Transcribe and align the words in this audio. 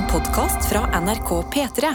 En 0.00 0.06
podkast 0.06 0.68
fra 0.68 1.00
NRK 1.00 1.28
P3. 1.54 1.88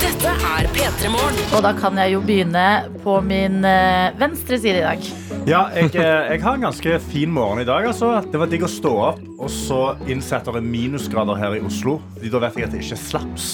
Dette 0.00 0.32
er 0.32 0.66
P3 0.66 1.10
Morgen. 1.10 1.38
Og 1.54 1.62
da 1.62 1.70
kan 1.76 1.94
jeg 1.94 2.16
jo 2.16 2.20
begynne 2.26 2.66
på 3.04 3.20
min 3.22 3.62
eh, 3.62 4.10
venstre 4.18 4.58
side 4.58 4.80
i 4.80 4.82
dag. 4.82 4.98
Ja, 5.46 5.68
jeg, 5.76 5.92
eh, 5.94 6.32
jeg 6.32 6.42
har 6.42 6.58
en 6.58 6.66
ganske 6.66 6.98
fin 7.06 7.30
morgen 7.30 7.62
i 7.62 7.68
dag. 7.68 7.86
Altså. 7.86 8.16
Det 8.26 8.42
var 8.42 8.50
digg 8.50 8.66
å 8.66 8.74
stå 8.80 8.98
opp, 9.12 9.22
og 9.38 9.52
så 9.52 9.94
innsetter 10.10 10.58
det 10.58 10.64
er 10.66 10.70
minusgrader 10.74 11.38
her 11.38 11.60
i 11.60 11.62
Oslo. 11.62 12.00
Da 12.18 12.42
vet 12.48 12.58
jeg 12.58 12.66
at 12.66 12.74
det 12.74 12.82
ikke 12.82 12.98
er 12.98 13.04
slaps. 13.06 13.50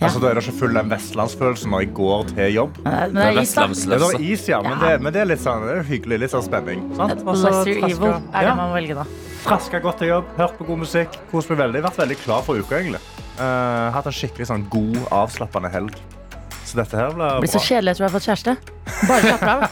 Altså, 0.00 0.20
da 0.22 0.28
er 0.30 0.34
det 0.38 0.44
ikke 0.44 0.58
full 0.60 0.74
den 0.74 0.90
vestlandsfølelsen 0.92 1.70
når 1.72 1.80
jeg 1.84 1.92
går 1.94 2.26
til 2.34 2.52
jobb. 2.54 2.76
Men 2.84 2.92
det 2.92 2.92
er- 2.92 3.08
men 3.08 3.14
Det 3.14 3.34
det 3.34 3.42
is, 3.42 3.54
da. 3.54 3.66
Det 3.66 4.14
er 4.14 4.20
is, 4.32 4.48
ja, 4.48 4.60
men, 4.62 4.78
det, 4.78 5.00
men 5.02 5.12
det 5.12 5.20
er 5.22 5.26
litt 5.26 5.40
sånn 5.42 5.64
det 5.66 5.76
er 5.78 5.82
hyggelig. 5.88 6.20
Litt 6.20 6.30
sånn 6.30 6.44
spenning. 6.46 6.84
Sant? 6.96 7.24
Også, 7.24 7.48
Lesser 7.50 7.80
traska- 7.80 7.90
evil 7.90 8.12
er 8.12 8.20
det 8.38 8.42
ja, 8.48 8.54
man 8.54 8.72
velger 8.74 8.94
da. 8.94 9.04
traska 9.44 9.80
godt 9.82 9.98
til 9.98 10.08
jobb, 10.08 10.24
hørt 10.36 10.58
på 10.58 10.66
god 10.66 10.78
musikk. 10.78 11.18
Kost 11.32 11.50
meg 11.50 11.58
veldig. 11.58 11.82
Vært 11.82 11.96
veldig 11.96 12.16
klar 12.24 12.42
for 12.42 12.54
uka, 12.56 12.76
egentlig. 12.78 13.00
Uh, 13.38 13.90
hatt 13.94 14.06
en 14.06 14.12
skikkelig 14.12 14.46
sånn 14.46 14.68
god, 14.70 14.96
avslappende 15.10 15.70
helg. 15.70 15.94
Så 16.64 16.76
dette 16.76 16.94
her 16.96 17.10
blir 17.10 17.40
Det 17.40 17.48
blir 17.48 17.54
så 17.58 17.64
kjedelig 17.64 17.90
etter 17.90 17.98
du 17.98 18.08
har 18.10 18.20
fått 18.20 18.28
kjæreste. 18.28 18.56
Bare 19.08 19.20
slapp 19.22 19.42
av. 19.48 19.64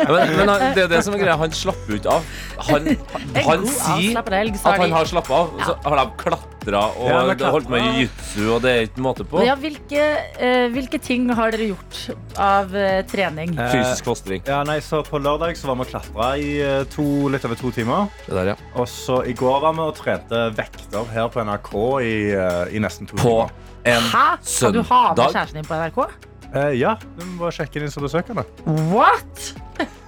Ja, 0.00 0.08
Men, 0.10 0.36
men 0.36 0.48
han- 0.48 0.74
det 0.74 0.84
er 0.84 0.88
det 0.92 1.00
som 1.06 1.14
er 1.16 1.22
greia. 1.22 1.36
Han 1.40 1.50
slapper 1.56 1.94
jo 1.94 1.98
ikke 2.00 2.14
av. 2.14 2.28
Han, 2.70 2.86
han, 2.90 3.44
han 3.46 3.66
sier 3.66 4.18
at 4.20 4.80
han 4.80 4.92
har 4.94 5.08
slappa 5.08 5.38
av. 5.42 5.54
Så 5.66 5.76
har 5.86 5.96
de 6.00 6.04
klatra 6.20 6.82
og 7.00 7.08
Ja, 7.08 7.20
de 7.34 7.50
holdt 7.54 7.70
med 7.72 7.80
jiu-jitsu, 7.86 8.42
og 8.54 8.60
det 8.64 8.70
er 8.74 8.82
ikke 8.88 9.04
måte 9.04 9.24
på. 9.28 9.40
Ja, 9.46 9.54
hvilke, 9.58 10.04
uh, 10.36 10.66
hvilke 10.74 11.00
ting 11.02 11.28
har 11.34 11.54
dere 11.54 11.70
gjort 11.70 12.00
av 12.36 12.74
uh, 12.76 13.00
trening? 13.08 13.54
Eh, 13.56 13.72
Fysisk 13.72 14.10
fostring. 14.10 14.44
Ja, 14.46 14.60
nei, 14.68 14.78
så 14.84 15.00
På 15.06 15.18
lørdag 15.22 15.56
så 15.58 15.70
var 15.70 15.80
vi 15.80 15.86
og 15.88 15.92
klatra 15.94 16.30
i 16.36 16.50
to, 16.92 17.06
litt 17.32 17.44
over 17.48 17.56
to 17.58 17.72
timer. 17.74 18.10
Det 18.26 18.36
der, 18.36 18.52
ja. 18.52 18.58
Og 18.76 18.86
så 18.92 19.22
I 19.26 19.32
går 19.38 19.60
var 19.64 19.72
vi 19.78 19.86
og 19.88 19.96
trente 19.98 20.44
vekter 20.58 21.08
her 21.14 21.30
på 21.32 21.42
NRK 21.48 21.72
i, 22.04 22.16
uh, 22.36 22.64
i 22.70 22.82
nesten 22.84 23.08
to 23.10 23.16
På 23.16 23.36
timer. 23.48 23.68
en 23.96 24.10
Hæ? 24.12 24.26
Skal 24.44 24.76
du 24.76 24.82
ha 24.84 25.14
med 25.16 25.32
kjæresten 25.32 25.62
din 25.62 25.64
på 25.70 25.80
NRK? 25.80 26.28
Eh, 26.54 26.72
ja, 26.80 26.96
du 27.16 27.24
må 27.24 27.44
bare 27.44 27.54
sjekke 27.60 27.80
inn 27.82 27.90
som 27.92 28.02
besøkende. 28.06 28.44
What? 28.90 29.50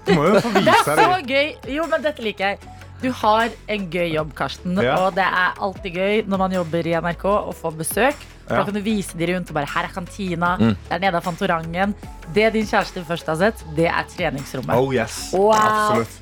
Du 0.06 0.14
må 0.18 0.26
jo 0.32 0.40
få 0.42 0.50
Det 0.56 0.62
er 0.62 0.70
vise 0.72 0.96
så 0.98 1.08
deg. 1.14 1.28
gøy! 1.30 1.74
Jo, 1.76 1.86
men 1.90 2.02
dette 2.04 2.24
liker 2.24 2.52
jeg. 2.54 2.72
Du 3.02 3.08
har 3.18 3.50
en 3.74 3.86
gøy 3.90 4.12
jobb, 4.14 4.30
Karsten. 4.38 4.76
Ja. 4.78 4.94
Og 5.02 5.16
det 5.16 5.24
er 5.26 5.56
alltid 5.62 5.96
gøy 5.98 6.20
når 6.30 6.38
man 6.44 6.52
jobber 6.54 6.86
i 6.86 6.94
NRK 7.02 7.24
og 7.30 7.54
får 7.58 7.74
besøk. 7.80 8.20
Ja. 8.46 8.58
Da 8.60 8.64
kan 8.66 8.74
du 8.76 8.80
vise 8.84 9.16
de 9.18 9.26
rundt 9.32 9.50
og 9.50 9.56
bare 9.56 9.70
Her 9.70 9.88
er 9.88 9.94
kantina. 9.94 10.52
Mm. 10.60 10.74
Der 10.90 11.02
nede 11.02 11.18
er 11.18 11.24
Fantorangen. 11.24 11.94
Det 12.34 12.50
din 12.54 12.66
kjæreste 12.66 13.02
først 13.06 13.26
har 13.30 13.38
sett, 13.40 13.62
det 13.78 13.88
er 13.90 14.06
treningsrommet. 14.10 14.74
Oh 14.78 14.90
yes. 14.94 15.30
Wow. 15.34 15.54
Absolutt. 15.56 16.21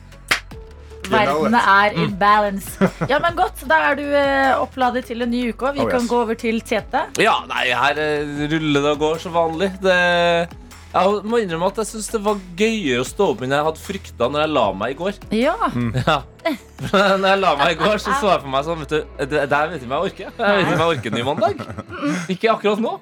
Verden 1.11 1.55
er 1.61 1.97
in 2.05 2.14
balance. 2.20 2.89
Ja, 3.11 3.19
men 3.22 3.36
godt. 3.39 3.64
Da 3.70 3.78
er 3.91 3.98
du 3.98 4.05
eh, 4.06 4.55
oppladet 4.61 5.05
til 5.11 5.22
en 5.27 5.30
ny 5.33 5.50
uke. 5.53 5.69
og 5.70 5.75
Vi 5.78 5.84
Oh, 5.84 5.91
kan 5.91 6.06
gå 6.11 6.22
over 6.25 6.39
til 6.39 6.61
Tete. 6.62 7.06
Ja, 7.20 7.36
nei, 7.50 7.69
her 7.75 7.98
eh, 8.00 8.47
ruller 8.53 8.80
det 8.89 8.97
og 8.97 8.98
går 9.06 9.22
som 9.27 9.34
vanlig. 9.36 9.72
Det 9.83 9.98
jeg 10.91 11.20
må 11.31 11.38
innrømme 11.38 11.69
at 11.70 11.77
jeg 11.78 11.86
synes 11.86 12.08
det 12.11 12.19
var 12.25 12.38
gøyere 12.58 13.05
å 13.05 13.06
stå 13.06 13.28
opp 13.31 13.44
enn 13.47 13.53
jeg 13.55 13.62
hadde 13.62 13.78
frykta 13.78 14.27
når 14.27 14.41
jeg 14.42 14.50
la 14.56 14.64
meg 14.75 14.91
i 14.91 14.98
går. 14.98 15.20
Ja. 15.38 15.55
Ja. 16.00 16.16
Når 16.91 17.27
jeg 17.28 17.38
la 17.44 17.50
meg 17.61 17.75
i 17.77 17.78
går, 17.78 18.00
så 18.03 18.14
så 18.19 18.31
jeg 18.33 18.41
for 18.42 18.50
meg 18.50 18.64
sånn 18.66 18.81
vet 18.81 18.94
du, 18.97 19.00
det, 19.20 19.28
det 19.44 19.55
her 19.55 19.69
vet 19.70 19.83
jeg 19.84 19.86
om 19.86 19.94
jeg 19.94 20.08
orker. 20.08 20.33
Jeg 20.34 20.56
vet 20.56 20.64
ikke 20.64 20.75
om 20.75 20.83
jeg 20.83 20.97
orker 20.97 21.12
en 21.12 21.19
ny 21.20 21.25
mandag. 21.28 21.64
Ikke 22.34 22.50
akkurat 22.56 22.81
nå. 22.83 22.94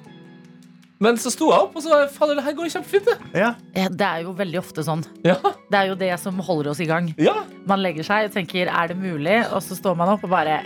Men 0.99 1.15
så 1.15 1.31
sto 1.31 1.47
jeg 1.53 1.59
opp, 1.63 1.75
og 1.79 1.83
så 1.85 1.97
Fader, 2.11 2.35
det 2.35 2.43
her 2.43 2.55
går 2.57 2.67
kjempefint, 2.73 3.05
det. 3.07 3.17
Ja. 3.39 3.53
Eh, 3.73 3.87
Det 3.87 4.05
er 4.07 4.23
jo 4.25 4.33
veldig 4.35 4.59
ofte 4.59 4.83
sånn. 4.83 5.03
Ja. 5.23 5.37
Det 5.71 5.77
er 5.79 5.87
jo 5.93 5.95
det 5.95 6.11
som 6.19 6.37
holder 6.43 6.71
oss 6.73 6.81
i 6.83 6.85
gang. 6.89 7.13
ja. 7.17 7.37
Man 7.69 7.79
legger 7.83 8.03
seg 8.03 8.25
og 8.27 8.33
tenker 8.35 8.67
er 8.67 8.87
det 8.91 8.97
mulig, 8.99 9.37
og 9.53 9.61
så 9.63 9.77
står 9.79 9.95
man 9.95 10.09
opp 10.15 10.23
og 10.27 10.29
bare 10.33 10.59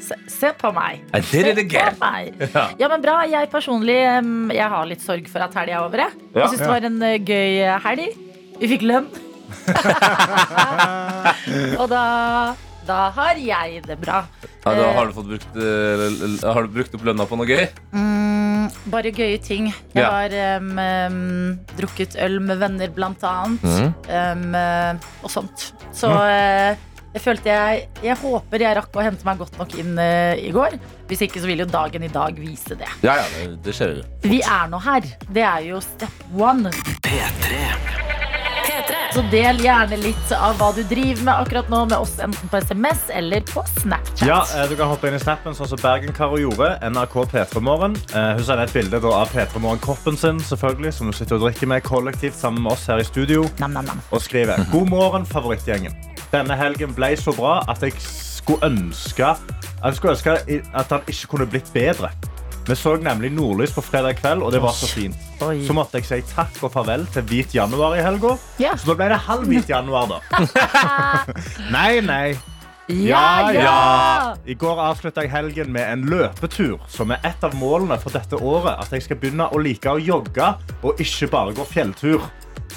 Se, 0.00 0.14
se 0.30 0.52
på 0.54 0.70
meg. 0.72 1.00
I 1.12 1.18
did 1.20 1.58
it 1.58 1.72
Se 1.72 1.80
på 1.90 1.98
meg. 2.04 2.36
Ja. 2.54 2.68
Ja, 2.78 2.88
men 2.88 3.02
bra. 3.02 3.16
Jeg 3.26 3.50
personlig 3.50 3.96
Jeg 4.54 4.68
har 4.70 4.86
litt 4.86 5.02
sorg 5.02 5.26
for 5.28 5.42
at 5.42 5.52
helga 5.58 5.74
er 5.74 5.82
over. 5.84 5.98
Jeg, 5.98 6.12
Ja. 6.34 6.40
jeg 6.44 6.48
syns 6.52 6.60
det 6.62 6.68
var 6.70 6.84
en 6.86 7.02
eh, 7.02 7.18
gøy 7.18 7.58
eh, 7.66 7.80
helg. 7.82 8.16
Vi 8.60 8.68
fikk 8.70 8.82
lønn. 8.86 9.08
og 11.80 11.88
da 11.90 12.02
da 12.88 12.98
har 13.14 13.36
jeg 13.40 13.82
det 13.86 13.98
bra. 14.00 14.22
Ja, 14.64 14.72
da 14.74 14.88
har, 14.96 15.08
du 15.10 15.16
fått 15.16 15.28
brukt, 15.30 15.56
eh, 15.60 16.48
har 16.48 16.66
du 16.66 16.72
brukt 16.72 16.96
opp 16.96 17.04
lønna 17.08 17.26
på 17.28 17.38
noe 17.38 17.48
gøy? 17.48 17.66
Mm, 17.92 18.66
bare 18.92 19.12
gøye 19.14 19.38
ting. 19.44 19.70
Jeg 19.94 20.02
Ja. 20.02 20.10
har 20.10 20.58
um, 20.58 20.72
um, 20.78 21.58
drukket 21.78 22.16
øl 22.24 22.38
med 22.40 22.58
venner, 22.60 22.88
blant 22.92 23.22
annet. 23.24 23.62
Mm. 24.08 24.54
eh, 24.54 25.08
og 25.22 25.30
sånt. 25.32 25.70
Så 25.92 26.10
eh, 26.28 26.76
jeg 27.14 27.22
følte 27.24 27.48
jeg 27.48 27.88
Jeg 28.04 28.16
håper 28.20 28.60
jeg 28.60 28.76
rakk 28.76 28.96
å 29.00 29.02
hente 29.02 29.24
meg 29.24 29.38
godt 29.40 29.56
nok 29.58 29.72
inn 29.80 29.94
uh, 29.98 30.34
i 30.36 30.50
går. 30.54 30.76
Hvis 31.08 31.22
ikke 31.24 31.40
så 31.40 31.48
vil 31.48 31.64
jo 31.64 31.68
dagen 31.68 32.04
i 32.04 32.12
dag 32.12 32.36
vise 32.36 32.76
det. 32.76 32.88
Ja, 33.02 33.16
ja, 33.20 33.24
det, 33.36 33.62
det 33.64 33.76
skjer 33.76 33.96
jo. 34.00 34.04
Vi 34.28 34.42
er 34.44 34.68
nå 34.72 34.80
her. 34.84 35.08
Det 35.28 35.44
er 35.44 35.64
jo 35.70 35.80
step 35.84 36.28
one. 36.36 36.72
P3. 37.04 37.64
Så 39.14 39.22
del 39.32 39.58
gjerne 39.64 39.96
litt 40.02 40.32
av 40.36 40.58
hva 40.60 40.68
du 40.76 40.82
driver 40.86 41.24
med 41.26 41.42
akkurat 41.42 41.70
nå 41.72 41.80
med 41.88 41.96
oss, 41.96 42.18
enten 42.22 42.50
på 42.52 42.60
SMS 42.60 43.08
eller 43.14 43.40
på 43.48 43.64
Snapchat. 43.80 44.24
Ja, 44.28 44.42
eh, 44.54 44.68
Du 44.68 44.76
kan 44.76 44.88
hoppe 44.92 45.08
inn 45.08 45.16
i 45.16 45.22
snappen, 45.22 45.56
sånn 45.56 45.70
som 45.70 45.80
Bergen-Karo 45.82 46.38
gjorde. 46.38 46.78
NRK 46.82 47.16
P3morgen. 47.32 47.96
Eh, 48.14 48.34
hun 48.36 48.44
sender 48.44 48.68
et 48.68 48.74
bilde 48.76 49.00
av 49.02 49.32
P3morgen-koppen 49.32 50.16
sin, 50.20 50.38
selvfølgelig, 50.38 50.92
som 50.94 51.08
hun 51.08 51.16
sitter 51.16 51.38
og 51.38 51.46
drikker 51.48 51.66
med 51.66 51.82
kollektivt 51.82 52.36
sammen 52.36 52.62
med 52.62 52.72
oss 52.72 52.86
her 52.86 53.00
i 53.00 53.08
studio. 53.08 53.48
Nam, 53.58 53.72
nam, 53.72 53.84
nam. 53.88 54.02
Og 54.12 54.22
skriver 54.22 54.60
God 54.72 54.88
morgen, 54.88 55.26
favorittgjengen. 55.26 55.96
Denne 56.32 56.56
helgen 56.56 56.92
ble 56.94 57.16
så 57.16 57.32
bra 57.32 57.62
at 57.68 57.80
jeg 57.82 57.96
skulle 57.98 58.68
ønske 58.68 59.36
jeg 59.78 59.94
skulle 59.94 60.14
ønske 60.16 60.62
at 60.74 60.90
han 60.90 61.06
ikke 61.06 61.30
kunne 61.30 61.46
blitt 61.46 61.70
bedre. 61.74 62.10
Vi 62.68 62.76
så 62.76 62.96
nemlig 63.00 63.30
Nordlys 63.32 63.72
på 63.72 63.80
fredag 63.80 64.18
kveld, 64.18 64.42
og 64.44 64.52
det 64.52 64.60
var 64.60 64.74
så 64.76 64.90
fint. 64.90 65.16
Oi. 65.40 65.62
Så 65.64 65.72
måtte 65.76 66.02
jeg 66.02 66.08
si 66.08 66.18
takk 66.34 66.58
og 66.66 66.72
farvel 66.74 67.06
til 67.14 67.24
hvit 67.30 67.54
januar 67.56 67.96
i 67.96 68.02
helga. 68.04 68.34
Ja. 68.60 68.74
Så 68.76 68.90
da 68.90 68.98
ble 68.98 69.08
det 69.08 69.20
halv 69.24 69.48
hvit 69.48 69.70
januar, 69.72 70.10
da. 70.10 70.44
nei, 71.76 72.00
nei. 72.04 72.36
Ja, 72.88 73.52
ja! 73.52 74.34
I 74.48 74.54
går 74.56 74.78
avslutta 74.80 75.24
jeg 75.24 75.32
helgen 75.32 75.72
med 75.72 75.84
en 75.92 76.06
løpetur, 76.08 76.78
som 76.88 77.12
er 77.12 77.24
et 77.28 77.42
av 77.44 77.56
målene 77.56 77.98
for 78.00 78.12
dette 78.16 78.36
året. 78.36 78.80
At 78.80 78.92
jeg 78.96 79.04
skal 79.04 79.20
begynne 79.20 79.48
å 79.52 79.60
like 79.60 79.92
å 79.92 80.00
jogge 80.00 80.54
og 80.80 81.00
ikke 81.00 81.28
bare 81.32 81.56
gå 81.56 81.66
fjelltur. 81.68 82.24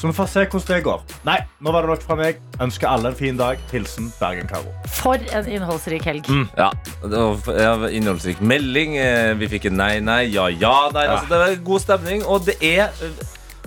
Så 0.02 0.10
vi 0.10 0.16
får 0.18 0.30
se 0.32 0.44
hvordan 0.50 0.72
det 0.74 0.84
går. 0.88 1.02
Nei, 1.28 1.36
nå 1.62 1.72
var 1.76 1.86
det 1.86 1.92
nok 1.92 2.06
fra 2.08 2.16
meg. 2.18 2.40
Ønsker 2.64 2.90
alle 2.90 3.12
en 3.12 3.18
fin 3.20 3.38
dag. 3.38 3.60
Hilsen 3.70 4.08
Bergen-Caro. 4.18 4.72
For 4.98 5.22
en 5.30 5.46
innholdsrik 5.54 6.08
helg. 6.10 6.26
Ja, 6.58 6.72
ja, 7.06 7.76
innholdsrik 7.94 8.42
melding. 8.42 8.98
eh, 8.98 9.36
Vi 9.38 9.48
fikk 9.52 9.70
en 9.70 9.78
nei, 9.78 10.00
nei, 10.02 10.24
ja, 10.34 10.48
ja 10.50 10.90
der. 10.90 11.06
Altså, 11.20 11.30
det 11.30 11.44
var 11.44 11.56
god 11.70 11.86
stemning. 11.86 12.26
Og 12.26 12.50
det 12.50 12.58
er 12.66 12.90
eh, 12.90 13.22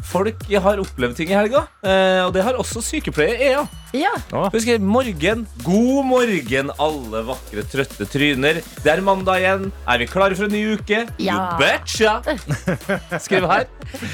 Folk 0.04 0.42
har 0.50 0.76
opplevd 0.82 1.14
ting 1.16 1.30
i 1.30 1.36
helga, 1.38 1.62
eh, 1.80 2.18
og 2.26 2.34
det 2.34 2.42
har 2.44 2.58
også 2.60 2.82
sykepleier 2.84 3.40
Ja. 3.40 3.62
Ja. 3.94 4.10
Husker, 4.52 4.78
morgen, 4.82 5.46
god 5.64 6.04
morgen, 6.04 6.70
alle 6.82 7.22
vakre, 7.24 7.62
trøtte 7.72 8.04
tryner. 8.12 8.58
Det 8.82 8.90
er 8.92 9.00
mandag 9.06 9.40
igjen. 9.40 9.70
Er 9.88 10.02
vi 10.02 10.08
klare 10.10 10.36
for 10.36 10.44
en 10.44 10.52
ny 10.52 10.74
uke? 10.74 11.06
Ja. 11.22 11.38
You 11.38 11.62
betcha! 11.62 12.18
Skriv 13.24 13.46
her. 13.48 13.64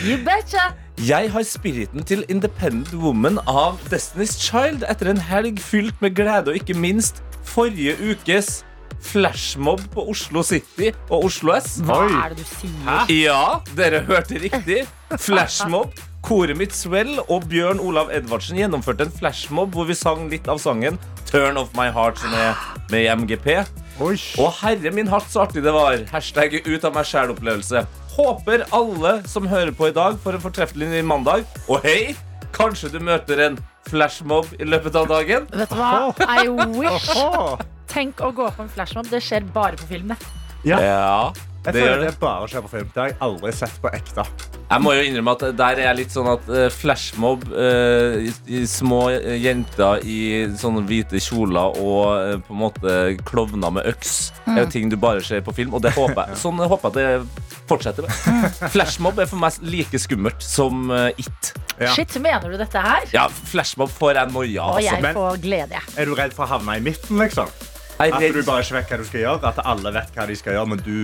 You 0.05 0.21
betcha! 0.23 0.69
Jeg 1.01 1.31
har 1.33 1.45
spiriten 1.49 2.03
til 2.05 2.27
Independent 2.29 2.91
Woman 3.01 3.39
av 3.49 3.79
Destiny's 3.89 4.35
Child 4.37 4.83
etter 4.85 5.09
en 5.09 5.23
helg 5.31 5.57
fylt 5.65 5.97
med 6.05 6.13
glede, 6.19 6.53
og 6.53 6.59
ikke 6.59 6.77
minst 6.77 7.23
forrige 7.49 7.95
ukes 8.11 8.59
flashmob 9.01 9.81
på 9.95 10.05
Oslo 10.13 10.43
City 10.45 10.91
og 11.09 11.31
Oslo 11.31 11.55
S. 11.57 11.79
Hva 11.89 12.03
er 12.05 12.35
det 12.35 12.45
du 12.45 12.51
sier? 12.51 13.15
Ja, 13.17 13.63
dere 13.79 14.03
hørte 14.05 14.43
riktig. 14.43 14.83
Flashmob. 15.17 15.97
Koret 16.21 16.59
mitt 16.61 16.77
Swell 16.77 17.15
og 17.23 17.47
Bjørn 17.49 17.81
Olav 17.81 18.11
Edvardsen 18.13 18.61
gjennomførte 18.61 19.07
en 19.07 19.15
flashmob 19.15 19.73
hvor 19.73 19.89
vi 19.89 19.97
sang 19.97 20.27
litt 20.29 20.51
av 20.53 20.61
sangen 20.61 21.01
Turn 21.31 21.57
Off 21.57 21.73
My 21.79 21.89
Heart 21.95 22.21
som 22.21 22.37
er 22.37 22.61
med 22.93 23.09
MGP. 23.23 23.49
Oi. 24.05 24.19
Og 24.37 24.53
herre 24.61 24.93
min 24.93 25.09
hatt 25.09 25.33
så 25.33 25.47
artig 25.47 25.65
det 25.65 25.73
var. 25.73 25.97
Hashtag 26.13 26.61
ut 26.61 26.85
av 26.85 26.93
meg 26.93 27.09
sjæl-opplevelse. 27.09 27.87
Håper 28.21 28.67
alle 28.77 29.13
som 29.29 29.47
hører 29.49 29.71
på 29.73 29.87
i 29.89 29.93
dag, 29.97 30.19
får 30.21 30.37
en 30.37 30.43
fortreffelig 30.43 30.91
ny 30.91 30.99
mandag. 31.09 31.47
Og 31.73 31.81
hei, 31.87 32.13
kanskje 32.53 32.91
du 32.93 32.99
møter 33.01 33.41
en 33.47 33.55
flashmob 33.89 34.51
i 34.61 34.67
løpet 34.69 34.99
av 35.01 35.07
dagen. 35.09 35.47
Vet 35.57 35.71
du 35.73 35.79
hva? 35.79 36.11
I 36.29 36.51
wish. 36.77 37.09
Tenk 37.89 38.21
å 38.21 38.29
gå 38.37 38.51
på 38.59 38.67
en 38.67 38.69
flashmob. 38.75 39.09
Det 39.09 39.23
skjer 39.25 39.47
bare 39.55 39.81
på 39.81 39.89
film. 39.95 40.13
Ja, 40.69 40.83
Ja, 40.85 41.33
jeg 41.61 41.75
det 41.77 41.83
føler 41.83 41.99
det 42.01 42.07
det. 42.09 42.19
bare 42.23 42.47
skjer 42.49 42.63
på 42.65 42.71
film. 42.73 42.87
Det 42.95 43.01
har 43.03 43.11
jeg 43.11 43.17
aldri 43.27 43.53
sett 43.53 43.75
på 43.83 43.91
ekte. 43.93 44.25
Jeg 44.71 44.81
må 44.85 44.93
jo 44.95 45.03
innrømme 45.05 45.33
at 45.35 45.43
der 45.59 45.81
er 45.81 45.89
jeg 45.89 45.99
litt 45.99 46.15
sånn 46.15 46.29
at 46.31 46.47
eh, 46.49 46.69
flashmob, 46.73 47.43
eh, 47.53 48.29
i, 48.31 48.33
i 48.57 48.61
små 48.71 49.01
jenter 49.11 50.05
i 50.07 50.19
sånne 50.61 50.85
hvite 50.89 51.21
kjoler 51.21 51.77
og 51.83 52.05
eh, 52.15 52.37
på 52.47 52.55
en 52.55 52.61
måte 52.63 52.95
klovner 53.29 53.75
med 53.77 53.89
øks, 53.91 54.15
er 54.47 54.63
jo 54.63 54.69
ting 54.73 54.89
du 54.93 54.97
bare 55.01 55.21
ser 55.27 55.43
på 55.45 55.53
film. 55.57 55.75
Og 55.77 55.85
det 55.85 55.93
håper 55.99 56.31
jeg, 56.31 56.39
sånn 56.45 56.63
håper 56.63 56.97
jeg 57.01 57.19
at 57.21 57.27
det 57.27 57.59
fortsetter 57.71 58.07
med. 58.07 58.61
Flashmob 58.73 59.21
er 59.21 59.29
for 59.31 59.43
meg 59.43 59.59
like 59.67 60.01
skummelt 60.01 60.41
som 60.45 60.89
It. 61.21 61.53
Ja. 61.81 61.93
Shit, 61.97 62.17
mener 62.21 62.53
du 62.53 62.57
dette 62.61 62.81
her? 62.85 63.05
Ja, 63.15 63.27
flashmob 63.29 63.93
får 63.93 64.19
jeg 64.19 64.33
noia, 64.35 64.65
Og 64.69 64.81
altså. 64.81 64.97
jeg 65.01 65.15
får 65.17 65.43
glede, 65.45 65.77
jeg. 65.77 65.99
Er 66.01 66.09
du 66.09 66.17
redd 66.17 66.35
for 66.37 66.47
å 66.47 66.55
havne 66.57 66.77
i 66.81 66.85
midten, 66.85 67.21
liksom? 67.21 67.53
Jeg, 68.01 68.15
At 68.15 68.35
du 68.35 68.43
bare 68.47 68.63
ikke 68.65 68.75
vet 68.79 68.93
hva 68.93 68.97
du 68.97 69.05
skal 69.05 69.21
gjøre? 69.21 69.51
At 69.51 69.59
alle 69.69 69.93
vet 69.93 70.15
hva 70.17 70.25
de 70.31 70.37
skal 70.39 70.57
gjøre, 70.57 70.69
men 70.73 70.81
du 70.85 70.95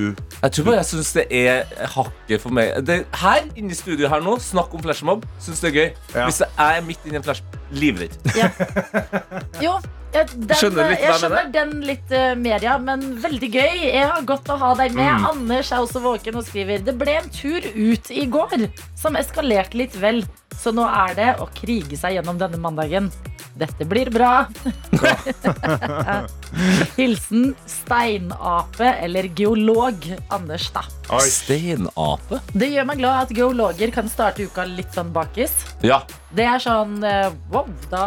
jeg 0.43 0.53
tror 0.53 0.65
bare 0.69 0.77
jeg 0.79 0.89
syns 0.91 1.13
det 1.17 1.27
er 1.35 1.89
hakket 1.93 2.41
for 2.41 2.55
meg. 2.57 2.73
Det, 2.87 3.03
her 3.21 3.45
inne 3.57 3.75
i 3.75 3.77
studio 3.77 4.09
her 4.09 4.25
nå, 4.25 4.39
snakk 4.41 4.73
om 4.77 4.83
flashmob. 4.85 5.27
Syns 5.43 5.61
det 5.61 5.71
er 5.73 5.77
gøy. 5.77 5.89
Ja. 6.15 6.25
Hvis 6.25 6.41
jeg 6.41 6.79
er 6.79 6.85
midt 6.87 7.05
inni 7.09 7.21
en 7.21 7.27
flash, 7.27 7.45
livredd. 7.75 8.17
Ja. 8.37 8.51
Jo, 9.63 9.79
jeg, 10.17 10.29
den, 10.33 10.55
Skjønner 10.57 10.91
litt 10.91 11.03
jeg 11.03 11.11
jeg 11.11 11.21
skjønner 11.21 11.49
den 11.53 11.73
litt 11.85 12.13
uh, 12.15 12.33
mer, 12.39 12.65
ja. 12.65 12.77
Men 12.81 13.05
veldig 13.21 13.49
gøy. 13.53 13.85
Jeg 13.85 14.09
har 14.09 14.25
Godt 14.29 14.49
å 14.53 14.59
ha 14.61 14.73
deg 14.79 14.97
med. 14.97 15.21
Mm. 15.21 15.29
Anders 15.33 15.73
er 15.73 15.85
også 15.85 16.03
våken 16.05 16.41
og 16.41 16.47
skriver 16.47 16.85
Det 16.85 16.97
ble 16.99 17.19
en 17.21 17.31
tur 17.33 17.65
ut 17.65 18.11
i 18.13 18.27
går 18.31 18.69
som 18.99 19.19
eskalerte 19.21 19.81
litt 19.81 19.97
vel. 20.01 20.23
Så 20.57 20.73
nå 20.77 20.87
er 20.89 21.17
det 21.19 21.31
å 21.43 21.49
krige 21.57 21.99
seg 22.01 22.17
gjennom 22.17 22.41
denne 22.41 22.61
mandagen. 22.61 23.11
Dette 23.57 23.87
blir 23.89 24.11
bra. 24.13 24.47
Hilsen 26.99 27.55
steinape 27.69 28.93
eller 29.05 29.31
geolog 29.37 30.09
Anders, 30.33 30.71
da. 30.77 30.85
Oi. 31.15 31.23
Steinape? 31.31 32.41
Det 32.59 32.67
gjør 32.73 32.87
meg 32.89 32.99
glad 32.99 33.27
at 33.29 33.33
geologer 33.37 33.93
kan 33.95 34.09
starte 34.11 34.43
uka 34.49 34.65
litt 34.67 34.91
sånn 34.97 35.13
bakis. 35.15 35.53
Ja. 35.87 36.01
Det 36.37 36.43
er 36.51 36.59
sånn 36.61 36.97
eh, 37.07 37.29
wow, 37.53 37.69
da 37.93 38.01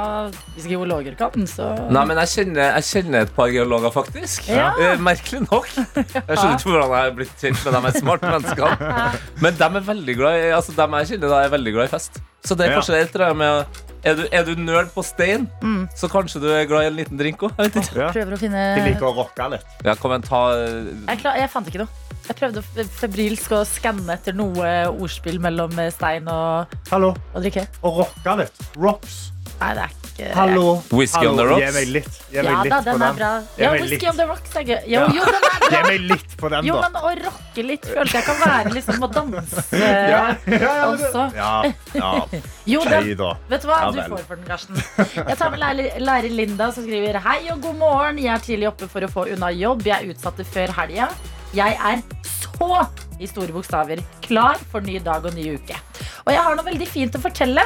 Hvis 0.57 0.67
geologer 0.67 1.15
kan, 1.17 1.45
så 1.49 1.69
Nei, 1.89 2.03
men 2.09 2.19
jeg 2.25 2.31
kjenner, 2.33 2.73
jeg 2.75 2.87
kjenner 2.89 3.23
et 3.23 3.31
par 3.37 3.47
geologer, 3.53 3.93
faktisk. 3.95 4.49
Ja. 4.51 4.73
Eh, 4.75 4.99
merkelig 4.99 5.45
nok. 5.47 5.69
Jeg 5.79 6.35
skjønner 6.35 6.57
ikke 6.59 6.73
hvordan 6.73 6.91
jeg 6.97 7.09
er 7.11 7.15
blitt 7.17 7.41
kjent 7.45 7.61
med 7.63 7.75
de 7.77 7.79
er 7.89 7.99
smarte 8.03 8.33
mennesker. 8.33 8.89
Men 9.45 9.55
de 9.61 9.69
er 9.69 9.85
veldig 9.93 10.15
glad 10.19 10.39
i 10.43 10.49
Altså, 10.59 10.75
dem 10.75 10.97
jeg 10.99 11.09
kjenner, 11.13 11.31
da 11.31 11.39
er 11.45 11.53
veldig 11.55 11.73
glad 11.77 11.87
i 11.89 11.93
fest. 11.95 12.19
Så 12.45 12.55
det 12.59 12.67
er 12.67 12.73
Ja. 12.73 12.81
kanskje 12.81 12.99
et 12.99 13.15
eller 13.15 13.29
annet 13.29 13.39
med 13.39 13.85
er 14.09 14.15
du, 14.15 14.21
er 14.31 14.43
du 14.47 14.53
nerd 14.59 14.91
på 14.95 15.03
stein, 15.03 15.47
Mm. 15.63 15.87
så 15.95 16.07
kanskje 16.11 16.39
du 16.43 16.47
er 16.51 16.63
glad 16.69 16.83
i 16.85 16.87
en 16.91 16.95
liten 16.99 17.17
drink 17.19 17.41
òg. 17.43 17.51
Ja. 17.95 18.11
prøver 18.11 18.35
å 18.35 18.39
finne 18.39 18.61
De 18.77 18.85
liker 18.91 19.07
å 19.09 19.15
rocke 19.15 19.49
litt. 19.55 19.65
Ja, 19.83 19.95
kom 19.99 20.11
igjen, 20.11 20.23
ta 20.27 20.43
jeg, 20.55 21.19
klar, 21.19 21.35
jeg 21.39 21.49
fant 21.51 21.67
ikke 21.67 21.83
noe. 21.83 22.08
Jeg 22.29 22.37
prøvde 22.37 22.61
febrilsk 22.99 23.55
å 23.57 23.63
skanne 23.65 24.13
etter 24.13 24.35
noe 24.37 24.69
ordspill 24.93 25.39
mellom 25.41 25.73
eh, 25.81 25.89
stein 25.95 26.27
og, 26.29 26.75
Hallo. 26.91 27.15
og 27.33 27.41
drikke. 27.41 27.65
Og 27.81 28.03
rocka 28.03 28.35
litt. 28.43 28.61
Rocks. 28.77 29.15
Nei, 29.59 29.73
det 29.75 29.81
er 29.83 29.89
ikke 29.95 30.27
Hallo. 30.37 30.61
Whisky 30.95 31.25
on 31.27 31.35
the 31.39 31.43
rocks? 31.49 31.63
Gi 31.65 31.71
meg 31.75 31.89
litt. 31.95 32.19
Gi 32.29 32.37
Ja 32.37 32.43
meg 32.45 32.67
litt 32.67 32.71
da, 32.71 32.77
på 32.79 32.85
den 32.85 33.01
er 33.01 33.07
den. 33.09 33.17
bra. 33.17 33.31
Ja, 33.59 33.71
Whisky 33.73 34.07
on 34.11 34.19
the 34.19 34.27
rocks 34.29 34.53
er 34.59 34.63
gøy. 34.69 34.77
Jo, 34.87 34.99
Ja. 35.01 35.07
jo, 35.17 35.25
den 35.25 35.47
er 35.49 35.73
Gi 35.73 35.81
meg 35.87 36.05
litt 36.11 36.35
på 36.39 36.51
den, 36.53 36.67
Jo, 36.69 36.75
da. 36.77 36.89
men 36.93 37.01
å 37.09 37.11
rocke 37.25 37.65
litt 37.65 37.89
følte 37.89 38.15
jeg 38.19 38.27
kan 38.29 38.39
være 38.43 38.73
liksom 38.77 39.03
å 39.03 39.09
danse 39.17 39.65
Ja, 39.81 40.21
ja, 40.45 40.59
ja, 40.61 40.85
også. 40.93 41.25
ja, 41.35 41.49
ja. 41.97 42.11
Jo, 42.75 42.83
den. 42.87 43.09
Vet 43.49 43.65
du 43.65 43.67
hva? 43.71 43.81
Ja 43.81 43.91
Du 43.97 43.99
får 44.13 44.23
for 44.29 44.35
den, 44.39 44.45
Karsten. 44.47 44.79
Jeg 45.17 45.37
tar 45.41 45.49
med 45.55 45.59
lærer, 45.65 45.99
lærer 46.07 46.29
Linda, 46.39 46.69
som 46.77 46.85
skriver 46.87 47.19
Hei 47.25 47.39
og 47.51 47.59
god 47.65 47.81
morgen. 47.81 48.21
Jeg 48.21 48.31
er 48.37 48.45
tidlig 48.47 48.69
oppe 48.71 48.87
for 48.91 49.01
å 49.07 49.11
få 49.11 49.27
unna 49.33 49.49
jobb. 49.55 49.83
Jeg 49.89 50.13
utsatte 50.13 50.45
før 50.47 50.71
helga. 50.83 51.09
Jeg 51.55 51.77
er 51.81 52.01
så, 52.27 52.85
i 53.19 53.27
store 53.27 53.53
bokstaver, 53.55 54.01
klar 54.21 54.59
for 54.71 54.85
ny 54.85 54.99
dag 55.03 55.25
og 55.25 55.33
ny 55.33 55.55
uke. 55.57 55.77
Og 56.27 56.33
jeg 56.35 56.43
har 56.45 56.57
noe 56.57 56.67
veldig 56.67 56.87
fint 56.87 57.15
å 57.17 57.21
fortelle. 57.23 57.63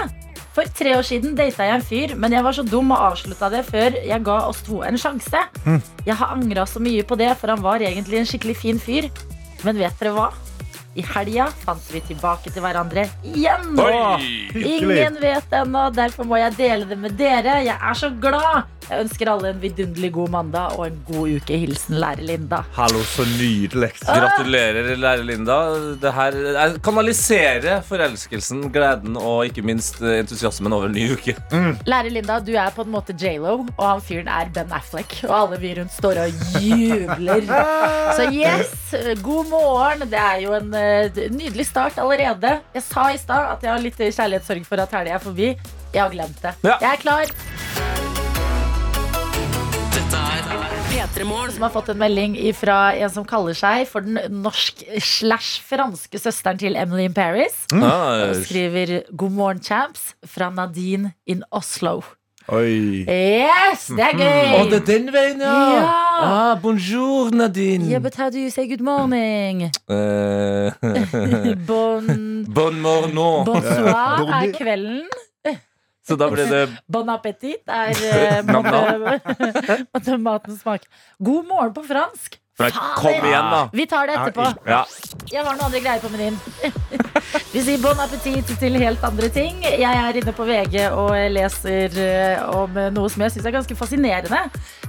For 0.53 0.69
tre 0.77 0.93
år 0.93 1.05
siden 1.07 1.33
data 1.35 1.65
jeg 1.65 1.75
en 1.79 1.83
fyr, 1.83 2.13
men 2.15 2.31
jeg 2.35 2.45
var 2.45 2.53
så 2.53 2.63
dum 2.63 2.93
og 2.93 3.01
avslutta 3.09 3.49
det 3.49 3.63
før 3.65 3.97
jeg 3.97 4.23
ga 4.23 4.37
oss 4.47 4.61
to 4.65 4.83
en 4.85 4.99
sjanse. 5.01 5.41
Jeg 6.05 6.15
har 6.19 6.33
angra 6.35 6.65
så 6.69 6.79
mye 6.83 7.03
på 7.07 7.17
det, 7.19 7.31
for 7.39 7.49
han 7.49 7.63
var 7.63 7.81
egentlig 7.81 8.19
en 8.21 8.29
skikkelig 8.29 8.57
fin 8.61 8.79
fyr. 8.79 9.09
Men 9.63 9.79
vet 9.79 9.97
dere 9.99 10.13
hva? 10.13 10.29
I 10.93 11.01
helga 11.09 11.47
fant 11.63 11.87
vi 11.89 12.01
tilbake 12.05 12.51
til 12.53 12.61
hverandre 12.61 13.07
igjen. 13.25 13.71
Hyggelig. 14.53 14.99
Ingen 14.99 15.17
vet 15.23 15.55
ennå, 15.63 15.87
derfor 15.95 16.27
må 16.29 16.37
jeg 16.37 16.53
dele 16.59 16.85
det 16.89 16.99
med 17.01 17.17
dere. 17.17 17.63
Jeg 17.65 17.77
er 17.79 17.97
så 17.97 18.11
glad. 18.21 18.69
Jeg 18.83 18.99
ønsker 19.05 19.29
alle 19.31 19.53
en 19.53 19.61
vidunderlig 19.61 20.09
god 20.11 20.31
mandag 20.33 20.73
og 20.75 20.83
en 20.89 20.97
god 21.07 21.37
uke. 21.37 21.55
Hilsen 21.61 21.95
lærer 22.01 22.25
Linda. 22.27 22.59
Hallo, 22.75 22.99
så 23.07 23.23
nydelig. 23.39 23.89
Gratulerer, 24.03 24.89
lærer 24.99 25.23
Linda. 25.23 25.55
Det 26.03 26.11
her 26.13 26.75
kanaliserer 26.83 27.79
forelskelsen, 27.87 28.65
gleden 28.75 29.15
og 29.17 29.47
ikke 29.47 29.63
minst 29.65 30.01
entusiasmen 30.03 30.75
over 30.75 30.91
en 30.91 30.97
ny 30.97 31.07
uke. 31.15 31.37
Lærer 31.87 32.11
Linda, 32.11 32.37
du 32.43 32.51
er 32.59 32.75
på 32.75 32.83
en 32.83 32.91
måte 32.93 33.15
J.Lo, 33.15 33.55
og 33.77 33.85
han 33.87 34.03
fyren 34.03 34.27
er 34.27 34.51
Ben 34.53 34.75
Affleck. 34.75 35.15
Og 35.29 35.33
alle 35.39 35.61
vi 35.63 35.73
rundt 35.79 35.95
står 35.95 36.19
og 36.25 36.45
jubler. 36.59 37.47
Så 38.19 38.27
yes, 38.35 38.75
god 39.23 39.49
morgen. 39.49 40.05
Det 40.11 40.19
er 40.19 40.43
jo 40.43 40.53
en 40.59 40.75
nydelig 41.33 41.65
start 41.69 41.97
allerede. 42.01 42.59
Jeg 42.75 42.83
sa 42.87 43.07
i 43.13 43.17
stad 43.21 43.51
at 43.57 43.63
jeg 43.65 43.71
har 43.73 43.83
litt 43.83 43.97
kjærlighetssorg 44.03 44.65
for 44.69 44.83
at 44.83 44.91
helga 44.97 45.17
er 45.17 45.23
forbi. 45.23 45.49
Jeg 45.93 46.01
har 46.01 46.09
glemt 46.13 46.41
det. 46.41 46.55
Ja. 46.65 46.77
Jeg 46.81 46.91
er 46.97 47.01
klar. 47.03 47.25
Dette 49.93 50.21
P3 50.93 51.23
Morgen. 51.25 51.51
som 51.51 51.63
har 51.65 51.71
fått 51.73 51.89
en 51.89 51.97
melding 52.01 52.35
fra 52.57 52.93
en 52.95 53.09
som 53.09 53.25
kaller 53.25 53.55
seg 53.57 53.87
for 53.89 54.05
den 54.05 54.19
norsk-slash-franske 54.43 56.19
søsteren 56.21 56.59
til 56.61 56.77
Emily 56.77 57.07
in 57.09 57.13
Paris. 57.17 57.63
Ah, 57.73 58.29
Og 58.29 58.35
skriver 58.45 59.01
'God 59.11 59.31
morgen, 59.31 59.59
champs' 59.59 60.13
fra 60.25 60.49
Nadine 60.49 61.13
in 61.25 61.43
Oslo. 61.51 62.01
Oi. 62.51 63.05
Yes, 63.07 63.85
det 63.87 64.03
er 64.03 64.17
gøy! 64.19 64.55
Å, 64.57 64.63
det 64.67 64.79
er 64.81 64.87
den 64.89 65.05
veien, 65.15 65.39
ja! 65.39 65.51
Ja. 65.71 65.91
Ah, 66.23 66.49
bonjour, 66.59 67.31
Nadine. 67.31 67.87
Yeah, 67.87 68.01
but 68.03 68.17
how 68.19 68.29
do 68.29 68.39
you 68.41 68.49
say 68.51 68.67
good 68.67 68.83
morning? 68.83 69.69
Eh, 69.87 70.75
Bon, 71.69 72.03
bon 72.51 72.81
morgen. 72.83 73.15
bonsoir 73.47 74.27
er 74.27 74.51
kvelden. 74.57 75.07
Så 76.03 76.17
da 76.19 76.27
ble 76.27 76.43
det 76.49 76.65
Bon 76.91 77.07
appétit 77.13 77.63
er 77.71 77.95
uh, 78.11 78.51
Nam, 78.51 78.67
måte, 78.67 79.77
måte 79.87 80.17
maten 80.19 80.59
smaker. 80.59 80.89
God 81.23 81.47
morgen 81.47 81.71
på 81.77 81.85
fransk. 81.87 82.41
Nei, 82.59 82.69
Kom 82.95 83.09
igjen, 83.25 83.47
da. 83.49 83.69
Vi 83.73 83.85
tar 83.89 84.07
det 84.07 84.13
etterpå. 84.13 84.45
Ja. 84.69 84.83
Jeg 85.31 85.41
har 85.41 85.55
noen 85.55 85.63
andre 85.65 85.79
greier 85.81 86.03
på 86.03 86.11
menyen. 86.13 86.35
Vi 87.53 87.61
sier 87.65 87.81
bon 87.81 87.97
appétit 88.01 88.51
til 88.61 88.77
helt 88.77 89.01
andre 89.07 89.29
ting. 89.33 89.63
Jeg 89.65 89.81
er 89.89 90.19
inne 90.19 90.33
på 90.37 90.45
VG 90.45 90.75
og 90.91 91.15
leser 91.33 91.97
eh, 92.03 92.43
om 92.53 92.77
noe 92.93 93.09
som 93.09 93.25
jeg 93.25 93.33
syns 93.33 93.49
er 93.49 93.55
ganske 93.55 93.77
fascinerende. 93.77 94.43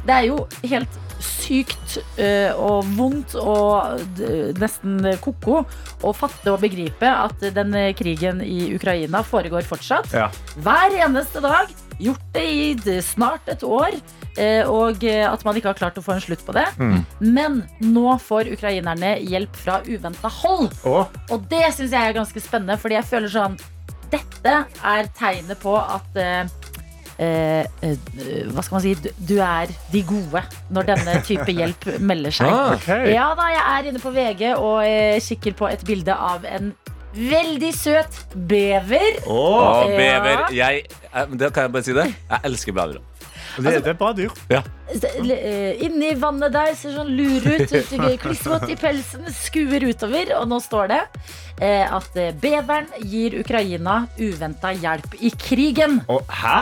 Det 0.05 0.13
er 0.13 0.27
jo 0.29 0.43
helt 0.69 0.99
sykt 1.25 1.97
eh, 2.21 2.53
og 2.53 2.85
vondt 2.99 3.37
og 3.41 4.13
nesten 4.61 5.15
ko-ko 5.25 5.63
å 6.05 6.13
fatte 6.17 6.53
og 6.53 6.61
begripe 6.65 7.09
at 7.09 7.49
den 7.57 7.73
eh, 7.81 7.95
krigen 7.97 8.45
i 8.45 8.75
Ukraina 8.77 9.25
foregår 9.25 9.65
fortsatt. 9.69 10.13
Ja. 10.13 10.29
Hver 10.61 11.01
eneste 11.06 11.41
dag. 11.44 11.73
Gjort 12.03 12.24
det 12.34 12.44
i 12.44 13.01
snart 13.03 13.48
et 13.48 13.63
år. 13.63 13.94
eh, 14.36 14.67
Og 14.67 15.05
eh, 15.05 15.24
at 15.31 15.44
man 15.44 15.56
ikke 15.56 15.70
har 15.72 15.79
klart 15.79 15.98
å 15.98 16.03
få 16.05 16.15
en 16.17 16.20
slutt 16.24 16.44
på 16.46 16.53
det. 16.56 16.67
Men 17.20 17.63
nå 17.81 18.19
får 18.20 18.51
ukrainerne 18.56 19.15
hjelp 19.22 19.55
fra 19.56 19.81
uventa 19.86 20.29
hold. 20.29 20.72
Å, 20.84 21.06
Og 21.31 21.48
det 21.51 21.63
syns 21.77 21.93
jeg 21.94 22.01
er 22.10 22.17
ganske 22.19 22.41
spennende, 22.43 22.79
fordi 22.79 22.94
jeg 22.98 23.05
føler 23.13 23.29
sånn 23.32 23.56
Dette 24.10 24.53
er 24.84 25.08
tegnet 25.19 25.58
på 25.58 25.72
at 25.81 26.17
eh, 26.20 26.44
eh, 27.19 27.96
Hva 28.53 28.63
skal 28.63 28.77
man 28.77 28.82
si? 28.84 28.93
Du, 29.03 29.08
du 29.19 29.36
er 29.43 29.70
de 29.91 30.03
gode 30.06 30.43
når 30.74 30.89
denne 30.93 31.17
type 31.29 31.51
hjelp 31.51 31.89
melder 32.01 32.31
seg. 32.34 32.51
Ah, 32.53 32.74
okay. 32.77 33.13
Ja 33.15 33.31
da, 33.39 33.48
jeg 33.55 33.65
er 33.72 33.89
inne 33.91 34.03
på 34.03 34.13
VG 34.15 34.44
og 34.58 34.82
eh, 34.86 35.19
kikker 35.24 35.56
på 35.58 35.70
et 35.72 35.82
bilde 35.89 36.15
av 36.15 36.44
en 36.46 36.72
veldig 37.15 37.73
søt 37.77 38.21
bever. 38.35 39.21
Å, 39.27 39.41
Ja. 39.91 39.97
bever. 39.97 40.44
Jeg, 40.55 40.87
eh, 41.13 41.27
men 41.29 41.39
det 41.39 41.53
kan 41.55 41.69
jeg 41.69 41.73
bare 41.73 41.87
si 41.87 41.93
det. 41.97 42.06
Jeg 42.31 42.41
elsker 42.51 42.73
bevere. 42.73 43.03
det, 43.63 43.85
det 43.85 43.93
er 43.93 43.99
bra 43.99 44.13
dyr. 44.13 44.31
Eh, 44.51 45.83
Inni 45.87 46.15
vannet 46.19 46.53
der 46.53 46.75
ser 46.75 46.94
sånn 46.97 47.13
lur 47.15 47.44
ut. 47.47 47.71
Klissvåt 48.23 48.67
i 48.71 48.77
pelsen, 48.79 49.29
skuer 49.31 49.87
utover. 49.89 50.33
Og 50.41 50.49
nå 50.51 50.59
står 50.63 50.91
det 50.91 51.01
eh, 51.61 51.87
at 51.87 52.17
eh, 52.19 52.33
beveren 52.33 52.89
gir 53.03 53.39
Ukraina 53.41 54.06
uventa 54.19 54.75
hjelp 54.75 55.15
i 55.23 55.31
krigen. 55.31 56.01
Å, 56.11 56.19
hæ? 56.29 56.56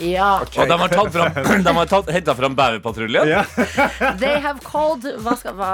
Ja. 0.00 0.40
Okay. 0.44 0.62
Og 0.62 0.68
de 0.70 0.78
har 0.82 0.92
tatt 0.92 1.12
fram, 1.14 1.62
de 1.66 1.74
har 1.78 1.90
tatt, 1.90 2.10
henta 2.14 2.34
fram 2.38 2.54
beverpatruljen. 2.58 3.28
Ja. 3.28 3.42
They 4.22 4.38
have 4.44 4.60
called 4.64 5.06
hva 5.24 5.34
skal, 5.40 5.54
hva, 5.58 5.72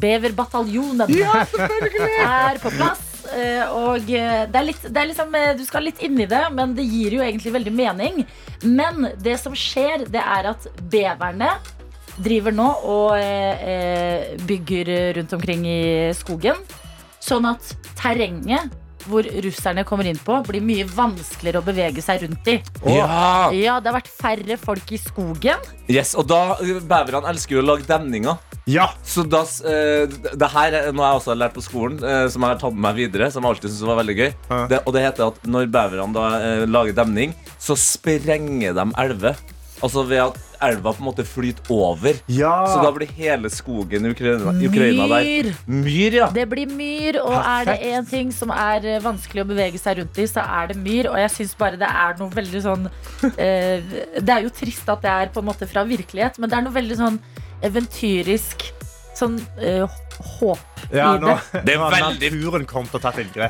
Beverbataljonen 0.00 1.04
er 1.06 2.60
på 2.62 2.72
plass. 2.76 3.02
eh, 3.34 3.64
Og 3.68 4.08
eh, 4.10 4.46
det 4.50 4.60
er 4.62 4.66
litt, 4.68 4.86
det 4.88 5.02
er 5.02 5.10
liksom, 5.12 5.34
eh, 5.36 5.52
du 5.58 5.64
skal 5.68 5.84
litt 5.88 6.00
inn 6.06 6.18
i 6.20 6.28
det, 6.30 6.42
men 6.56 6.74
det 6.78 6.86
gir 6.88 7.18
jo 7.18 7.24
egentlig 7.26 7.52
veldig 7.58 7.74
mening. 7.76 8.22
Men 8.64 9.10
det 9.20 9.36
som 9.40 9.54
skjer, 9.56 10.06
det 10.10 10.20
er 10.24 10.50
at 10.54 10.66
beverne 10.92 11.52
driver 12.20 12.52
nå 12.52 12.66
og 12.84 14.40
bygger 14.44 14.90
rundt 15.16 15.32
omkring 15.32 15.62
i 15.64 15.80
skogen. 16.16 16.58
Sånn 17.22 17.46
at 17.48 17.70
terrenget 17.96 18.72
hvor 19.10 19.26
russerne 19.44 19.84
kommer 19.88 20.06
inn 20.10 20.18
på, 20.22 20.38
blir 20.46 20.62
mye 20.64 20.86
vanskeligere 20.88 21.60
å 21.60 21.66
bevege 21.66 22.02
seg 22.04 22.22
rundt 22.24 22.48
i. 22.52 22.56
Ja. 22.86 23.50
Ja, 23.52 23.76
det 23.82 23.90
har 23.92 23.98
vært 24.00 24.08
færre 24.14 24.56
folk 24.60 24.92
i 24.94 24.98
skogen. 25.02 25.58
Yes, 25.90 26.14
og 26.14 26.28
da, 26.30 26.54
uh, 26.60 26.80
Beverne 26.80 27.26
elsker 27.30 27.58
jo 27.58 27.62
å 27.64 27.66
lage 27.72 27.86
demninger. 27.88 28.38
Ja. 28.70 28.86
Så 29.04 29.24
das, 29.28 29.56
s- 29.58 29.64
eh, 29.66 30.06
det 30.36 30.48
her 30.52 30.72
er 30.78 30.92
noe 30.92 31.08
jeg 31.08 31.20
også 31.20 31.32
har 31.32 31.38
lært 31.42 31.54
på 31.56 31.62
skolen, 31.64 31.96
uh, 32.04 32.28
som 32.30 32.42
jeg 32.44 32.52
har 32.54 32.58
tatt 32.60 32.74
med 32.76 32.82
meg 32.86 32.98
videre. 33.00 33.30
Som 33.34 33.42
jeg 33.42 33.56
alltid 33.56 33.70
synes 33.72 33.88
var 33.88 33.98
veldig 34.04 34.16
gøy 34.20 34.28
Ja. 34.50 34.66
det, 34.70 34.82
Og 34.86 34.92
det 34.94 35.02
heter 35.02 35.26
at 35.32 35.42
når 35.44 35.66
beverne 35.74 36.26
eh, 36.40 36.66
lager 36.70 36.92
demning, 36.94 37.34
så 37.58 37.74
sprenger 37.76 38.74
de 38.74 38.84
elver. 39.02 39.36
Altså 39.82 40.02
ved 40.04 40.20
at 40.22 40.38
elva 40.60 40.92
på 40.92 41.00
en 41.00 41.06
måte 41.08 41.24
flyter 41.24 41.70
over. 41.72 42.18
Ja. 42.28 42.52
Så 42.68 42.82
da 42.84 42.90
blir 42.92 43.08
hele 43.16 43.48
skogen 43.52 44.04
i 44.04 44.10
Ukraina, 44.12 44.52
Ukraina 44.68 45.06
der 45.08 45.52
Myr. 45.66 46.16
ja 46.18 46.28
Det 46.34 46.44
blir 46.50 46.68
myr, 46.68 47.20
og 47.22 47.32
er 47.32 47.64
det 47.64 47.76
Perfekt. 47.78 47.94
én 47.94 48.10
ting 48.10 48.32
som 48.36 48.52
er 48.52 48.84
eh, 48.84 49.00
vanskelig 49.04 49.44
å 49.44 49.48
bevege 49.48 49.80
seg 49.80 50.02
rundt 50.02 50.20
i, 50.20 50.26
så 50.28 50.44
er 50.44 50.72
det 50.72 50.76
myr. 50.76 51.08
Og 51.12 51.16
jeg 51.22 51.32
syns 51.38 51.54
bare 51.56 51.80
det 51.80 51.88
er 51.88 52.18
noe 52.20 52.28
veldig 52.34 52.62
sånn 52.66 52.90
eh, 53.46 53.80
Det 54.20 54.36
er 54.36 54.44
jo 54.44 54.52
trist 54.60 54.88
at 54.92 55.00
det 55.06 55.10
er 55.14 55.32
på 55.32 55.40
en 55.40 55.48
måte 55.48 55.68
fra 55.70 55.86
virkelighet, 55.88 56.38
men 56.38 56.50
det 56.52 56.58
er 56.60 56.68
noe 56.68 56.76
veldig 56.76 57.00
sånn 57.00 57.18
eventyrisk 57.64 58.68
Sånn 59.16 59.40
eh, 59.60 59.84
håp 60.20 60.58
Ja, 60.92 61.14
i 61.14 61.18
nå, 61.22 61.34
det. 61.52 61.60
Det 61.64 61.74
er 61.74 61.78
veldig- 61.78 62.30
naturen. 62.30 62.66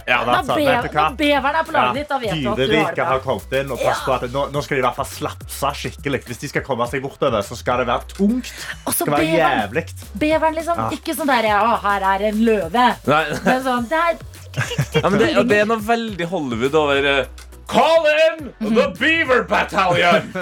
Ja, 0.07 0.17
har 0.19 0.27
Når, 0.27 0.33
vært 0.33 0.47
sånn, 0.47 0.57
be 0.57 0.65
vet 0.65 0.93
du 0.93 0.99
hva? 0.99 1.07
beveren 1.17 1.59
er 1.61 1.65
på 1.69 1.73
laget 1.77 1.95
ditt, 2.01 2.09
da 2.09 2.19
vet 2.19 2.31
du 2.31 2.37
at 2.37 2.43
du 2.43 2.49
har 2.51 2.57
det 2.57 2.69
Dyreriket 2.71 3.07
har 3.11 3.21
kommet 3.25 3.53
inn 3.61 3.71
og 3.75 3.79
pass 3.85 4.01
på 4.07 4.13
at 4.17 4.23
nå, 4.35 4.45
nå 4.53 4.63
skal 4.65 4.77
de 4.77 4.81
i 4.83 4.87
hvert 4.87 4.99
fall 5.01 5.11
slapse 5.11 5.73
skikkelig. 5.81 6.23
Hvis 6.31 6.41
de 6.45 6.49
skal 6.53 6.63
komme 6.67 6.87
seg 6.91 7.03
bortover, 7.03 7.43
så 7.47 7.57
skal 7.59 7.83
det 7.83 7.87
være 7.91 8.09
tungt. 8.15 8.51
Det 8.87 8.95
skal 8.95 9.07
være 9.15 9.27
beveren, 9.27 9.61
jævlig. 9.65 9.85
beveren 10.25 10.55
liksom. 10.61 10.77
Ja. 10.77 10.89
Ikke 10.99 11.17
sånn 11.17 11.33
der 11.33 11.51
ja, 11.51 11.61
her 11.85 12.09
er 12.15 12.27
en 12.31 12.43
løve. 12.45 12.89
Nei, 13.07 13.25
Men 13.45 13.63
sånn, 13.65 13.89
det 13.91 13.99
er 13.99 14.19
ja, 14.51 15.09
men 15.09 15.19
det, 15.21 15.29
det 15.49 15.61
er 15.63 15.67
noe 15.71 15.79
veldig 15.79 16.27
Hollywood 16.27 16.75
over 16.75 17.05
eh, 17.07 17.25
Call 17.71 18.07
in 18.07 18.51
the 18.75 18.89
Beaver 18.99 19.45
Battalion! 19.45 20.33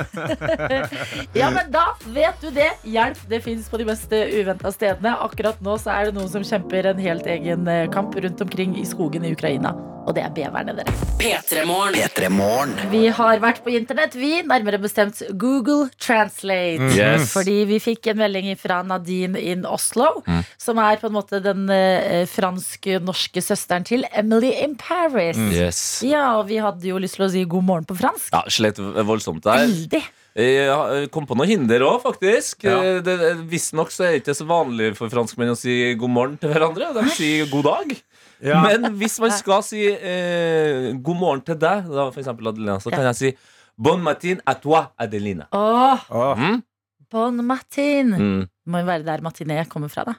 Ja, 1.32 1.50
men 1.50 1.70
da 1.70 1.84
vet 2.06 2.40
du 2.40 2.48
det. 2.50 2.70
Hjelp 2.88 3.20
det 3.28 3.42
fins 3.44 3.68
på 3.68 3.76
de 3.76 3.84
mest 3.88 4.12
uventa 4.12 4.72
stedene. 4.72 5.12
Akkurat 5.20 5.60
nå 5.64 5.76
så 5.80 5.92
er 5.92 6.08
det 6.08 6.16
noen 6.16 6.30
som 6.32 6.46
kjemper 6.46 6.88
en 6.88 7.02
helt 7.02 7.28
egen 7.28 7.68
eh, 7.68 7.84
kamp 7.92 8.16
rundt 8.16 8.40
omkring 8.40 8.78
i 8.80 8.86
skogen 8.88 9.28
i 9.28 9.34
Ukraina. 9.36 9.74
Og 10.08 10.14
det 10.16 10.22
er 10.24 10.30
beverne, 10.32 10.72
dere. 10.78 10.92
P3morgen. 11.20 12.70
Vi 12.88 13.02
har 13.12 13.40
vært 13.42 13.60
på 13.64 13.74
internett, 13.76 14.14
vi. 14.16 14.38
Nærmere 14.48 14.80
bestemt 14.80 15.20
Google 15.36 15.90
Translate. 16.00 16.88
Yes. 16.96 17.28
Fordi 17.34 17.58
vi 17.68 17.76
fikk 17.82 18.08
en 18.14 18.20
melding 18.22 18.48
fra 18.56 18.80
Nadine 18.86 19.36
in 19.52 19.66
Oslo, 19.68 20.22
som 20.56 20.80
er 20.80 20.96
på 21.02 21.10
en 21.10 21.16
måte 21.18 21.42
den 21.44 21.66
eh, 21.74 22.24
fransk-norske 22.30 23.42
søsteren 23.44 23.84
til 23.88 24.06
Emily 24.16 24.54
in 24.64 24.78
Paris. 24.80 25.36
Yes. 25.52 25.82
Ja, 26.06 26.38
og 26.38 26.48
vi 26.48 26.62
hadde 26.62 26.88
jo 26.88 27.00
lyst 27.02 27.20
til 27.20 27.28
å 27.28 27.32
si 27.34 27.44
god 27.44 27.68
morgen 27.68 27.88
på 27.88 27.98
fransk. 27.98 28.32
Ja, 28.32 28.46
Slet 28.48 28.80
voldsomt 28.80 29.44
der. 29.44 29.66
Veldig. 29.66 30.06
Jeg 30.38 31.08
kom 31.10 31.24
på 31.26 31.34
noen 31.34 31.50
hinder 31.50 31.82
òg, 31.82 31.98
faktisk. 32.04 32.62
Ja. 32.64 32.78
Eh, 33.02 33.40
Visstnok 33.50 33.90
så 33.92 34.06
er 34.06 34.14
det 34.16 34.22
ikke 34.22 34.36
så 34.38 34.46
vanlig 34.48 34.92
for 34.96 35.10
franskmenn 35.12 35.50
å 35.52 35.58
si 35.58 35.74
god 35.98 36.14
morgen 36.14 36.38
til 36.40 36.52
hverandre. 36.54 36.92
De 36.96 37.04
sier 37.16 37.50
god 37.50 37.66
dag. 37.66 37.96
Ja. 38.42 38.60
Men 38.62 38.92
hvis 39.00 39.16
man 39.20 39.30
skal 39.34 39.62
si 39.66 39.80
eh, 39.88 40.92
god 41.02 41.16
morgen 41.18 41.40
til 41.46 41.56
deg, 41.58 41.88
da, 41.90 42.04
for 42.10 42.20
eksempel 42.22 42.46
Adelina, 42.52 42.78
så 42.80 42.90
kan 42.94 43.02
jeg 43.08 43.16
si 43.18 43.32
bon 43.78 43.98
matin 44.02 44.40
à 44.46 44.54
toi, 44.54 44.84
Adelina. 44.98 45.48
Åh, 45.52 46.04
Åh, 46.10 46.36
Mm? 46.38 46.62
bon 47.10 47.42
matin. 47.44 48.14
Mm. 48.14 48.46
Må 48.66 48.78
jo 48.78 48.84
være 48.84 49.02
der 49.04 49.20
matiné 49.24 49.64
kommer 49.68 49.88
fra, 49.88 50.04
da. 50.04 50.14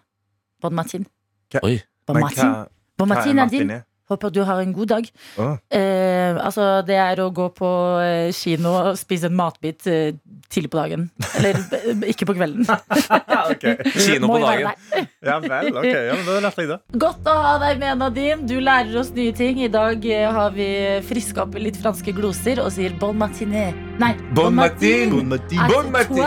Bon 0.61 0.73
matin. 0.73 1.05
Oi. 1.63 1.79
Bon 2.07 2.15
men 2.17 2.23
matin. 2.27 2.49
hva, 2.49 2.65
Bon 2.97 3.07
hva 3.07 3.15
er 3.15 3.33
matin, 3.33 3.35
Nadine. 3.35 3.83
Håper 4.09 4.33
du 4.33 4.41
har 4.47 4.61
en 4.61 4.73
god 4.73 4.89
dag. 4.89 5.09
Ah. 5.37 5.57
Eh, 5.69 6.37
altså, 6.45 6.81
det 6.87 6.97
er 6.97 7.21
å 7.21 7.29
gå 7.35 7.49
på 7.55 7.69
eh, 8.03 8.29
kino 8.35 8.73
og 8.79 8.97
spise 8.99 9.29
en 9.29 9.37
matbit 9.37 9.87
eh, 9.89 10.17
tidlig 10.49 10.71
på 10.73 10.79
dagen. 10.79 11.09
Eller 11.37 11.59
eh, 11.77 12.05
ikke 12.13 12.25
på 12.29 12.35
kvelden. 12.37 12.65
okay. 13.51 13.77
Kino 13.93 14.31
på 14.31 14.39
dagen. 14.41 14.71
Ja 15.25 15.37
vel, 15.43 15.71
ok. 15.75 15.89
Ja, 15.89 16.15
men 16.15 16.25
da 16.25 16.39
lærte 16.47 16.65
jeg 16.65 16.71
det. 16.73 16.79
Godt 17.05 17.29
å 17.29 17.35
ha 17.45 17.53
deg 17.61 17.81
med, 17.83 18.01
Nadine. 18.01 18.47
Du 18.49 18.57
lærer 18.57 18.97
oss 19.01 19.13
nye 19.17 19.35
ting. 19.35 19.61
I 19.63 19.71
dag 19.73 20.03
har 20.39 20.55
vi 20.55 20.69
friska 21.09 21.45
opp 21.45 21.59
litt 21.59 21.77
franske 21.79 22.15
gloser 22.17 22.63
og 22.63 22.73
sier 22.73 22.97
bon 22.99 23.17
matiné. 23.19 23.69
Nei, 24.01 24.15
Bon 24.33 24.53
matin. 24.55 25.09
Bon 25.09 25.27
matin. 25.27 25.59
à 25.59 25.67
Bon 25.67 25.91
matin. 25.91 26.23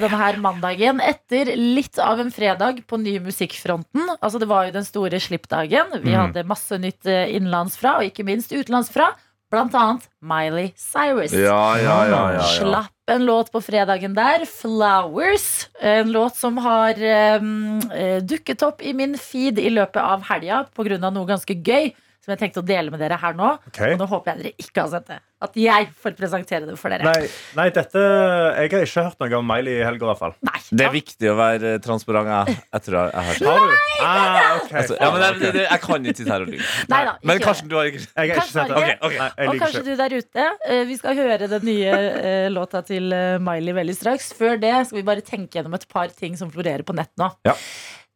Denne 0.00 0.18
her 0.18 0.36
mandagen 0.42 0.98
etter 1.00 1.52
litt 1.56 1.98
av 2.02 2.18
en 2.22 2.32
fredag 2.34 2.80
på 2.90 2.98
ny 2.98 3.18
musikkfronten. 3.22 4.08
Altså 4.20 4.40
Det 4.42 4.48
var 4.50 4.66
jo 4.66 4.72
den 4.74 4.84
store 4.86 5.20
slippdagen. 5.22 5.92
Vi 6.02 6.10
Mm. 6.14 6.18
hadde 6.20 6.44
masse 6.46 6.78
nytt 6.78 7.06
eh, 7.06 7.30
innenlandsfra, 7.36 7.98
og 7.98 8.04
ikke 8.10 8.24
minst 8.26 8.50
utenlandsfra. 8.52 9.12
Blant 9.50 9.72
annet 9.78 10.08
Miley 10.20 10.72
Cyrus. 10.74 11.30
Ja, 11.32 11.76
ja, 11.78 12.04
ja, 12.04 12.08
ja, 12.10 12.32
ja. 12.32 12.40
Slapp 12.58 12.90
en 13.08 13.24
låt 13.24 13.52
på 13.52 13.60
fredagen 13.62 14.14
der, 14.14 14.40
'Flowers'. 14.44 15.68
En 15.80 16.10
låt 16.10 16.34
som 16.34 16.56
har 16.58 16.90
eh, 16.98 18.20
dukket 18.20 18.62
opp 18.62 18.82
i 18.82 18.92
min 18.92 19.14
feed 19.16 19.58
i 19.58 19.70
løpet 19.70 20.02
av 20.02 20.22
helga 20.22 20.66
pga. 20.74 20.98
noe 21.10 21.26
ganske 21.26 21.54
gøy. 21.62 21.92
Som 22.26 22.32
jeg 22.34 22.40
tenkte 22.40 22.58
å 22.58 22.66
dele 22.66 22.90
med 22.90 22.98
dere 22.98 23.14
her 23.22 23.36
nå. 23.38 23.52
Okay. 23.70 23.92
Og 23.94 24.00
nå 24.02 24.06
håper 24.10 24.32
jeg 24.32 24.40
dere 24.42 24.64
ikke 24.66 24.82
har 24.82 24.88
sett 24.96 25.04
det. 25.12 25.18
At 25.46 25.52
jeg 25.60 25.86
får 26.02 26.14
presentere 26.18 26.66
det 26.66 26.74
for 26.80 26.90
dere. 26.90 27.04
Nei, 27.06 27.28
nei, 27.54 27.66
dette 27.76 28.00
Jeg 28.02 28.70
har 28.72 28.86
ikke 28.86 29.02
hørt 29.04 29.20
noe 29.20 29.36
om 29.38 29.46
Miley 29.46 29.76
i 29.78 29.84
helga, 29.84 30.06
i 30.06 30.08
hvert 30.08 30.18
fall. 30.24 30.32
Nei. 30.48 30.60
Det 30.72 30.86
er 30.88 30.94
viktig 30.96 31.28
å 31.30 31.34
være 31.38 31.74
eh, 31.76 31.78
transparent. 31.84 32.30
Jeg, 32.48 32.56
jeg 32.72 32.84
tror 32.86 32.96
jeg, 32.98 33.12
jeg 33.12 33.28
har 33.28 33.38
sett 33.38 33.46
Har 33.46 33.62
du? 33.62 33.76
Ah, 34.06 34.56
altså, 34.80 34.96
ja, 34.98 35.10
men 35.14 35.22
jeg, 35.26 35.38
det, 35.44 35.50
det- 35.58 35.66
jeg 35.68 35.82
kan 35.84 36.08
ikke 36.10 36.20
sitte 36.22 36.32
her 36.34 36.46
og 36.46 36.50
lyve. 36.50 37.12
Men 37.30 37.42
Karsten, 37.44 37.70
du 37.70 37.76
har 37.78 37.90
ikke 37.92 38.02
Jeg 38.02 38.16
har 38.16 38.32
ikke 38.32 38.46
sett 38.50 38.72
det. 38.72 38.80
Okay, 38.80 38.96
Ok, 38.96 39.06
ok. 39.06 39.18
Nei, 39.20 39.28
jeg 39.36 39.52
Og 39.52 39.62
kanskje 39.62 39.84
du 39.86 39.92
der 40.02 40.16
ute. 40.16 40.48
eh, 40.72 40.82
Vi 40.90 40.96
skal 40.98 41.20
høre 41.22 41.50
den 41.54 41.68
nye 41.70 41.92
eh, 42.00 42.48
låta 42.56 42.82
til 42.90 43.14
Miley 43.46 43.76
veldig 43.78 43.96
straks. 44.00 44.32
Før 44.40 44.58
det 44.66 44.74
skal 44.88 44.98
vi 45.02 45.06
bare 45.12 45.22
tenke 45.22 45.60
gjennom 45.60 45.78
et 45.78 45.86
par 45.92 46.10
ting 46.16 46.34
som 46.40 46.50
florerer 46.50 46.82
på 46.82 46.96
nett 46.96 47.12
nå. 47.20 47.30
Ja. 47.46 47.54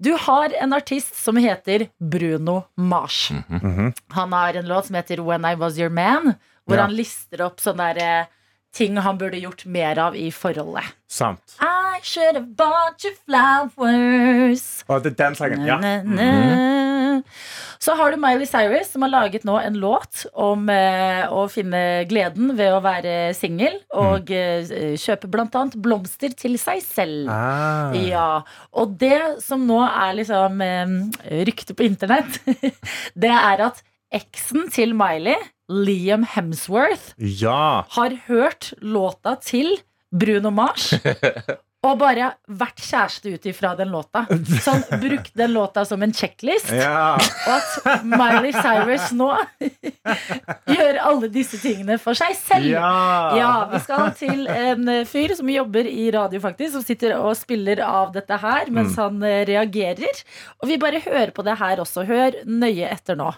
Du 0.00 0.12
har 0.16 0.52
en 0.62 0.72
artist 0.72 1.14
som 1.24 1.36
heter 1.36 1.86
Bruno 2.00 2.62
Mars. 2.76 3.30
Mhm. 3.48 3.92
Han 4.16 4.32
har 4.32 4.54
en 4.54 4.68
låt 4.68 4.86
som 4.86 4.94
heter 4.96 5.20
When 5.20 5.44
I 5.44 5.54
Was 5.54 5.78
Your 5.78 5.90
Man, 5.90 6.34
hvor 6.66 6.76
Ja. 6.76 6.82
han 6.82 6.94
lister 6.96 7.42
opp 7.44 7.60
sånne 7.60 7.94
der, 7.94 8.20
eh, 8.20 8.26
ting 8.72 8.96
han 8.96 9.18
burde 9.18 9.36
gjort 9.38 9.66
mer 9.66 9.98
av 9.98 10.16
i 10.16 10.30
forholdet. 10.30 10.84
Sant. 11.08 11.56
I 11.60 12.00
should 12.02 12.34
have 12.34 12.46
bought 12.56 13.04
you 13.04 13.12
flowers. 13.26 14.84
Oh, 14.88 14.98
det 15.02 15.12
er 15.20 15.24
den 15.24 15.34
sangen. 15.34 15.66
Ja. 15.66 15.76
Na, 15.80 16.02
na, 16.02 16.14
na. 16.14 16.89
Så 17.80 17.94
har 17.98 18.12
du 18.12 18.20
Miley 18.20 18.48
Cyrus, 18.48 18.90
som 18.92 19.04
har 19.06 19.12
laget 19.12 19.46
nå 19.48 19.56
en 19.60 19.78
låt 19.80 20.24
om 20.32 20.68
eh, 20.72 21.24
å 21.30 21.46
finne 21.52 22.04
gleden 22.10 22.54
ved 22.58 22.74
å 22.74 22.82
være 22.84 23.32
singel, 23.36 23.78
og 23.96 24.32
eh, 24.34 24.96
kjøpe 25.00 25.30
annet 25.40 25.78
blomster 25.80 26.34
til 26.36 26.58
seg 26.60 26.82
selv. 26.84 27.30
Ah. 27.32 27.94
Ja, 27.96 28.42
Og 28.72 28.96
det 29.00 29.42
som 29.44 29.64
nå 29.68 29.80
er 29.86 30.18
liksom 30.20 30.60
eh, 30.64 30.96
ryktet 31.48 31.76
på 31.78 31.86
internett, 31.88 32.40
det 33.22 33.32
er 33.32 33.66
at 33.70 33.82
eksen 34.14 34.68
til 34.74 34.94
Miley, 34.98 35.38
Liam 35.70 36.24
Hemsworth, 36.26 37.14
ja. 37.16 37.86
har 37.94 38.16
hørt 38.26 38.72
låta 38.82 39.36
til 39.44 39.76
Bruno 40.10 40.50
Mars. 40.50 40.90
Og 41.80 41.94
bare 41.96 42.26
vært 42.60 42.76
kjæreste 42.84 43.30
ut 43.32 43.46
ifra 43.48 43.70
den 43.78 43.88
låta. 43.88 44.26
Så 44.60 44.74
han 44.74 44.82
brukte 45.00 45.32
den 45.40 45.54
låta 45.54 45.84
som 45.88 46.02
en 46.04 46.12
checklist. 46.12 46.68
ja. 46.76 47.14
Og 47.16 47.54
at 47.54 48.04
Miley 48.04 48.52
Cyrus 48.52 49.06
nå 49.16 49.30
gjør 50.74 50.98
alle 51.00 51.30
disse 51.32 51.56
tingene 51.62 51.96
for 52.02 52.12
seg 52.18 52.36
selv. 52.36 52.68
Ja. 52.68 52.90
Ja, 53.38 53.52
vi 53.72 53.80
skal 53.86 54.10
til 54.18 54.44
en 54.52 54.90
fyr 55.08 55.32
som 55.38 55.48
jobber 55.48 55.88
i 55.88 56.10
radio, 56.12 56.40
faktisk, 56.44 56.74
som 56.76 56.84
sitter 56.84 57.16
og 57.16 57.32
spiller 57.40 57.80
av 57.86 58.12
dette 58.12 58.36
her 58.44 58.68
mens 58.68 58.90
Mm. 58.90 59.00
han 59.00 59.22
eh, 59.30 59.44
reagerer. 59.48 60.20
Og 60.60 60.68
vi 60.68 60.76
bare 60.82 61.00
hører 61.00 61.30
på 61.32 61.42
det 61.46 61.56
her 61.60 61.80
også. 61.80 62.04
Hør 62.04 62.36
nøye 62.44 62.90
etter 62.92 63.16
nå. 63.16 63.30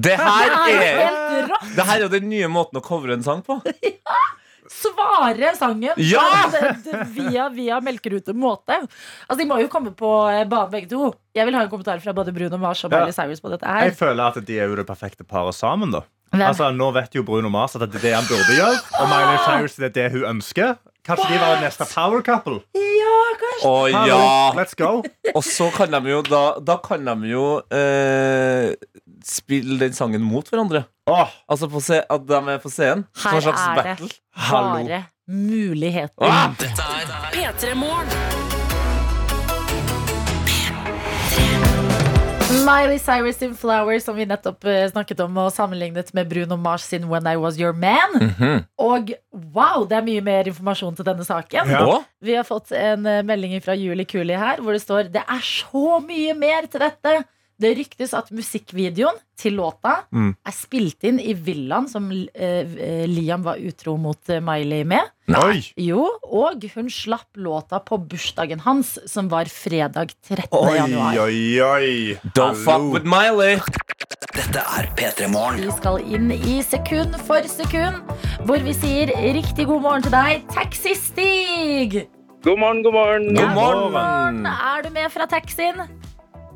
Det 0.00 0.16
her 0.16 0.54
er 0.64 1.00
jo! 1.00 1.60
Det 1.76 1.86
her 1.86 1.96
er 1.96 2.04
jo 2.06 2.12
den 2.12 2.28
nye 2.30 2.48
måten 2.52 2.80
å 2.80 2.84
covre 2.84 3.16
en 3.16 3.24
sang 3.26 3.42
på. 3.46 3.58
svare 4.70 5.50
sangen 5.58 5.98
Ja! 5.98 6.22
via, 7.16 7.48
via 7.52 7.80
melkerute-måte. 7.84 8.78
Altså, 9.26 9.38
De 9.40 9.48
må 9.48 9.58
jo 9.62 9.70
komme 9.72 9.92
på 9.96 10.12
eh, 10.30 10.44
banen, 10.48 10.70
begge 10.72 10.90
to. 10.92 11.10
Jeg 11.36 11.48
vil 11.48 11.58
ha 11.58 11.64
en 11.66 11.72
kommentar 11.72 12.00
fra 12.02 12.14
både 12.16 12.34
Bruno 12.36 12.60
Mars 12.60 12.84
og 12.86 12.94
Ja. 12.94 13.06
Cyrus 13.14 13.42
på 13.42 13.50
dette 13.52 13.66
her. 13.66 13.88
Jeg 13.90 13.98
føler 13.98 14.22
at 14.30 14.40
de 14.46 14.58
er 14.58 14.70
jo 14.70 14.78
det 14.78 14.86
perfekte 14.88 15.26
paret 15.26 15.54
sammen. 15.58 15.90
da 15.94 16.04
Hvem? 16.30 16.46
Altså, 16.46 16.70
Nå 16.70 16.92
vet 16.94 17.14
jo 17.14 17.24
Bruno 17.26 17.50
Mars 17.50 17.74
at 17.74 17.82
det 17.90 17.98
er 17.98 18.06
det 18.06 18.14
han 18.14 18.28
burde 18.30 18.54
gjøre, 18.54 18.78
og 19.00 19.08
Miley 19.10 19.40
Cyrus 19.46 19.74
det 19.80 19.90
er 19.90 19.96
det 19.98 20.08
hun 20.14 20.28
ønsker. 20.36 20.76
Kanskje 21.06 21.32
de 21.32 21.38
var 21.40 21.62
neste 21.64 21.86
power 21.90 22.22
couple? 22.22 22.60
Å 23.60 23.72
Hallo, 23.92 24.06
ja! 24.06 24.52
Let's 24.56 24.76
go. 24.78 25.02
Og 25.34 25.42
så 25.44 25.66
kan 25.74 25.90
de 25.92 26.12
jo 26.12 26.20
da, 26.24 26.42
da 26.64 26.76
kan 26.84 27.04
de 27.08 27.32
jo 27.32 27.44
eh, 27.74 28.72
spille 29.26 29.78
den 29.80 29.92
sangen 29.96 30.22
mot 30.22 30.48
hverandre. 30.50 30.84
Åh, 31.10 31.28
Altså 31.50 31.68
på 31.70 31.80
se, 31.82 32.02
at 32.10 32.26
de 32.28 32.34
er 32.54 32.58
på 32.62 32.70
scenen. 32.70 33.06
Som 33.14 33.30
Her 33.30 33.36
en 33.36 33.42
slags 33.42 33.60
er 33.66 33.96
det 33.98 34.12
hallo. 34.48 34.84
bare 34.84 35.04
muligheter. 35.28 36.26
Åh. 36.26 36.54
Dette 36.58 36.82
er 36.82 37.06
P3 37.34 37.74
Morgen. 37.74 38.40
Miley 42.66 42.98
Cyrus 42.98 43.36
sin 43.38 43.54
Flower, 43.56 43.98
som 44.02 44.16
vi 44.18 44.24
nettopp 44.28 44.64
eh, 44.68 44.84
snakket 44.90 45.20
om, 45.24 45.36
og 45.38 45.52
sammenlignet 45.54 46.10
med 46.14 46.28
Bruno 46.28 46.56
Mars 46.60 46.82
sin 46.90 47.06
When 47.08 47.26
I 47.30 47.36
Was 47.40 47.56
Your 47.60 47.72
Man. 47.72 48.16
Mhm. 48.18 48.64
Og 48.78 49.12
wow, 49.54 49.84
det 49.88 49.96
er 50.00 50.04
mye 50.06 50.22
mer 50.24 50.50
informasjon 50.50 50.96
til 50.98 51.06
denne 51.06 51.24
saken. 51.26 51.70
Ja. 51.70 52.00
Vi 52.22 52.34
har 52.36 52.46
fått 52.48 52.72
en 52.76 53.06
eh, 53.06 53.22
melding 53.26 53.54
fra 53.64 53.76
Julie 53.78 54.04
Kuli 54.08 54.34
her, 54.38 54.60
hvor 54.60 54.72
det 54.76 54.82
står 54.82 55.08
Det 55.14 55.22
er 55.22 55.44
så 55.46 56.00
mye 56.04 56.34
mer 56.34 56.66
til 56.70 56.82
dette. 56.84 57.20
Det 57.60 57.74
ryktes 57.76 58.14
at 58.16 58.30
musikkvideoen 58.32 59.18
til 59.40 59.54
låta 59.58 59.98
Mm. 60.12 60.34
er 60.46 60.52
spilt 60.52 61.04
inn 61.04 61.18
i 61.20 61.34
villaen 61.36 61.86
som 61.88 62.06
eh, 62.10 63.04
Liam 63.08 63.42
var 63.44 63.56
utro 63.60 63.96
mot 64.00 64.30
eh, 64.32 64.40
Miley 64.40 64.84
med. 64.84 65.10
Nei. 65.28 65.60
Jo, 65.76 66.06
og 66.24 66.64
hun 66.74 66.88
slapp 66.90 67.36
låta 67.36 67.78
på 67.84 67.98
bursdagen 68.08 68.60
hans, 68.64 68.96
som 69.06 69.28
var 69.28 69.44
fredag 69.52 70.14
13. 70.26 70.48
Oi, 70.52 70.76
januar. 70.76 71.18
oi, 71.26 71.60
oi. 71.60 72.18
Don't 72.34 72.56
fuck 72.64 72.88
with 72.92 73.04
Miley. 73.04 73.60
Dette 74.34 74.62
er 74.78 74.88
P3 74.96 75.28
Morgen. 75.32 75.60
Vi 75.66 75.76
skal 75.76 76.00
inn 76.16 76.30
i 76.32 76.60
sekund 76.64 77.16
for 77.26 77.44
sekund, 77.50 78.00
hvor 78.48 78.62
vi 78.64 78.72
sier 78.76 79.12
riktig 79.36 79.66
god 79.68 79.82
morgen 79.84 80.02
til 80.06 80.14
deg, 80.16 80.44
Taxi-Stig! 80.54 82.06
God 82.42 82.56
morgen, 82.58 82.82
god 82.82 82.92
morgen. 82.96 83.26
Ja, 83.36 83.50
God 83.52 83.90
morgen. 83.92 84.46
Er 84.48 84.82
du 84.86 84.90
med 84.94 85.10
fra 85.12 85.26
taxien? 85.28 85.82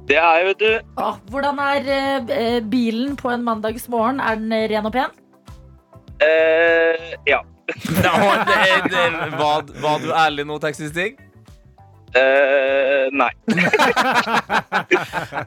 Det 0.08 0.16
er 0.20 0.38
jeg, 0.38 0.46
vet 0.50 0.60
du. 0.60 0.72
Åh, 1.00 1.20
hvordan 1.32 1.60
er 1.64 1.86
eh, 2.28 2.60
bilen 2.60 3.16
på 3.16 3.30
en 3.32 3.44
mandagsmorgen? 3.44 4.20
Er 4.20 4.36
den 4.40 4.52
eh, 4.52 4.66
ren 4.72 4.88
og 4.88 4.92
pen? 4.92 5.14
Eh, 6.20 7.14
ja. 7.28 7.40
Var, 9.40 9.62
var 9.80 10.02
du 10.02 10.10
ærlig 10.12 10.44
nå, 10.44 10.58
Taxi-Stig? 10.60 11.16
Eh, 12.14 13.06
nei. 13.16 13.30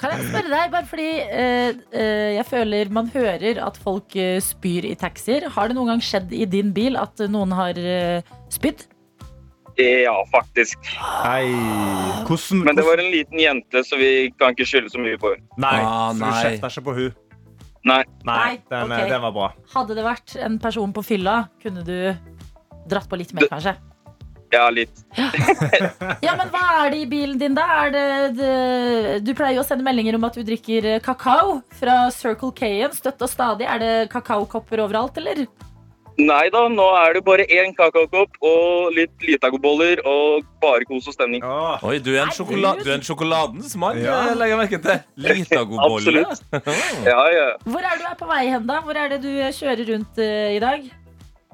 Kan 0.02 0.10
jeg 0.10 0.26
spørre 0.26 0.50
deg, 0.50 0.66
bare 0.74 0.90
fordi 0.90 1.08
eh, 1.22 1.78
eh, 1.94 2.34
jeg 2.40 2.46
føler 2.50 2.90
man 2.92 3.14
hører 3.14 3.62
at 3.64 3.78
folk 3.80 4.18
spyr 4.44 4.90
i 4.90 4.98
taxier. 4.98 5.46
Har 5.54 5.70
det 5.70 5.78
noen 5.78 5.94
gang 5.94 6.04
skjedd 6.04 6.34
i 6.34 6.50
din 6.50 6.74
bil 6.76 6.98
at 7.00 7.22
noen 7.30 7.54
har 7.56 7.78
uh, 7.78 8.36
spydd? 8.52 8.88
Ja, 9.78 10.16
faktisk. 10.34 10.80
Hei. 10.98 11.46
Hvordan, 12.26 12.64
Men 12.66 12.76
det 12.80 12.86
var 12.88 12.98
en 12.98 13.12
liten 13.14 13.40
jente, 13.40 13.84
så 13.86 14.00
vi 14.00 14.32
kan 14.40 14.56
ikke 14.56 14.66
skylde 14.66 14.90
så 14.90 15.02
mye 15.02 15.20
på 15.22 15.36
henne. 15.36 15.46
Nei, 15.62 15.76
Ah, 15.86 16.10
så 16.14 16.18
du 16.18 16.26
nei. 16.26 16.40
kjefta 16.48 16.72
ikke 16.74 16.86
på 16.90 16.96
hun 16.98 17.12
Nei. 17.88 18.02
Nei, 18.26 18.38
Nei, 18.38 18.56
den, 18.68 18.90
okay. 18.92 19.10
den 19.10 19.22
var 19.24 19.32
bra. 19.36 19.52
Hadde 19.76 19.96
det 19.96 20.04
vært 20.04 20.34
en 20.44 20.58
person 20.60 20.92
på 20.98 21.04
fylla, 21.08 21.36
kunne 21.62 21.86
du 21.88 21.94
dratt 22.90 23.08
på 23.08 23.16
litt 23.22 23.32
mer, 23.38 23.48
kanskje? 23.54 23.76
Ja, 24.52 24.66
litt. 24.72 24.98
Ja, 26.26 26.34
men 26.40 26.50
hva 26.52 26.64
er 26.86 26.92
det 26.92 27.00
i 27.04 27.08
bilen 27.12 27.38
din, 27.40 27.56
da? 27.56 27.66
Er 27.86 27.92
det, 27.94 28.04
det, 28.38 28.52
du 29.28 29.32
pleier 29.38 29.58
jo 29.60 29.64
å 29.64 29.68
sende 29.68 29.84
meldinger 29.88 30.16
om 30.18 30.24
at 30.28 30.36
du 30.40 30.44
drikker 30.48 30.86
eh, 30.96 31.00
kakao 31.04 31.62
fra 31.80 32.10
Circle 32.16 32.52
K-en 32.56 32.96
støtt 32.96 33.22
og 33.24 33.30
stadig. 33.32 33.68
Er 33.68 33.80
det 33.84 33.94
kakaokopper 34.12 34.84
overalt, 34.84 35.20
eller? 35.22 35.46
Nei 36.18 36.48
da, 36.50 36.64
nå 36.74 36.86
er 36.98 37.14
det 37.14 37.22
bare 37.28 37.44
én 37.46 37.76
kakaokopp 37.78 38.40
og 38.42 38.96
litt 38.96 39.22
Litago-boller 39.22 40.00
og 40.10 40.48
bare 40.64 40.88
kos 40.90 41.06
og 41.12 41.14
stemning. 41.14 41.44
Ah. 41.46 41.78
Oi, 41.86 42.00
du 42.02 42.10
er 42.16 42.24
en, 42.24 42.32
sjokola 42.34 42.72
du 42.80 42.88
er 42.90 42.96
en 42.96 43.06
sjokoladens 43.06 43.76
mann, 43.78 44.00
Ja. 44.02 44.16
eh, 44.32 44.34
legger 44.40 44.56
jeg 44.56 44.62
merke 44.64 44.80
til. 44.82 45.04
Litago-bolle. 45.28 46.24
Absolutt. 46.26 46.42
Ja, 47.12 47.20
ja. 47.36 47.46
Hvor 47.70 47.86
er 47.86 48.02
du 48.02 48.08
er 48.10 48.18
på 48.18 48.32
vei 48.32 48.48
hen, 48.50 48.66
da? 48.66 48.80
Hvor 48.82 48.98
er 48.98 49.14
det 49.14 49.22
du 49.28 49.30
eh, 49.30 49.54
kjører 49.54 49.86
rundt 49.94 50.18
uh, 50.18 50.50
i 50.58 50.60
dag? 50.64 50.90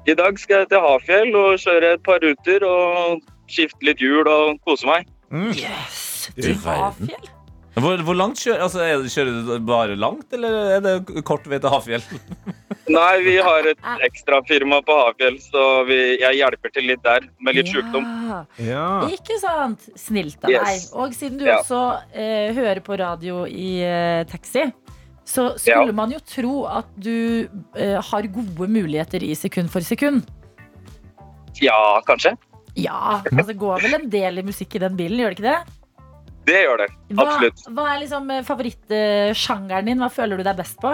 I 0.08 0.16
dag 0.16 0.40
skal 0.40 0.62
jeg 0.64 0.72
til 0.72 0.80
Hafjell 0.84 1.36
og 1.36 1.60
kjøre 1.60 1.92
et 1.98 2.02
par 2.04 2.24
ruter 2.24 2.64
og 2.68 3.20
skifte 3.52 3.84
litt 3.84 4.00
hjul 4.00 4.24
og 4.28 4.58
kose 4.64 4.88
meg. 4.88 5.06
Mm. 5.28 5.52
Yes, 5.60 6.30
til. 6.40 6.56
Hafjell? 6.64 7.30
Hvor, 7.74 8.02
hvor 8.06 8.14
langt 8.14 8.38
kjører, 8.38 8.60
altså, 8.64 8.80
er 8.84 9.00
det, 9.02 9.10
kjører 9.12 9.40
du 9.44 9.54
bare 9.66 9.96
langt, 9.98 10.28
eller 10.32 10.76
er 10.76 10.84
det 10.84 11.24
kort 11.26 11.44
vei 11.50 11.58
til 11.60 11.72
Hafjell? 11.72 12.04
Nei, 12.92 13.22
vi 13.24 13.36
har 13.40 13.64
et 13.70 13.78
ekstrafirma 14.04 14.82
på 14.84 14.92
Hafjell, 15.06 15.38
så 15.40 15.62
vi, 15.88 15.96
jeg 16.20 16.36
hjelper 16.36 16.72
til 16.74 16.84
litt 16.90 17.02
der 17.04 17.24
med 17.40 17.56
litt 17.56 17.70
sjukdom. 17.72 18.04
Ja. 18.28 18.40
Ja. 18.60 18.86
Ikke 19.08 19.38
sant? 19.40 19.86
Snilt 19.96 20.42
av 20.44 20.50
deg. 20.52 20.60
Yes. 20.60 20.90
Og 20.92 21.14
siden 21.16 21.38
du 21.40 21.46
Ja. 21.48 21.60
også 21.62 21.80
eh, 22.12 22.52
hører 22.52 22.80
på 22.84 22.98
radio 23.00 23.44
i 23.48 23.80
eh, 23.84 24.24
taxi, 24.28 24.66
så 25.24 25.54
skulle 25.56 25.86
Ja. 25.88 25.96
man 25.96 26.12
jo 26.12 26.18
tro 26.20 26.66
at 26.68 26.84
du 27.00 27.48
eh, 27.76 27.96
har 28.00 28.28
gode 28.28 28.68
muligheter 28.68 29.22
i 29.24 29.32
sekund 29.34 29.70
for 29.72 29.80
sekund. 29.80 30.26
Ja, 31.62 32.02
kanskje. 32.06 32.34
Ja, 32.76 33.22
altså 33.24 33.46
det 33.52 33.58
går 33.60 33.80
vel 33.86 33.94
en 33.94 34.08
del 34.10 34.38
i 34.38 34.42
musikk 34.42 34.74
i 34.74 34.82
den 34.82 34.96
bilen, 34.98 35.20
gjør 35.22 35.30
det 35.32 35.38
ikke 35.38 35.48
det? 35.48 35.80
Det 36.44 36.58
gjør 36.66 36.76
det. 36.82 36.88
Absolutt. 37.16 37.60
hva 37.72 37.84
er 37.94 38.00
liksom 38.02 38.30
eh, 38.30 38.42
favorittsjangeren 38.44 39.86
din? 39.88 39.98
Hva 40.02 40.10
føler 40.12 40.36
du 40.36 40.42
deg 40.44 40.58
best 40.58 40.76
på? 40.82 40.92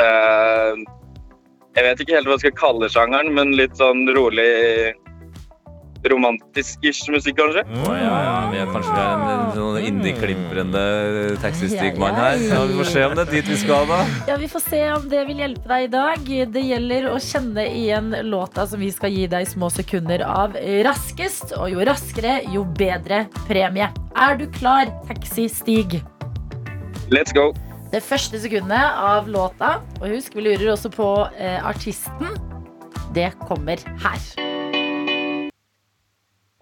Eh, 0.00 0.82
jeg 1.72 1.86
vet 1.88 2.02
ikke 2.04 2.18
helt 2.18 2.28
hva 2.28 2.36
jeg 2.36 2.46
skal 2.46 2.58
kalle 2.60 2.90
sjangeren, 2.92 3.32
men 3.36 3.56
litt 3.56 3.76
sånn 3.80 4.04
rolig 4.16 4.92
romantisk-ish 6.10 7.06
musikk, 7.14 7.36
kanskje. 7.38 7.62
Oh, 7.84 7.92
ja, 7.94 8.10
ja, 8.24 8.34
vi 8.50 8.58
er 8.58 8.70
kanskje 8.74 8.94
er 8.96 9.12
en, 9.12 9.22
en 9.30 9.52
sånn 9.54 9.78
indie-klimprende 9.86 10.82
taxistigmann 11.42 12.18
her. 12.18 12.40
Ja, 12.42 12.60
vi 12.66 12.78
får 12.80 12.90
se 12.90 13.04
om 13.06 13.14
det 13.18 13.24
er 13.24 13.32
dit 13.36 13.50
vi 13.52 13.58
skal, 13.60 13.86
da. 13.90 14.00
Ja, 14.32 14.38
Vi 14.42 14.50
får 14.50 14.64
se 14.66 14.82
om 14.96 15.08
det 15.12 15.22
vil 15.30 15.42
hjelpe 15.44 15.70
deg 15.70 15.86
i 15.86 15.90
dag. 15.94 16.30
Det 16.56 16.64
gjelder 16.66 17.08
å 17.12 17.16
kjenne 17.22 17.66
igjen 17.70 18.12
låta 18.26 18.66
som 18.66 18.82
vi 18.82 18.90
skal 18.94 19.14
gi 19.14 19.28
deg 19.30 19.46
små 19.48 19.70
sekunder 19.72 20.26
av 20.26 20.58
raskest. 20.88 21.54
Og 21.60 21.76
jo 21.76 21.86
raskere, 21.86 22.40
jo 22.50 22.66
bedre 22.78 23.26
premie. 23.46 23.92
Er 24.18 24.40
du 24.40 24.48
klar, 24.58 24.90
Taxi-Stig? 25.06 26.00
Let's 27.12 27.34
go. 27.34 27.52
Det 27.92 28.00
første 28.02 28.38
sekundet 28.40 28.94
av 28.96 29.26
låta, 29.28 29.74
og 30.00 30.06
husk, 30.14 30.34
vi 30.38 30.46
lurer 30.46 30.70
også 30.72 30.88
på 30.94 31.08
eh, 31.36 31.58
artisten, 31.68 32.30
det 33.12 33.28
kommer 33.44 33.76
her. 34.00 34.22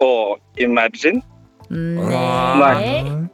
Og 0.03 0.41
Imagine. 0.59 1.21
Nei. 1.71 3.29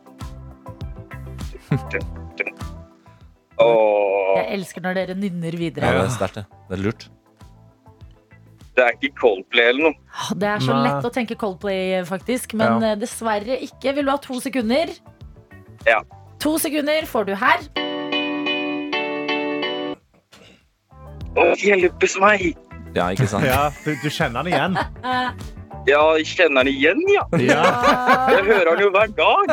Og 3.57 4.37
Jeg 4.37 4.49
elsker 4.59 4.83
når 4.85 4.99
dere 4.99 5.15
nynner 5.17 5.55
Ja, 5.55 5.59
videre. 5.63 5.89
det 5.97 6.03
er 6.05 6.13
sterkt, 6.13 6.35
det. 6.37 6.45
Det 6.69 6.77
er 6.77 6.83
lurt. 6.83 7.07
det 8.77 8.83
er 8.85 8.91
ikke 8.93 9.15
Coldplay 9.17 9.71
eller 9.71 9.87
noe. 9.87 9.95
Det 10.37 10.47
er 10.51 10.59
så 10.61 10.75
Nei. 10.75 10.83
lett 10.85 11.07
å 11.09 11.11
tenke 11.15 11.35
Coldplay, 11.41 12.03
faktisk, 12.05 12.53
men 12.53 12.79
Ja. 12.83 12.91
eh, 12.91 12.95
dessverre 13.01 13.57
ikke. 13.65 13.95
Vil 13.95 14.05
du 14.05 14.11
ha 14.11 14.17
to 14.21 14.37
sekunder? 14.39 14.93
Ja. 15.87 16.03
To 16.39 16.57
sekunder 16.61 17.05
får 17.09 17.23
du 17.27 17.33
her. 17.37 17.63
Å, 21.37 21.43
hjelpes 21.61 22.15
meg! 22.21 22.47
Ja, 22.95 23.09
ikke 23.13 23.27
sant? 23.29 23.45
Ja, 23.45 23.67
du, 23.85 23.91
du 24.01 24.09
kjenner 24.09 24.43
den 24.47 24.53
igjen. 24.55 24.77
Ja, 25.87 26.01
jeg 26.19 26.25
kjenner 26.27 26.65
den 26.67 26.73
igjen, 26.73 26.99
ja. 27.13 27.21
Ja. 27.39 27.61
Jeg 28.35 28.41
hører 28.43 28.73
den 28.75 28.81
jo 28.83 28.87
hver 28.91 29.07
dag. 29.15 29.51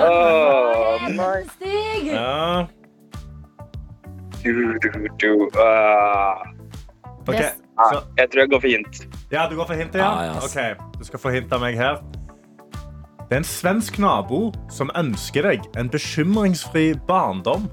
Åh, 0.00 1.02
nei. 1.12 1.42
Stig? 1.58 2.06
ja. 2.08 2.62
Du, 4.40 4.78
du, 4.80 4.88
du. 5.20 5.34
ah. 5.60 6.40
Ok, 7.28 7.34
Yes. 7.36 7.58
så, 7.90 8.00
jeg 8.16 8.30
tror 8.32 8.40
jeg 8.40 8.50
går 8.54 8.62
for 8.64 8.72
hint. 8.72 9.02
ja, 9.30 9.44
du 9.50 9.58
går 9.60 9.68
for 9.68 9.76
hintet, 9.76 10.00
ja? 10.00 10.08
Ja, 10.08 10.24
ja, 10.30 10.38
ass. 10.40 10.56
Ok, 10.56 10.96
du 10.96 11.04
skal 11.10 11.20
få 11.26 11.34
hint 11.36 11.52
av 11.52 11.60
meg 11.66 11.76
her. 11.76 12.00
Det 13.30 13.36
er 13.36 13.42
en 13.44 13.46
svensk 13.46 14.00
nabo 14.02 14.48
som 14.74 14.90
ønsker 14.98 15.46
deg 15.46 15.66
en 15.78 15.86
bekymringsfri 15.92 16.88
barndom. 17.06 17.68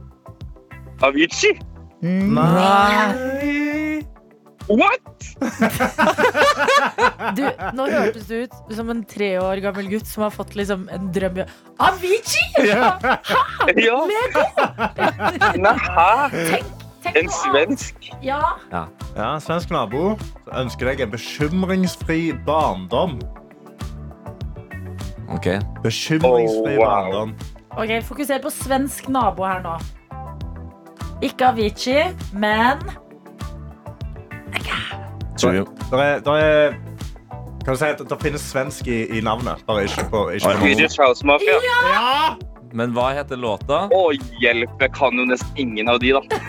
Avicii? 1.01 1.55
Nei. 2.05 4.03
What? 4.69 5.01
Du, 7.37 7.43
nå 7.77 7.85
hørtes 7.91 8.25
du 8.29 8.33
ut 8.45 8.53
som 8.73 8.89
en 8.91 9.01
tre 9.07 9.27
år 9.41 9.59
gammel 9.63 9.87
gutt 9.91 10.07
som 10.09 10.23
har 10.25 10.31
fått 10.33 10.55
liksom 10.57 10.85
en 10.93 11.09
drøm. 11.13 11.39
Avicii! 11.83 12.65
Ja. 12.67 12.93
Nei, 13.67 15.57
Naha! 15.61 16.29
Tenk, 16.33 16.65
Tenk 17.03 17.17
En 17.19 17.27
noe 17.27 17.33
annet. 17.33 17.37
svensk? 17.43 18.07
Ja. 18.25 18.39
Ja, 18.71 19.27
Svensk 19.43 19.73
nabo 19.73 20.15
ønsker 20.57 20.89
deg 20.91 21.03
en 21.05 21.13
bekymringsfri 21.13 22.21
barndom. 22.47 23.17
Ok 25.35 25.47
Bekymringsfri 25.83 26.77
Oh, 26.77 26.79
wow. 26.79 26.85
barndom. 26.85 27.35
Ok, 27.77 27.91
Fokuser 28.07 28.39
på 28.41 28.49
svensk 28.49 29.09
nabo 29.09 29.45
her 29.45 29.61
nå. 29.65 29.75
Ikke 31.21 31.49
Avicii, 31.51 32.07
men 32.33 32.81
Tror 35.37 35.53
er, 36.01 36.19
der 36.25 36.33
er 36.33 36.73
kan 37.65 37.75
du 37.75 37.79
si 37.79 37.85
at 37.85 37.99
Det 38.09 38.17
finnes 38.21 38.41
svensk 38.41 38.87
i, 38.87 39.01
i 39.17 39.21
navnet, 39.21 39.59
bare 39.67 39.83
ikke 39.83 40.05
på, 40.09 40.21
ikke 40.29 40.53
på 40.55 40.61
Swedish 40.61 40.99
Ja! 41.67 42.37
Men 42.73 42.93
hva 42.95 43.09
heter 43.15 43.39
låta? 43.39 43.85
Å, 43.91 43.99
hjelp. 44.41 44.73
Jeg 44.81 44.91
kan 44.95 45.15
jo 45.15 45.25
nesten 45.27 45.59
ingen 45.59 45.87
av 45.91 45.99
de, 46.03 46.13
da. 46.15 46.39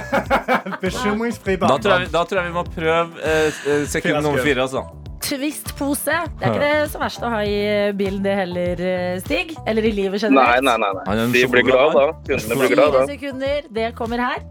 Bekymringsfri 0.82 1.56
barndom. 1.60 1.84
Da, 1.84 1.98
da 2.12 2.24
tror 2.28 2.42
jeg 2.42 2.50
vi 2.50 2.54
må 2.56 2.64
prøve 2.68 3.22
eh, 3.24 3.62
eh, 3.68 3.86
sekund 3.88 4.20
nummer 4.20 4.44
fire. 4.44 4.66
Altså. 4.66 4.84
Twist-pose. 5.32 6.16
Det 6.38 6.44
er 6.44 6.52
ikke 6.52 6.64
det 6.66 6.90
så 6.92 6.98
verst 7.00 7.22
å 7.24 7.30
ha 7.32 7.38
i 7.48 7.92
bilen, 7.96 8.20
det 8.24 8.34
heller, 8.36 8.82
eh, 8.84 9.20
Stig. 9.24 9.54
Eller 9.66 9.86
i 9.88 9.92
livet 9.96 10.20
generelt. 10.22 10.60
nei, 10.64 10.76
nei. 10.76 10.92
Nei. 11.06 11.26
Vi 11.32 11.40
De 11.42 11.48
blir 11.48 11.64
glad 11.64 11.94
da. 11.96 12.04
Kundene 12.26 12.58
blir 12.60 12.74
glad 12.74 12.92
Fire 12.92 13.00
da. 13.00 13.06
sekunder. 13.14 13.62
Det 13.72 13.94
kommer 13.96 14.18
her. 14.20 14.42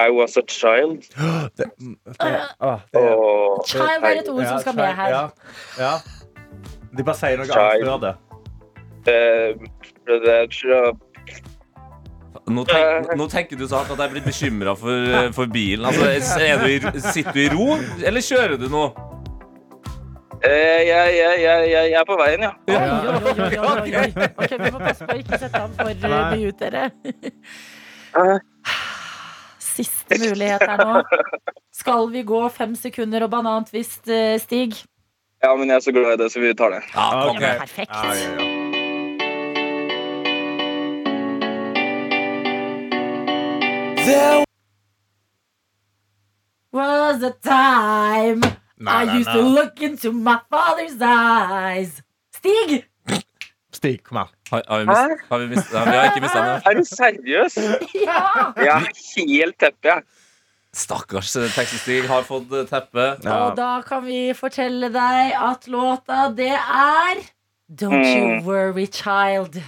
I 0.00 0.08
was 0.10 0.36
a 0.36 0.42
child. 0.48 1.04
Det, 1.56 1.68
det, 1.76 2.32
å, 2.60 2.70
det, 2.94 3.00
Åh, 3.02 3.60
Child 3.68 4.04
er 4.08 4.22
et 4.22 4.28
ord 4.32 4.46
som 4.48 4.58
skal 4.64 4.74
med 4.78 4.94
her. 4.96 5.12
Ja, 5.12 5.24
ja. 5.78 5.92
De 6.96 7.04
bare 7.04 7.18
sier 7.20 7.36
noe 7.36 7.44
annet 7.52 7.84
fra 7.84 7.98
det. 8.06 8.14
Uh, 9.04 9.68
det- 10.08 11.11
Nå, 12.52 12.64
tenk, 12.68 13.12
nå 13.16 13.26
tenker 13.30 13.58
du 13.60 13.66
sånn 13.68 13.90
at 13.92 14.00
jeg 14.02 14.12
blir 14.14 14.24
bekymra 14.24 14.74
for, 14.78 15.10
for 15.36 15.50
bilen. 15.52 15.84
Altså, 15.88 16.38
er 16.40 16.62
du 16.62 16.68
i, 16.70 17.00
sitter 17.04 17.36
du 17.36 17.40
i 17.44 17.48
ro, 17.52 17.66
eller 18.02 18.24
kjører 18.24 18.56
du 18.60 18.68
nå? 18.72 18.86
eh, 20.42 20.80
jeg, 20.88 21.12
jeg, 21.16 21.42
jeg, 21.42 21.68
jeg, 21.70 21.92
er 22.00 22.06
på 22.08 22.16
veien, 22.18 22.46
ja. 22.48 22.52
Oi, 22.66 22.76
oi, 22.76 22.88
oi, 22.88 23.34
oi, 23.36 23.58
oi, 23.58 23.92
oi. 24.02 24.30
Ok, 24.36 24.56
Vi 24.58 24.72
må 24.74 24.80
passe 24.82 25.06
på 25.06 25.14
å 25.14 25.20
ikke 25.20 25.38
sette 25.38 25.60
ham 25.60 25.76
for 25.78 26.08
mye 26.08 26.48
ut, 26.48 26.64
dere. 26.64 26.88
Siste 29.72 30.18
mulighet 30.20 30.66
her 30.68 30.82
nå. 30.82 31.04
Skal 31.72 32.10
vi 32.12 32.24
gå 32.28 32.42
fem 32.52 32.74
sekunder 32.76 33.24
og 33.24 33.32
banantvist, 33.32 34.02
eh, 34.10 34.36
Stig? 34.42 34.82
Ja, 35.42 35.54
men 35.58 35.70
jeg 35.70 35.78
er 35.80 35.86
så 35.86 35.94
glad 35.94 36.12
i 36.16 36.20
det, 36.22 36.28
så 36.32 36.42
vi 36.42 36.52
tar 36.54 36.76
det. 36.76 36.82
Ja, 36.94 37.08
Ok. 37.24 37.36
ok. 37.36 37.42
Ja, 37.42 37.54
perfekt. 37.58 37.96
Ja, 37.96 38.14
ja, 38.14 38.34
ja. 38.36 38.81
Was 46.72 47.22
a 47.22 47.30
time 47.42 48.40
Nei, 48.82 49.02
I 49.02 49.04
nei, 49.04 49.18
used 49.18 49.30
to 49.30 49.42
look 49.42 49.80
into 49.80 50.10
my 50.12 50.40
father's 50.50 51.00
eyes. 51.00 52.02
Stig! 52.34 52.84
Stig, 53.70 54.02
kom 54.02 54.18
her. 54.18 54.28
Har, 54.50 54.62
har 54.66 54.78
vi 54.80 54.86
mist, 54.86 55.22
har 55.28 55.38
vi, 55.38 55.46
mist, 55.52 55.70
ja, 55.72 55.84
vi 55.84 55.96
har 55.96 56.08
ikke 56.10 56.22
mista 56.24 56.42
den. 56.42 56.64
Er 56.66 56.74
du 56.74 56.82
seriøs? 56.88 57.58
Ja! 58.08 58.24
Jeg 58.58 58.72
er 58.72 58.88
helt 59.28 59.58
teppe, 59.62 59.86
jeg. 59.92 60.02
Stakkars 60.74 61.36
eh, 61.36 61.46
taxistig 61.54 62.00
har 62.08 62.26
fått 62.26 62.50
teppe. 62.72 63.06
Ja. 63.22 63.36
Og 63.44 63.56
da 63.60 63.70
kan 63.86 64.02
vi 64.08 64.32
fortelle 64.34 64.90
deg 64.90 65.36
at 65.38 65.68
låta, 65.70 66.26
det 66.34 66.50
er 66.56 67.22
Don't 67.70 68.02
You 68.02 68.26
Mm. 68.32 68.46
Worry 68.48 68.86
Child. 68.90 69.60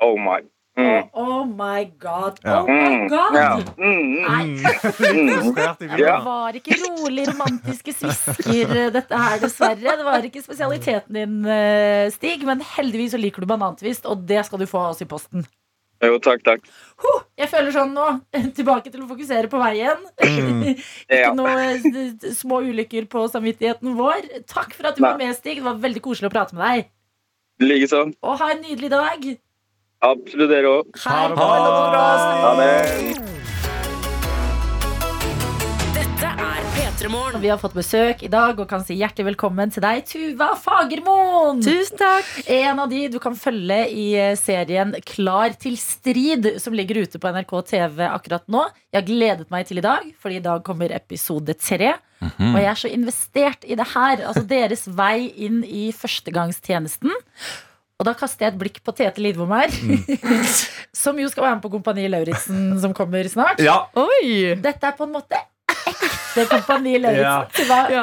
Oh 0.00 0.16
my. 0.16 0.40
Mm. 0.76 1.08
Oh 1.16 1.44
my 1.48 1.84
god. 1.98 2.38
Ja. 2.44 2.58
Oh 2.60 2.66
my 2.68 2.96
Mm. 2.96 3.08
god. 3.08 3.34
Ja. 3.34 3.52
Mm. 3.78 4.22
Nei, 4.26 4.44
Litt 4.60 4.80
frustrert 4.82 5.80
i 5.82 5.88
det 5.96 6.16
var 6.26 6.52
ikke 6.58 6.76
rolig 6.82 7.24
romantiske 7.30 7.94
svisker, 7.96 8.76
eh, 8.76 8.90
dette 8.92 9.16
her, 9.16 9.38
dessverre. 9.40 9.94
Det 9.96 10.04
var 10.04 10.20
ikke 10.28 10.42
spesialiteten 10.44 11.14
din, 11.16 11.38
eh, 11.46 12.10
Stig, 12.12 12.44
men 12.44 12.60
heldigvis 12.60 13.14
så 13.16 13.20
liker 13.20 13.40
du 13.40 13.46
banantvist, 13.46 14.04
og 14.04 14.26
det 14.26 14.44
skal 14.44 14.58
du 14.58 14.66
få 14.66 14.78
av 14.84 14.90
oss 14.90 15.00
i 15.00 15.06
posten. 15.08 15.46
Jo, 16.04 16.18
takk, 16.20 16.42
takk. 16.44 16.60
Huh, 17.00 17.22
jeg 17.38 17.48
føler 17.48 17.72
sånn 17.72 17.94
nå. 17.96 18.20
Tilbake 18.58 18.92
til 18.92 19.00
å 19.00 19.08
fokusere 19.08 19.48
på 19.48 19.56
veien. 19.62 19.96
Ikke 20.20 21.32
noen 21.32 21.36
noe 21.40 21.56
eh, 21.72 22.28
små 22.36 22.60
ulykker 22.68 23.08
på 23.08 23.24
samvittigheten 23.32 23.96
vår. 23.96 24.28
Takk 24.46 24.74
for 24.76 24.90
at 24.90 24.96
du 24.96 25.00
Nei. 25.00 25.08
var 25.14 25.18
med, 25.24 25.34
Stig. 25.38 25.56
Det 25.56 25.64
var 25.64 25.80
veldig 25.80 26.02
koselig 26.04 26.28
å 26.28 26.34
prate 26.36 26.52
med 26.54 26.66
deg. 26.68 26.90
Likeså. 27.64 28.02
Og 28.22 28.38
ha 28.42 28.50
en 28.52 28.60
nydelig 28.60 28.90
dag. 28.92 29.24
Absolutt 30.04 30.50
dere 30.52 30.68
òg. 30.68 30.98
Ha 31.06 31.20
det 31.30 31.36
bra. 31.38 31.46
Dette 35.96 36.28
er 36.28 36.66
P3 36.74 37.08
Morgen. 37.08 37.38
Og 37.38 37.42
Vi 37.42 37.48
har 37.48 37.58
fått 37.60 37.76
besøk 37.76 38.22
i 38.26 38.28
dag 38.32 38.60
og 38.60 38.68
kan 38.68 38.84
si 38.84 38.98
hjertelig 39.00 39.30
velkommen 39.30 39.72
til 39.72 39.80
deg, 39.84 40.04
Tuva 40.08 40.50
Fagermoen. 40.60 41.62
Tusen 41.64 41.96
takk. 42.00 42.28
En 42.52 42.82
av 42.84 42.90
de 42.92 43.06
du 43.12 43.16
kan 43.22 43.36
følge 43.40 43.78
i 43.88 44.06
eh, 44.20 44.34
serien 44.36 44.92
Klar 45.08 45.56
til 45.60 45.78
strid, 45.80 46.52
som 46.60 46.76
ligger 46.76 47.00
ute 47.06 47.20
på 47.22 47.32
NRK 47.32 47.54
TV 47.72 48.04
akkurat 48.10 48.44
nå. 48.52 48.66
Jeg 48.92 49.00
har 49.00 49.08
gledet 49.08 49.48
meg 49.52 49.64
til 49.68 49.80
i 49.80 49.86
dag, 49.86 50.04
fordi 50.20 50.42
i 50.42 50.44
dag 50.44 50.60
kommer 50.66 50.92
episode 50.96 51.56
tre. 51.56 51.94
Og 52.40 52.56
jeg 52.60 52.68
er 52.70 52.78
så 52.80 52.88
investert 52.92 53.64
i 53.68 53.76
det 53.76 53.88
her. 53.94 54.22
Altså 54.28 54.44
deres 54.48 54.86
vei 54.88 55.28
inn 55.46 55.62
i 55.64 55.88
førstegangstjenesten. 55.92 57.12
Og 57.96 58.04
da 58.04 58.12
kaster 58.16 58.46
jeg 58.46 58.52
et 58.54 58.60
blikk 58.60 58.82
på 58.84 58.92
Tete 58.96 59.22
Lidbom 59.24 59.52
her, 59.56 59.72
som 61.04 61.16
jo 61.16 61.28
skal 61.32 61.46
være 61.46 61.56
med 61.56 61.64
på 61.64 61.72
Kompani 61.78 62.08
Lauritzen, 62.12 62.74
som 62.82 62.92
kommer 62.96 63.24
snart. 63.32 63.62
Ja, 63.64 63.86
Oi. 63.96 64.56
Dette 64.60 64.90
er 64.90 64.98
på 64.98 65.06
en 65.08 65.14
måte 65.14 65.38
ekte 65.88 66.44
Kompani 66.50 66.98
Lauritzen. 67.00 67.72
Ja. 67.94 68.02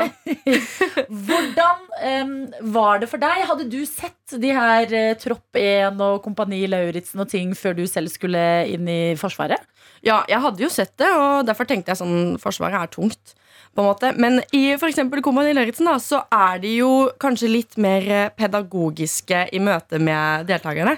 Hvordan 1.27 1.85
um, 2.25 2.33
var 2.73 3.03
det 3.03 3.11
for 3.11 3.21
deg? 3.21 3.45
Hadde 3.51 3.67
du 3.69 3.83
sett 3.85 4.33
de 4.41 4.55
her 4.57 4.89
uh, 4.89 5.13
Tropp 5.21 5.61
1 5.61 6.01
og 6.01 6.23
Kompani 6.25 6.63
Lauritzen 6.71 7.21
og 7.21 7.29
ting 7.29 7.53
før 7.57 7.77
du 7.77 7.85
selv 7.89 8.09
skulle 8.13 8.41
inn 8.73 8.89
i 8.89 9.01
Forsvaret? 9.19 9.61
Ja, 10.03 10.23
jeg 10.27 10.41
hadde 10.43 10.65
jo 10.65 10.73
sett 10.73 10.97
det, 10.99 11.13
og 11.13 11.45
derfor 11.47 11.69
tenkte 11.69 11.93
jeg 11.93 12.01
sånn 12.01 12.41
Forsvaret 12.41 12.81
er 12.81 12.91
tungt. 12.91 13.37
På 13.73 13.81
en 13.81 13.87
måte. 13.89 14.11
Men 14.21 14.39
i 14.53 14.75
eksempel 14.75 15.23
Kompani 15.25 15.53
Lauritzen 15.55 15.89
så 16.03 16.21
er 16.33 16.59
de 16.61 16.75
jo 16.77 16.91
kanskje 17.21 17.49
litt 17.49 17.77
mer 17.81 18.05
eh, 18.05 18.29
pedagogiske 18.37 19.47
i 19.53 19.61
møte 19.63 19.99
med 19.99 20.45
deltakerne. 20.49 20.95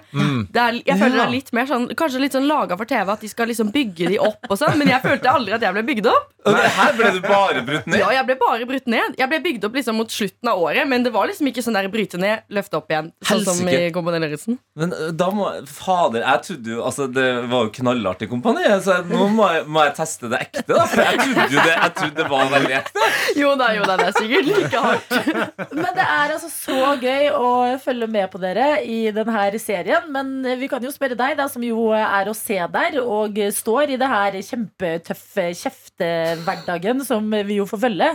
Det 0.52 0.62
er, 0.62 0.80
jeg 0.84 1.00
føler 1.00 1.16
det 1.16 1.24
er 1.26 1.34
litt 1.34 1.52
mer 1.56 1.68
sånn 1.70 1.88
Kanskje 1.96 2.20
litt 2.22 2.36
sånn 2.36 2.48
laga 2.50 2.76
for 2.78 2.88
TV, 2.90 3.08
at 3.14 3.24
de 3.24 3.30
skal 3.32 3.48
liksom 3.52 3.72
bygge 3.74 4.10
de 4.12 4.20
opp 4.20 4.50
og 4.50 4.60
sånn. 4.60 4.76
Men 4.82 4.92
jeg 4.92 5.04
følte 5.06 5.32
aldri 5.32 5.56
at 5.56 5.64
jeg 5.64 5.76
ble 5.78 5.86
bygd 5.88 6.10
opp. 6.12 6.32
Nei, 6.56 6.66
Her 6.76 6.92
ble 6.98 7.12
du 7.16 7.22
bare 7.24 7.64
brutt 7.66 7.88
ned. 7.90 8.00
Ja, 8.02 8.12
jeg 8.14 8.28
ble 8.28 8.36
bare 8.42 8.68
brutt 8.70 8.90
ned. 8.92 9.16
Jeg 9.18 9.32
ble 9.32 9.40
bygd 9.48 9.66
opp 9.70 9.80
liksom 9.80 9.98
mot 9.98 10.12
slutten 10.12 10.52
av 10.52 10.62
året, 10.62 10.86
men 10.90 11.06
det 11.06 11.14
var 11.16 11.30
liksom 11.32 11.48
ikke 11.50 11.64
sånn 11.66 11.78
der 11.78 11.88
bryte 11.94 12.20
ned, 12.22 12.44
løfte 12.54 12.78
opp 12.82 12.92
igjen. 12.92 13.10
Sånn 13.26 13.46
som 13.48 13.72
i. 13.72 13.78
Kompani 13.96 14.20
Lauritzen. 14.22 14.60
Men 14.78 14.94
da 15.16 15.30
må 15.34 15.48
Fader, 15.70 16.22
jeg 16.26 16.44
trodde 16.50 16.74
jo 16.76 16.84
Altså, 16.86 17.08
det 17.10 17.26
var 17.50 17.66
jo 17.66 17.72
knallartig 17.74 18.28
kompani. 18.30 18.66
Så 18.84 19.00
nå 19.08 19.30
må 19.34 19.48
jeg, 19.56 19.64
må 19.72 19.88
jeg 19.88 19.96
teste 19.98 20.30
det 20.32 20.42
ekte, 20.46 20.66
da. 20.70 20.86
For 20.92 21.02
jeg 21.02 21.22
trodde 21.24 21.48
jo 21.56 21.64
det, 21.64 21.74
jeg 21.74 21.94
trodde 21.98 22.20
det 22.20 22.28
var 22.30 22.52
veldig 22.54 22.65
ekte. 22.74 23.10
Jo 23.36 23.54
da, 23.60 23.72
jo 23.76 23.84
da, 23.88 23.98
det 24.00 24.08
er 24.10 24.16
sikkert 24.16 24.50
like 24.50 24.82
hardt. 24.86 25.72
Men 25.76 25.92
det 25.98 26.06
er 26.06 26.34
altså 26.36 26.50
så 26.52 26.94
gøy 27.02 27.30
å 27.36 27.50
følge 27.84 28.08
med 28.12 28.30
på 28.32 28.42
dere 28.42 28.68
i 28.84 29.00
denne 29.16 29.60
serien. 29.62 30.08
Men 30.14 30.60
vi 30.60 30.70
kan 30.72 30.84
jo 30.84 30.94
spørre 30.94 31.18
deg, 31.20 31.36
da, 31.40 31.48
som 31.52 31.64
jo 31.66 31.90
er 31.96 32.30
å 32.32 32.38
se 32.38 32.60
der 32.76 33.00
og 33.04 33.40
står 33.56 33.96
i 33.96 34.00
det 34.02 34.10
her 34.10 34.40
kjempetøffe 34.50 35.50
kjeftehverdagen 35.62 37.04
som 37.06 37.30
vi 37.48 37.60
jo 37.60 37.68
får 37.70 37.84
følge. 37.88 38.12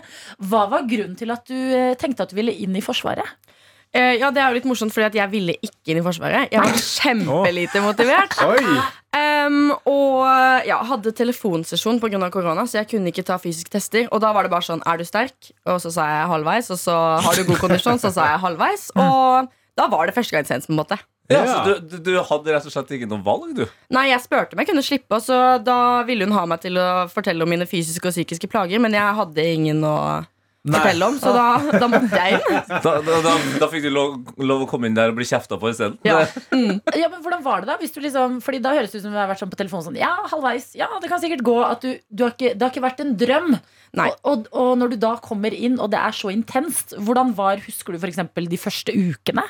Hva 0.51 0.67
var 0.73 0.89
grunnen 0.89 1.17
til 1.19 1.33
at 1.35 1.47
du 1.49 1.57
eh, 1.57 1.97
tenkte 2.01 2.27
at 2.27 2.33
du 2.33 2.39
ville 2.39 2.55
inn 2.65 2.77
i 2.77 2.85
Forsvaret? 2.85 3.40
Eh, 3.93 4.15
ja, 4.21 4.29
det 4.31 4.39
er 4.39 4.53
jo 4.53 4.59
litt 4.61 4.67
morsomt, 4.71 4.93
fordi 4.95 5.09
at 5.09 5.17
jeg 5.19 5.31
ville 5.33 5.57
ikke 5.67 5.91
inn 5.91 5.99
i 5.99 6.05
Forsvaret. 6.07 6.53
Jeg 6.53 6.63
var 6.63 6.79
kjempelite 6.79 7.83
motivert. 7.85 8.39
Um, 9.11 9.73
og 9.91 10.21
ja, 10.69 10.77
hadde 10.87 11.11
telefonsesjon 11.19 11.97
pga. 11.99 12.29
korona, 12.31 12.63
så 12.63 12.79
jeg 12.79 12.87
kunne 12.93 13.11
ikke 13.11 13.25
ta 13.27 13.41
fysiske 13.43 13.73
tester. 13.75 14.05
Og 14.15 14.21
da 14.23 14.31
var 14.31 14.47
det 14.47 14.53
bare 14.53 14.63
sånn 14.63 14.85
Er 14.87 15.01
du 15.01 15.03
sterk? 15.03 15.49
Og 15.67 15.81
så 15.83 15.91
sa 15.91 16.05
jeg 16.07 16.29
halvveis. 16.31 16.69
Og 16.71 16.79
så 16.79 16.95
har 17.19 17.35
du 17.35 17.43
god 17.49 17.59
kondisjon, 17.59 17.99
så 17.99 18.13
sa 18.15 18.29
jeg 18.31 18.39
halvveis. 18.45 18.85
Og 19.03 19.51
da 19.75 19.89
var 19.91 20.07
det 20.07 20.15
førstegangstjeneste, 20.15 20.71
på 20.71 20.77
en 20.77 20.83
måte. 20.85 21.01
Ja, 21.27 21.41
Ja. 21.43 21.51
så 21.51 21.59
du, 21.83 21.91
du, 21.91 21.99
du 22.07 22.23
hadde 22.23 22.55
rett 22.55 22.71
og 22.71 22.73
slett 22.77 22.95
ikke 22.95 23.11
noe 23.11 23.23
valg, 23.27 23.51
du? 23.59 23.65
Nei, 23.91 24.07
jeg 24.13 24.23
spurte 24.23 24.55
om 24.55 24.63
jeg 24.63 24.71
kunne 24.71 24.87
slippe, 24.87 25.19
og 25.19 25.23
så 25.27 25.59
da 25.63 25.77
ville 26.07 26.31
hun 26.31 26.35
ha 26.39 26.47
meg 26.47 26.63
til 26.63 26.79
å 26.79 26.87
fortelle 27.11 27.43
om 27.43 27.51
mine 27.51 27.67
fysiske 27.67 28.07
og 28.07 28.15
psykiske 28.15 28.47
plager, 28.51 28.79
men 28.83 28.95
jeg 28.95 29.19
hadde 29.19 29.45
ingen 29.59 29.83
å 29.87 29.97
fortelle 30.69 31.07
om, 31.07 31.17
så 31.21 31.33
da, 31.33 31.45
da 31.81 31.89
måtte 31.89 32.21
jeg 32.21 32.37
inn. 32.37 32.59
Da, 32.85 32.93
da, 33.05 33.19
da, 33.25 33.33
da 33.63 33.69
fikk 33.73 33.87
du 33.87 33.91
lov, 33.93 34.17
lov 34.41 34.65
å 34.65 34.69
komme 34.71 34.89
inn 34.91 34.97
der 34.97 35.13
og 35.13 35.19
bli 35.19 35.27
kjefta 35.29 35.57
på 35.61 35.71
isteden? 35.73 35.97
Ja. 36.07 36.23
Ja, 36.97 37.09
men 37.13 37.21
hvordan 37.25 37.43
var 37.45 37.63
det 37.63 37.71
da? 37.71 37.77
Hvis 37.81 37.95
du 37.95 38.01
liksom, 38.05 38.39
fordi 38.45 38.61
da 38.65 38.75
høres 38.77 38.93
det 38.93 39.01
ut 39.01 39.07
som 39.07 39.15
du 39.15 39.21
har 39.21 39.31
vært 39.31 39.43
sånn 39.43 39.53
på 39.53 39.59
telefonen 39.61 39.89
sånn 39.89 40.01
Ja, 40.01 40.13
halvveis. 40.33 40.71
Ja, 40.79 40.91
det 41.01 41.11
kan 41.13 41.23
sikkert 41.23 41.45
gå 41.47 41.57
at 41.65 41.85
du, 41.85 41.95
du 42.09 42.27
har 42.27 42.35
ikke, 42.37 42.53
Det 42.55 42.67
har 42.67 42.75
ikke 42.75 42.85
vært 42.85 43.05
en 43.05 43.15
drøm. 43.21 43.55
Nei. 43.99 44.11
Og, 44.11 44.21
og, 44.31 44.51
og 44.55 44.75
når 44.81 44.93
du 44.95 44.99
da 45.03 45.15
kommer 45.25 45.55
inn, 45.57 45.81
og 45.83 45.91
det 45.95 46.01
er 46.01 46.15
så 46.17 46.31
intenst, 46.35 46.95
hvordan 46.99 47.33
var 47.39 47.63
Husker 47.65 47.97
du 47.97 48.01
f.eks. 48.01 48.21
de 48.53 48.61
første 48.61 48.95
ukene? 48.95 49.47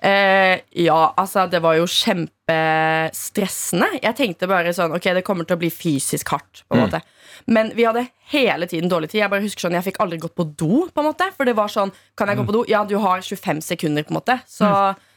Eh, 0.00 0.62
ja, 0.80 1.12
altså 1.20 1.42
det 1.52 1.58
var 1.60 1.74
jo 1.76 1.84
kjempestressende. 1.84 3.98
Jeg 4.00 4.16
tenkte 4.16 4.48
bare 4.48 4.72
sånn 4.72 4.94
Ok, 4.96 5.10
det 5.12 5.20
kommer 5.26 5.44
til 5.44 5.58
å 5.58 5.60
bli 5.60 5.68
fysisk 5.68 6.32
hardt. 6.32 6.62
på 6.64 6.76
en 6.76 6.86
måte 6.86 7.02
Men 7.44 7.68
vi 7.76 7.84
hadde 7.84 8.06
hele 8.32 8.64
tiden 8.70 8.88
dårlig 8.88 9.10
tid. 9.10 9.20
Jeg 9.20 9.30
bare 9.30 9.44
husker 9.44 9.66
sånn, 9.66 9.76
jeg 9.76 9.90
fikk 9.90 10.00
aldri 10.00 10.16
gått 10.22 10.34
på 10.34 10.46
do. 10.48 10.88
på 10.88 11.04
en 11.04 11.10
måte 11.10 11.28
For 11.36 11.44
det 11.44 11.52
var 11.58 11.68
sånn 11.68 11.92
Kan 12.16 12.32
jeg 12.32 12.40
gå 12.40 12.46
på 12.48 12.56
do? 12.56 12.64
Ja, 12.68 12.80
du 12.88 12.96
har 12.96 13.20
25 13.20 13.60
sekunder. 13.60 14.08
på 14.08 14.14
en 14.14 14.20
måte 14.22 14.40
Så 14.48 14.70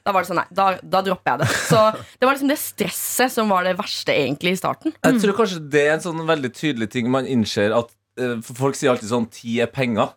da 0.04 0.12
var 0.12 0.26
det 0.26 0.34
sånn, 0.34 0.42
nei, 0.42 0.50
da, 0.52 0.66
da 0.84 1.00
dropper 1.00 1.32
jeg 1.32 1.40
det. 1.40 1.46
Så 1.72 1.80
det 2.20 2.28
var 2.28 2.36
liksom 2.36 2.50
det 2.52 2.60
stresset 2.60 3.32
som 3.32 3.48
var 3.48 3.64
det 3.64 3.78
verste 3.80 4.12
egentlig 4.12 4.52
i 4.52 4.58
starten. 4.60 4.92
Jeg 5.00 5.22
tror 5.24 5.38
kanskje 5.38 5.62
det 5.72 5.84
er 5.86 5.94
en 5.94 6.04
sånn 6.04 6.20
veldig 6.28 6.52
tydelig 6.52 6.90
ting 6.92 7.08
man 7.08 7.24
innser 7.24 7.72
at 7.72 7.88
uh, 8.20 8.36
Folk 8.44 8.76
sier 8.76 8.92
alltid 8.92 9.14
sånn 9.14 9.30
tid 9.32 9.62
er 9.64 9.72
penger. 9.72 10.12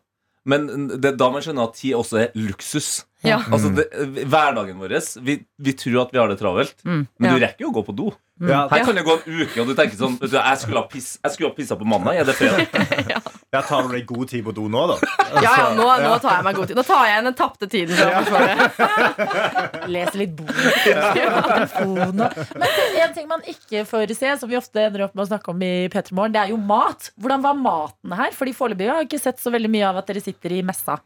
Men 0.46 0.66
det 1.02 1.16
da 1.18 1.28
man 1.34 1.42
skjønner 1.42 1.66
at 1.68 1.74
tid 1.80 1.96
også 1.98 2.20
er 2.22 2.28
luksus. 2.38 3.04
Ja. 3.26 3.40
Altså 3.50 3.72
det, 3.74 3.86
Hverdagen 4.30 4.78
vår 4.78 4.94
vi, 5.26 5.40
vi 5.58 5.72
tror 5.74 6.04
at 6.04 6.12
vi 6.14 6.20
har 6.22 6.30
det 6.30 6.38
travelt, 6.38 6.76
men 6.86 7.08
Ja. 7.18 7.32
du 7.34 7.42
rekker 7.42 7.66
jo 7.66 7.72
å 7.72 7.76
gå 7.80 7.84
på 7.88 7.96
do. 7.98 8.12
Ja, 8.36 8.66
Her 8.68 8.82
kan 8.84 8.94
det 8.94 9.02
gå 9.06 9.14
en 9.16 9.38
uke, 9.40 9.62
og 9.62 9.70
du 9.70 9.72
tenker 9.72 9.96
sånn 9.96 10.18
vet 10.20 10.28
du, 10.28 10.36
Jeg 10.36 10.58
skulle 10.60 10.80
ha, 10.82 10.88
piss, 10.92 11.06
jeg 11.24 11.32
skulle 11.32 11.48
ha 11.48 11.56
pissa 11.56 11.76
på 11.80 11.86
mandag. 11.88 12.18
Er 12.20 12.26
det 12.28 12.34
fredag? 12.36 12.66
ja, 13.54 13.62
tar 13.64 13.86
du 13.86 13.94
deg 13.94 14.04
god 14.10 14.28
tid 14.28 14.42
på 14.44 14.52
do 14.52 14.66
nå, 14.68 14.82
da? 14.90 14.96
Ja, 15.40 15.40
ja, 15.46 15.70
nå, 15.78 15.86
nå 16.04 16.10
tar 16.20 16.34
jeg 16.34 16.44
meg 16.44 16.58
god 16.58 16.68
tid. 16.68 16.76
Nå 16.76 16.84
tar 16.84 17.00
jeg 17.06 17.14
igjen 17.14 17.30
den 17.30 17.38
tapte 17.38 17.68
tiden. 17.72 17.96
fra 17.96 18.20
Forsvaret. 18.20 19.88
Lese 19.96 20.20
litt 20.20 20.36
bok 20.36 20.52
Men 21.96 22.76
en 23.06 23.16
ting 23.16 23.32
man 23.32 23.48
ikke 23.48 23.86
får 23.88 24.12
se, 24.18 24.36
som 24.42 24.52
vi 24.52 24.60
ofte 24.60 24.84
ender 24.84 25.06
opp 25.08 25.16
med 25.16 25.24
å 25.24 25.30
snakke 25.32 25.54
om 25.56 25.64
i 25.64 25.72
P3 25.92 26.12
Morgen, 26.12 26.36
det 26.36 26.44
er 26.44 26.52
jo 26.52 26.60
mat. 26.60 27.08
Hvordan 27.16 27.48
var 27.48 27.56
maten 27.56 28.16
her? 28.20 28.36
Fordi 28.36 28.52
foreløpig 28.60 28.92
har 28.92 29.00
jeg 29.00 29.08
ikke 29.14 29.24
sett 29.30 29.40
så 29.40 29.54
veldig 29.54 29.72
mye 29.72 29.88
av 29.94 30.02
at 30.02 30.12
dere 30.12 30.20
sitter 30.24 30.58
i 30.58 30.62
messa. 30.66 31.00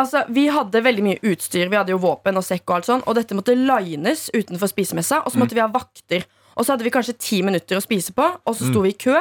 Altså, 0.00 0.24
Vi 0.32 0.48
hadde 0.48 0.80
veldig 0.80 1.04
mye 1.04 1.20
utstyr. 1.28 1.68
Vi 1.68 1.76
hadde 1.76 1.92
jo 1.92 2.00
våpen 2.00 2.40
og 2.40 2.46
sekk 2.46 2.64
og 2.70 2.80
alt 2.80 2.88
sånn. 2.88 3.04
Og 3.04 3.20
dette 3.20 3.36
måtte 3.36 3.52
lines 3.58 4.30
utenfor 4.32 4.70
spisemessa, 4.70 5.20
og 5.26 5.34
så 5.34 5.42
måtte 5.42 5.58
vi 5.58 5.60
ha 5.64 5.68
vakter. 5.68 6.24
Og 6.60 6.66
så 6.66 6.74
hadde 6.74 6.84
vi 6.84 6.92
kanskje 6.92 7.16
ti 7.16 7.40
minutter 7.46 7.78
å 7.78 7.84
spise 7.84 8.12
på, 8.12 8.26
og 8.44 8.56
så 8.56 8.68
sto 8.68 8.82
vi 8.84 8.92
i 8.92 8.98
kø. 9.00 9.16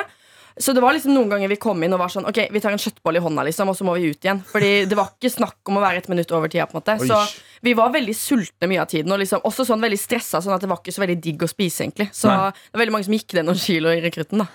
Så 0.60 0.74
det 0.76 0.82
var 0.84 0.92
liksom 0.92 1.14
noen 1.16 1.30
ganger 1.32 1.48
vi 1.48 1.56
kom 1.62 1.80
inn 1.86 1.94
og 1.96 2.02
var 2.02 2.12
sånn 2.12 2.26
Ok, 2.28 2.42
vi 2.52 2.60
tar 2.60 2.74
en 2.76 2.82
kjøttboll 2.82 3.16
i 3.16 3.22
hånda, 3.24 3.46
liksom, 3.48 3.70
og 3.72 3.78
så 3.80 3.86
må 3.88 3.94
vi 3.96 4.10
ut 4.12 4.26
igjen. 4.26 4.42
Fordi 4.50 4.72
det 4.92 4.98
var 5.00 5.14
ikke 5.14 5.32
snakk 5.32 5.72
om 5.72 5.80
å 5.80 5.84
være 5.86 6.02
et 6.02 6.10
minutt 6.12 6.34
over 6.36 6.52
tida. 6.52 6.66
på 6.68 6.76
en 6.76 6.82
måte 6.82 6.98
Oish. 7.00 7.08
Så 7.08 7.62
vi 7.64 7.74
var 7.80 7.94
veldig 7.94 8.16
sultne 8.16 8.68
mye 8.72 8.82
av 8.84 8.90
tiden, 8.92 9.14
og 9.16 9.22
liksom 9.22 9.46
også 9.48 9.66
sånn 9.70 9.80
veldig 9.84 10.00
stressa, 10.00 10.42
sånn 10.44 10.58
at 10.58 10.66
det 10.66 10.70
var 10.72 10.82
ikke 10.82 10.96
så 10.96 11.04
veldig 11.06 11.18
digg 11.24 11.48
å 11.48 11.50
spise, 11.52 11.86
egentlig. 11.86 12.10
Så 12.16 12.28
Nei. 12.28 12.52
det 12.52 12.76
var 12.76 12.84
veldig 12.84 12.96
mange 12.98 13.08
som 13.08 13.16
gikk 13.16 13.38
ned 13.38 13.48
noen 13.48 13.64
kilo 13.64 13.96
i 13.96 14.04
rekrutten, 14.04 14.44
da. 14.44 14.50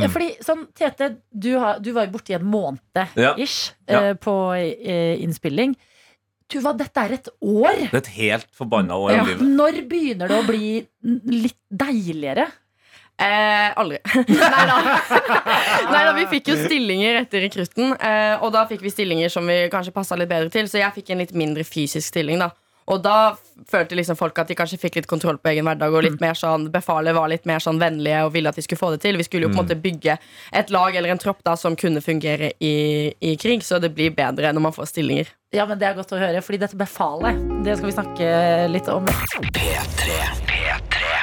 Ja, 0.00 0.08
fordi 0.12 0.30
sånn, 0.44 0.66
Tete, 0.78 1.10
du, 1.32 1.52
har, 1.60 1.84
du 1.84 1.92
var 1.92 2.08
jo 2.08 2.14
borte 2.16 2.32
i 2.32 2.38
en 2.40 2.48
måned 2.48 2.80
Ja. 3.20 3.34
ish 3.36 3.74
Ja. 3.88 4.12
Uh, 4.12 4.14
på 4.16 4.32
uh, 4.56 5.14
innspilling. 5.20 5.76
Tuva, 6.50 6.72
dette 6.76 7.04
er 7.06 7.12
et 7.18 7.28
år! 7.40 7.78
Det 7.90 7.92
er 7.92 8.02
et 8.02 8.10
helt 8.16 8.48
forbanna 8.56 8.96
år 8.98 9.12
Ja. 9.14 9.22
i 9.22 9.26
livet. 9.30 9.46
Når 9.60 9.78
begynner 9.90 10.28
det 10.32 10.40
å 10.40 10.46
bli 10.46 10.86
litt 11.42 11.58
deiligere? 11.70 12.48
Eh, 13.22 13.68
aldri. 13.78 13.98
Nei 14.28 14.64
da. 14.66 14.76
Nei 15.92 16.00
da, 16.08 16.12
vi 16.16 16.24
fikk 16.32 16.48
jo 16.50 16.56
stillinger 16.64 17.20
etter 17.20 17.44
rekrutten, 17.44 17.92
eh, 18.00 18.34
og 18.42 18.50
da 18.56 18.64
fikk 18.70 18.82
vi 18.82 18.90
stillinger 18.90 19.30
som 19.30 19.46
vi 19.46 19.68
kanskje 19.72 19.92
passa 19.94 20.16
litt 20.18 20.30
bedre 20.32 20.50
til, 20.50 20.66
så 20.70 20.80
jeg 20.80 20.94
fikk 20.96 21.12
en 21.14 21.22
litt 21.22 21.34
mindre 21.36 21.62
fysisk 21.68 22.08
stilling, 22.08 22.40
da. 22.42 22.50
Og 22.90 23.02
da 23.04 23.34
følte 23.70 23.94
liksom 23.94 24.16
folk 24.18 24.38
at 24.42 24.50
de 24.50 24.56
kanskje 24.58 24.78
fikk 24.80 24.96
litt 24.98 25.08
kontroll 25.10 25.38
på 25.38 25.52
egen 25.52 25.68
hverdag. 25.68 25.94
Og 25.94 26.02
litt 26.06 26.20
mer 26.22 26.34
sånn, 26.38 26.68
Befalet 26.72 27.14
var 27.14 27.30
litt 27.30 27.46
mer 27.48 27.62
sånn 27.62 27.78
vennlige 27.82 28.24
og 28.26 28.32
ville 28.34 28.50
at 28.50 28.58
vi 28.58 28.64
skulle 28.66 28.80
få 28.80 28.90
det 28.94 29.02
til. 29.04 29.18
Vi 29.20 29.26
skulle 29.28 29.46
jo 29.46 29.52
på 29.52 29.60
en 29.60 29.64
måte 29.64 29.78
bygge 29.78 30.16
et 30.52 30.72
lag 30.74 30.96
eller 30.96 31.14
en 31.14 31.22
tropp 31.22 31.44
da 31.46 31.54
som 31.58 31.76
kunne 31.78 32.02
fungere 32.04 32.52
i, 32.58 32.74
i 33.20 33.36
krig, 33.40 33.62
så 33.66 33.78
det 33.82 33.92
blir 33.94 34.14
bedre 34.16 34.52
når 34.52 34.66
man 34.66 34.76
får 34.76 34.90
stillinger. 34.94 35.30
Ja, 35.52 35.66
men 35.68 35.78
Det 35.78 35.86
er 35.86 35.98
godt 35.98 36.14
å 36.16 36.20
høre, 36.20 36.40
fordi 36.40 36.62
dette 36.62 36.78
befalet 36.80 37.36
Det 37.66 37.76
skal 37.76 37.90
vi 37.90 37.96
snakke 37.98 38.28
litt 38.72 38.88
om. 38.88 39.04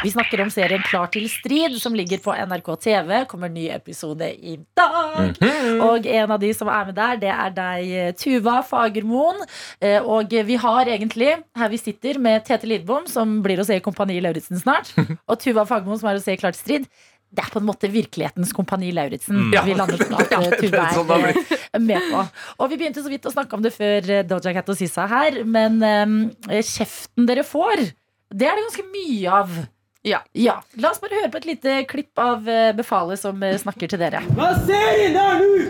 Vi 0.03 0.11
snakker 0.11 0.41
om 0.41 0.49
serien 0.53 0.81
Klar 0.87 1.09
til 1.11 1.25
strid, 1.31 1.75
som 1.81 1.95
ligger 1.97 2.21
på 2.23 2.31
NRK 2.31 2.69
TV. 2.85 3.11
Kommer 3.27 3.51
ny 3.51 3.65
episode 3.73 4.29
i 4.31 4.55
dag. 4.77 5.35
Og 5.83 6.07
en 6.07 6.31
av 6.31 6.39
de 6.39 6.51
som 6.55 6.69
er 6.71 6.87
med 6.87 6.95
der, 6.95 7.19
det 7.19 7.31
er 7.33 7.53
deg, 7.55 7.91
Tuva 8.19 8.59
Fagermoen. 8.63 9.41
Eh, 9.83 9.99
Og 9.99 10.31
vi 10.47 10.55
har 10.55 10.87
egentlig, 10.87 11.33
her 11.57 11.71
vi 11.71 11.79
sitter, 11.81 12.19
med 12.19 12.45
Tete 12.47 12.67
Lidbom, 12.69 13.07
som 13.11 13.39
blir 13.43 13.59
å 13.59 13.65
se 13.67 13.75
i 13.75 13.83
Kompani 13.83 14.21
Lauritzen 14.23 14.61
snart, 14.61 14.93
og 15.29 15.39
Tuva 15.41 15.65
Fagermoen, 15.67 15.99
som 15.99 16.11
er 16.11 16.19
å 16.19 16.23
se 16.23 16.35
i 16.35 16.39
Klar 16.39 16.55
til 16.55 16.63
strid. 16.63 16.87
Det 17.29 17.43
er 17.43 17.51
på 17.53 17.59
en 17.61 17.67
måte 17.67 17.89
virkelighetens 17.93 18.53
Kompani 18.57 18.93
Lauritzen. 18.95 19.51
Ja. 19.53 19.61
Vi 19.67 19.75
lander 19.77 19.99
på 19.99 20.15
at 20.17 20.31
eh, 20.37 20.55
Tuva 20.63 20.85
Sånn 20.95 21.11
er 21.11 21.83
med 21.83 22.07
på. 22.13 22.23
Og 22.63 22.71
vi 22.71 22.79
begynte 22.79 23.03
så 23.03 23.11
vidt 23.11 23.27
å 23.27 23.33
snakke 23.35 23.59
om 23.59 23.65
det 23.65 23.75
før 23.75 24.07
eh, 24.15 24.23
Doja 24.25 24.55
Cat 24.55 24.71
og 24.71 24.79
Sissa 24.79 25.09
her, 25.11 25.43
men 25.43 25.77
um, 25.83 26.15
kjeften 26.47 27.27
dere 27.29 27.43
får, 27.45 27.83
det 28.31 28.47
er 28.47 28.55
det 28.57 28.65
ganske 28.69 28.87
mye 28.95 29.35
av. 29.43 29.59
Ja. 30.01 30.23
ja. 30.31 30.63
La 30.79 30.93
oss 30.93 31.01
bare 31.03 31.17
høre 31.19 31.29
på 31.31 31.41
et 31.41 31.45
lite 31.49 31.73
klipp 31.89 32.19
av 32.23 32.45
eh, 32.47 32.71
befalet 32.75 33.19
som 33.19 33.41
eh, 33.43 33.57
snakker 33.59 33.89
til 33.91 33.99
dere. 33.99 34.21
Hva 34.37 34.53
ser 34.63 35.01
inn 35.03 35.17
der 35.17 35.41
nå? 35.43 35.65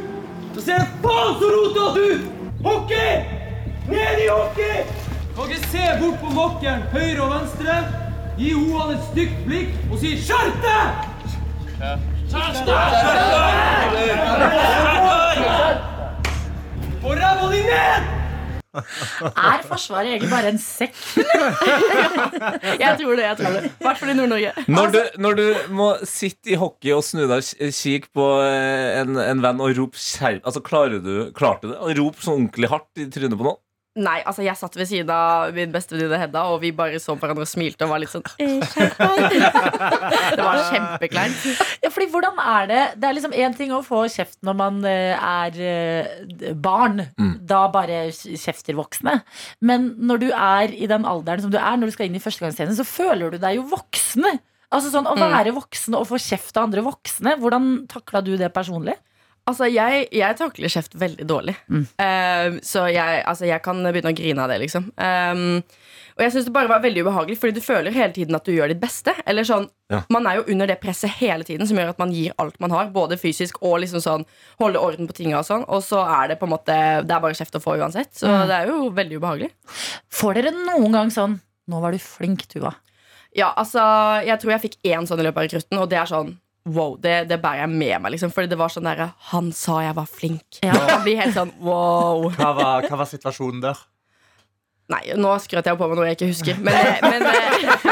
Så 0.53 0.65
ser 0.67 0.77
jeg 0.77 0.99
faen 1.01 1.33
så 1.39 1.49
rotete 1.55 2.03
ut! 2.11 2.27
Hockey! 2.61 3.23
Ned 3.89 4.21
i 4.21 4.27
hockey! 4.29 4.83
Kan 5.33 5.49
ikke 5.49 5.71
se 5.71 5.87
bort 6.03 6.21
på 6.21 6.35
mokkeren, 6.35 6.85
høyre 6.93 7.25
og 7.25 7.33
venstre. 7.33 7.79
Gi 8.37 8.53
hoene 8.53 8.99
et 8.99 9.03
stygt 9.09 9.41
blikk 9.47 9.73
og 9.89 9.97
si 10.03 10.13
'skjerp 10.19 10.61
deg'! 10.61 10.89
Skjerp 12.29 12.61
deg! 12.69 12.79
Og 17.01 17.11
ræva 17.17 17.51
di 17.55 17.65
ned! 17.65 18.18
Er 18.77 19.63
Forsvaret 19.65 20.11
egentlig 20.11 20.29
bare 20.29 20.51
en 20.53 20.59
sekk? 20.61 20.97
Jeg 22.83 22.97
tror 22.99 23.15
det. 23.17 23.23
jeg 23.25 23.37
tror 23.39 23.55
det 23.55 23.63
I 23.69 23.85
hvert 23.85 23.97
fall 24.01 24.11
i 24.11 24.15
Nord-Norge. 24.17 24.51
Når 24.69 24.91
du, 24.93 24.99
når 25.25 25.37
du 25.39 25.45
må 25.75 25.87
sitte 26.07 26.53
i 26.53 26.59
hockey 26.59 26.93
og 26.95 27.01
snu 27.05 27.23
deg 27.23 27.39
og 27.39 27.73
kikke 27.79 28.11
på 28.15 28.27
eh, 28.45 28.99
en, 29.01 29.17
en 29.23 29.41
venn 29.43 29.63
og 29.63 29.73
rope 29.77 29.99
skjerp 29.99 30.45
Altså, 30.45 30.61
klarer 30.65 31.01
du, 31.03 31.13
klarte 31.35 31.65
du 31.67 31.73
det? 31.73 31.79
Å 31.81 31.95
rope 31.97 32.21
sånn 32.23 32.43
ordentlig 32.43 32.69
hardt 32.71 33.01
i 33.01 33.07
trynet 33.11 33.39
på 33.39 33.47
noen? 33.47 33.59
Nei, 33.99 34.17
altså 34.23 34.43
jeg 34.45 34.57
satt 34.59 34.77
ved 34.79 34.87
siden 34.89 35.11
av 35.13 35.53
min 35.55 35.71
beste 35.73 35.95
venninne 35.95 36.19
Hedda, 36.21 36.45
og 36.53 36.61
vi 36.63 36.71
bare 36.75 36.99
så 37.01 37.15
på 37.15 37.25
hverandre 37.25 37.45
og 37.45 37.51
smilte 37.51 37.85
og 37.85 37.93
var 37.93 38.01
litt 38.03 38.13
sånn 38.13 38.25
«Eh, 38.39 38.59
skjerp 38.71 38.99
deg». 38.99 39.37
Det 40.39 40.45
var 40.45 40.61
kjempekleint. 40.69 41.47
Ja, 41.83 41.91
fordi 41.91 42.09
hvordan 42.13 42.39
er 42.43 42.69
det? 42.69 42.81
Det 42.99 43.09
er 43.09 43.17
liksom 43.17 43.35
én 43.35 43.55
ting 43.57 43.73
å 43.75 43.81
få 43.85 44.05
kjeft 44.11 44.39
når 44.45 44.59
man 44.59 44.79
eh, 44.87 45.13
er 45.15 46.53
barn. 46.53 47.03
barn. 47.19 47.33
Da 47.49 47.63
bare 47.73 48.05
kjefter 48.13 48.77
voksne. 48.77 49.19
Men 49.65 49.91
når 49.99 50.23
du 50.23 50.29
er 50.31 50.73
i 50.75 50.87
den 50.89 51.07
alderen 51.09 51.43
som 51.43 51.53
du 51.53 51.59
er, 51.59 51.77
når 51.79 51.91
du 51.91 51.97
skal 51.97 52.09
inn 52.09 52.17
i 52.19 52.23
førstegangstjenesten, 52.23 52.79
så 52.79 52.87
føler 52.87 53.35
du 53.35 53.41
deg 53.41 53.59
jo 53.59 53.67
voksne. 53.71 54.37
Altså 54.69 54.91
sånn, 54.93 55.07
Å 55.09 55.17
være 55.17 55.53
voksen 55.55 55.97
og 55.97 56.05
få 56.11 56.19
kjeft 56.21 56.57
av 56.57 56.67
andre 56.67 56.83
voksne, 56.85 57.35
hvordan 57.41 57.69
takla 57.89 58.21
du 58.21 58.35
det 58.37 58.51
personlig? 58.53 58.95
Altså, 59.49 59.65
jeg, 59.73 60.07
jeg 60.13 60.37
takler 60.37 60.69
kjeft 60.71 60.93
veldig 61.01 61.25
dårlig. 61.29 61.55
Eh, 61.97 62.59
så 62.65 62.83
jeg, 62.93 63.23
altså, 63.25 63.47
jeg 63.49 63.63
kan 63.65 63.79
begynne 63.87 64.11
å 64.13 64.17
grine 64.19 64.43
av 64.45 64.51
det, 64.51 64.59
liksom. 64.61 64.91
Um, 64.99 65.63
og 66.19 66.23
jeg 66.25 66.33
synes 66.35 66.47
det 66.49 66.53
bare 66.53 66.67
var 66.67 66.81
veldig 66.83 67.01
ubehagelig, 67.05 67.37
fordi 67.39 67.55
du 67.55 67.61
føler 67.63 67.95
hele 67.95 68.11
tiden 68.13 68.35
at 68.35 68.43
du 68.45 68.51
gjør 68.51 68.73
ditt 68.73 68.81
beste. 68.81 69.13
Eller 69.25 69.47
sånn, 69.47 69.69
Ja. 69.89 70.01
Man 70.13 70.27
er 70.29 70.35
jo 70.37 70.43
under 70.53 70.67
det 70.69 70.75
presset 70.83 71.09
hele 71.17 71.45
tiden 71.47 71.65
som 71.65 71.77
gjør 71.79 71.93
at 71.95 72.01
man 72.01 72.11
gir 72.13 72.33
alt 72.37 72.59
man 72.61 72.69
har. 72.75 72.91
Både 72.93 73.17
fysisk 73.17 73.57
og 73.65 73.79
liksom 73.81 74.03
sånn 74.03 74.25
holde 74.59 74.77
orden 74.83 75.07
på 75.09 75.15
tinga 75.17 75.39
og 75.39 75.47
sånn. 75.47 75.63
Og 75.71 75.81
så 75.81 76.03
er 76.03 76.27
det 76.33 76.37
på 76.41 76.45
en 76.45 76.51
måte 76.53 76.75
Det 77.07 77.15
er 77.15 77.23
bare 77.23 77.33
kjeft 77.39 77.55
å 77.57 77.63
få 77.63 77.77
uansett. 77.79 78.11
Så 78.19 78.27
Mm. 78.29 78.47
det 78.51 78.55
er 78.59 78.67
jo 78.67 78.89
veldig 78.99 79.17
ubehagelig. 79.17 79.49
Får 80.11 80.33
dere 80.37 80.51
noen 80.53 80.91
gang 80.93 81.09
sånn 81.09 81.39
Nå 81.69 81.79
var 81.81 81.91
du 81.91 81.97
flink, 82.03 82.45
Tuva. 82.51 82.75
Ja, 83.33 83.53
altså, 83.55 83.79
jeg 84.25 84.39
tror 84.41 84.51
jeg 84.57 84.61
fikk 84.67 84.77
én 84.91 85.07
sånn 85.07 85.19
i 85.21 85.23
løpet 85.23 85.37
av 85.37 85.43
rekrutten, 85.47 85.79
og 85.81 85.89
det 85.89 85.97
er 85.99 86.05
sånn 86.09 86.35
Wow, 86.69 86.97
det, 87.01 87.15
det 87.31 87.39
bærer 87.41 87.63
jeg 87.65 87.69
med 87.73 88.01
meg, 88.03 88.11
liksom. 88.15 88.31
Fordi 88.35 88.49
det 88.51 88.57
var 88.59 88.69
sånn 88.73 88.85
derre 88.85 89.11
Han 89.31 89.51
sa 89.55 89.79
jeg 89.85 89.95
var 89.97 90.09
flink. 90.09 90.59
Ja. 90.65 90.73
Man 90.77 91.05
blir 91.05 91.17
helt 91.21 91.33
sånn 91.37 91.53
wow. 91.63 92.27
Hva 92.37 92.51
var, 92.57 92.85
hva 92.89 92.99
var 93.03 93.09
situasjonen 93.09 93.63
der? 93.63 93.79
Nei, 94.89 95.03
nå 95.21 95.35
skrøt 95.37 95.67
jeg 95.69 95.77
på 95.77 95.85
meg 95.91 95.99
noe 95.99 96.05
jeg 96.09 96.15
ikke 96.17 96.29
husker. 96.31 96.61
Men, 96.65 96.73
men, 97.05 97.25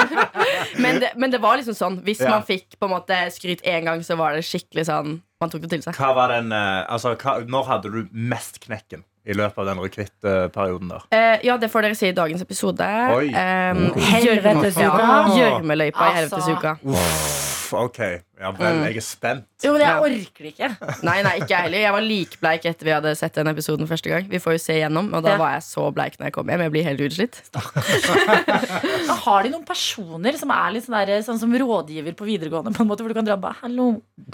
men, 0.84 1.00
det, 1.04 1.12
men 1.22 1.34
det 1.34 1.40
var 1.44 1.60
liksom 1.60 1.76
sånn. 1.78 2.00
Hvis 2.06 2.24
Ja. 2.26 2.32
man 2.34 2.46
fikk 2.48 2.78
på 2.80 2.88
en 2.90 2.96
måte 2.96 3.20
skryt 3.36 3.62
én 3.62 3.86
gang, 3.86 4.02
så 4.06 4.18
var 4.18 4.34
det 4.34 4.42
skikkelig 4.48 4.88
sånn 4.90 5.20
Man 5.38 5.52
tok 5.54 5.62
det 5.62 5.70
til 5.76 5.84
seg. 5.86 5.94
Hva 5.94 6.16
var 6.18 6.32
den, 6.34 6.50
eh, 6.50 6.80
altså, 6.90 7.12
hva, 7.22 7.36
når 7.46 7.68
hadde 7.70 7.92
du 7.94 8.00
mest 8.10 8.58
knekken 8.64 9.04
i 9.28 9.36
løpet 9.38 9.62
av 9.62 9.68
den 9.70 9.82
rekruttperioden 9.84 10.90
der? 10.90 11.06
Eh, 11.14 11.46
ja, 11.46 11.60
det 11.62 11.70
får 11.70 11.86
dere 11.86 12.00
si 12.00 12.10
i 12.10 12.16
dagens 12.18 12.42
episode. 12.42 12.88
Oi. 13.14 13.28
Um, 13.30 13.84
Helvetesuka. 14.10 15.12
Gjørmeløypa 15.38 16.10
i 16.16 16.24
Altså. 16.26 17.47
Uff, 17.68 17.74
OK. 17.76 18.00
Ja 18.38 18.52
vel, 18.54 18.78
jeg 18.86 19.00
er 19.00 19.04
spent. 19.04 19.46
Jo, 19.66 19.72
men 19.74 19.82
jeg 19.82 20.04
orker 20.06 20.46
det 20.46 20.52
ikke. 20.54 20.68
Nei, 21.04 21.16
nei, 21.26 21.32
ikke 21.42 21.50
jeg 21.52 21.64
heller. 21.66 21.82
Jeg 21.82 21.94
var 21.96 22.04
likbleik 22.06 22.66
etter 22.70 22.86
vi 22.88 22.94
hadde 22.94 23.14
sett 23.18 23.34
den 23.36 23.50
episoden 23.52 23.90
første 23.90 24.12
gang. 24.12 24.28
Vi 24.30 24.40
får 24.40 24.56
jo 24.56 24.62
se 24.62 24.76
igjennom, 24.78 25.10
og 25.18 25.24
da 25.26 25.34
Ja. 25.34 25.38
var 25.42 25.52
jeg 25.58 25.64
så 25.66 25.88
bleik 25.92 26.16
når 26.20 26.30
jeg 26.30 26.34
kom 26.38 26.48
hjem. 26.54 26.62
Jeg 26.68 26.72
blir 26.76 26.86
helt 26.86 27.02
utslitt. 27.08 27.40
Men 28.28 29.18
Har 29.26 29.44
de 29.44 29.52
noen 29.54 29.66
personer 29.68 30.38
som 30.40 30.52
er 30.54 30.76
litt 30.76 30.86
sånn, 30.88 30.98
der, 31.10 31.22
sånn 31.26 31.40
som 31.42 31.54
rådgiver 31.58 32.16
på 32.18 32.28
videregående? 32.30 32.74
På 32.78 32.86
en 32.86 32.92
måte 32.92 33.04
Hvor 33.06 33.12
du 33.14 33.18
kan 33.18 33.28
dra 33.28 33.36
og 33.38 33.44
bare, 33.44 33.58
Hallo. 33.64 33.88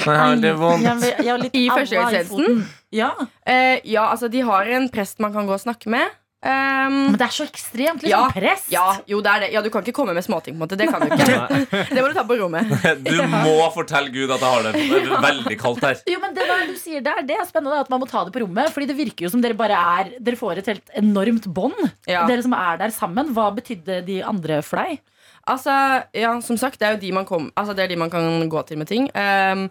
Jeg 0.03 0.17
har 0.19 0.35
det 0.43 0.53
vondt. 0.59 0.83
Jeg, 0.85 0.97
vil- 1.01 1.25
jeg 1.25 1.31
har 1.33 1.41
litt 1.43 1.55
I 1.55 1.63
aua 1.69 1.77
førstegangstjenesten? 1.79 2.43
foten. 2.43 2.67
Ja. 2.93 3.11
Eh, 3.47 3.79
ja, 3.89 4.09
altså 4.11 4.29
De 4.29 4.41
har 4.45 4.65
en 4.77 4.89
prest 4.93 5.19
man 5.23 5.33
kan 5.33 5.47
gå 5.47 5.55
og 5.55 5.63
snakke 5.63 5.87
med. 5.89 6.11
Um, 6.43 6.95
Men 7.07 7.15
det 7.15 7.23
er 7.23 7.31
så 7.31 7.45
ekstremt 7.47 8.01
liksom, 8.03 8.11
ja, 8.11 8.23
press. 8.35 8.65
ja, 8.67 8.83
jo, 9.07 9.21
det 9.23 9.31
er 9.31 9.43
det. 9.45 9.49
Ja, 9.53 9.61
du 9.63 9.69
kan 9.71 9.85
ikke 9.85 9.95
komme 9.95 10.11
med 10.15 10.25
småting. 10.25 10.57
på 10.57 10.59
en 10.59 10.63
måte 10.65 10.75
Det 10.75 10.89
kan 10.91 10.99
du 10.99 11.07
ikke. 11.07 11.85
det 11.95 12.01
må 12.01 12.09
du 12.11 12.17
ta 12.17 12.25
på 12.27 12.35
rommet. 12.41 12.67
Du 13.07 13.21
må 13.31 13.69
fortelle 13.71 14.11
Gud 14.11 14.33
at 14.33 14.43
jeg 14.43 14.49
har 14.51 14.67
det 14.67 14.81
er 14.97 15.23
veldig 15.23 15.57
kaldt 15.61 15.85
her. 15.87 16.01
Jo, 16.11 16.19
men 16.19 16.35
det 16.35 16.47
der 16.49 16.65
du 16.67 16.75
sier 16.79 17.05
der, 17.05 17.21
det 17.23 17.37
er 17.39 17.47
spennende 17.47 17.79
at 17.85 17.91
man 17.93 18.03
må 18.03 18.09
ta 18.11 18.25
det 18.27 18.35
på 18.35 18.43
rommet. 18.43 18.73
Fordi 18.75 18.89
det 18.91 18.97
virker 18.99 19.27
jo 19.27 19.31
som 19.31 19.43
dere 19.43 19.55
bare 19.55 19.77
er 19.79 20.11
Dere 20.19 20.39
får 20.39 20.59
et 20.59 20.69
helt 20.73 20.93
enormt 20.99 21.47
bånd. 21.55 21.79
Ja. 22.11 22.25
Dere 22.27 22.43
som 22.43 22.55
er 22.57 22.81
der 22.81 22.91
sammen. 22.91 23.31
Hva 23.37 23.47
betydde 23.55 24.01
de 24.03 24.19
andre 24.27 24.59
for 24.67 24.83
deg? 24.83 24.99
Altså, 25.47 25.73
ja, 26.15 26.35
som 26.43 26.59
sagt, 26.59 26.79
det 26.79 26.87
er 26.87 26.93
jo 26.95 27.01
de 27.01 27.11
man, 27.15 27.25
kom, 27.27 27.49
altså, 27.59 27.75
det 27.75 27.83
er 27.83 27.91
de 27.91 27.99
man 27.99 28.11
kan 28.11 28.47
gå 28.51 28.61
til 28.67 28.79
med 28.79 28.87
ting. 28.87 29.09
Um, 29.15 29.65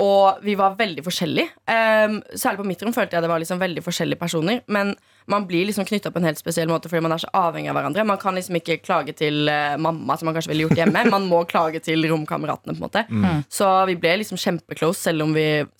og 0.00 0.40
vi 0.44 0.56
var 0.58 0.76
veldig 0.76 1.04
forskjellige. 1.06 1.52
Um, 1.68 2.18
særlig 2.32 2.60
på 2.60 2.66
mitt 2.68 2.82
rom 2.84 2.96
følte 2.96 3.16
jeg 3.16 3.24
det 3.24 3.30
var 3.30 3.40
liksom 3.40 3.60
veldig 3.60 3.84
forskjellige 3.84 4.20
personer. 4.20 4.60
Men 4.72 4.92
man 5.30 5.46
blir 5.48 5.66
liksom 5.68 5.86
knytta 5.88 6.10
på 6.12 6.20
en 6.20 6.28
helt 6.28 6.40
spesiell 6.40 6.68
måte 6.68 6.90
fordi 6.90 7.02
man 7.04 7.14
er 7.16 7.22
så 7.22 7.30
avhengig 7.36 7.70
av 7.72 7.78
hverandre. 7.78 8.04
Man 8.06 8.20
kan 8.20 8.36
liksom 8.36 8.58
ikke 8.58 8.78
klage 8.84 9.14
til 9.16 9.48
eh, 9.48 9.76
mamma, 9.80 10.16
som 10.18 10.28
man 10.28 10.36
kanskje 10.36 10.52
ville 10.52 10.66
gjort 10.66 10.80
hjemme. 10.80 11.04
Man 11.14 11.28
må 11.30 11.44
klage 11.48 11.80
til 11.84 12.04
romkameratene. 12.10 12.74
på 12.74 12.80
en 12.80 12.84
måte 12.84 13.04
Så 13.52 13.68
vi 13.88 13.96
ble 14.00 14.16
liksom 14.20 14.40
kjempeclose, 14.40 15.00
selv, 15.04 15.24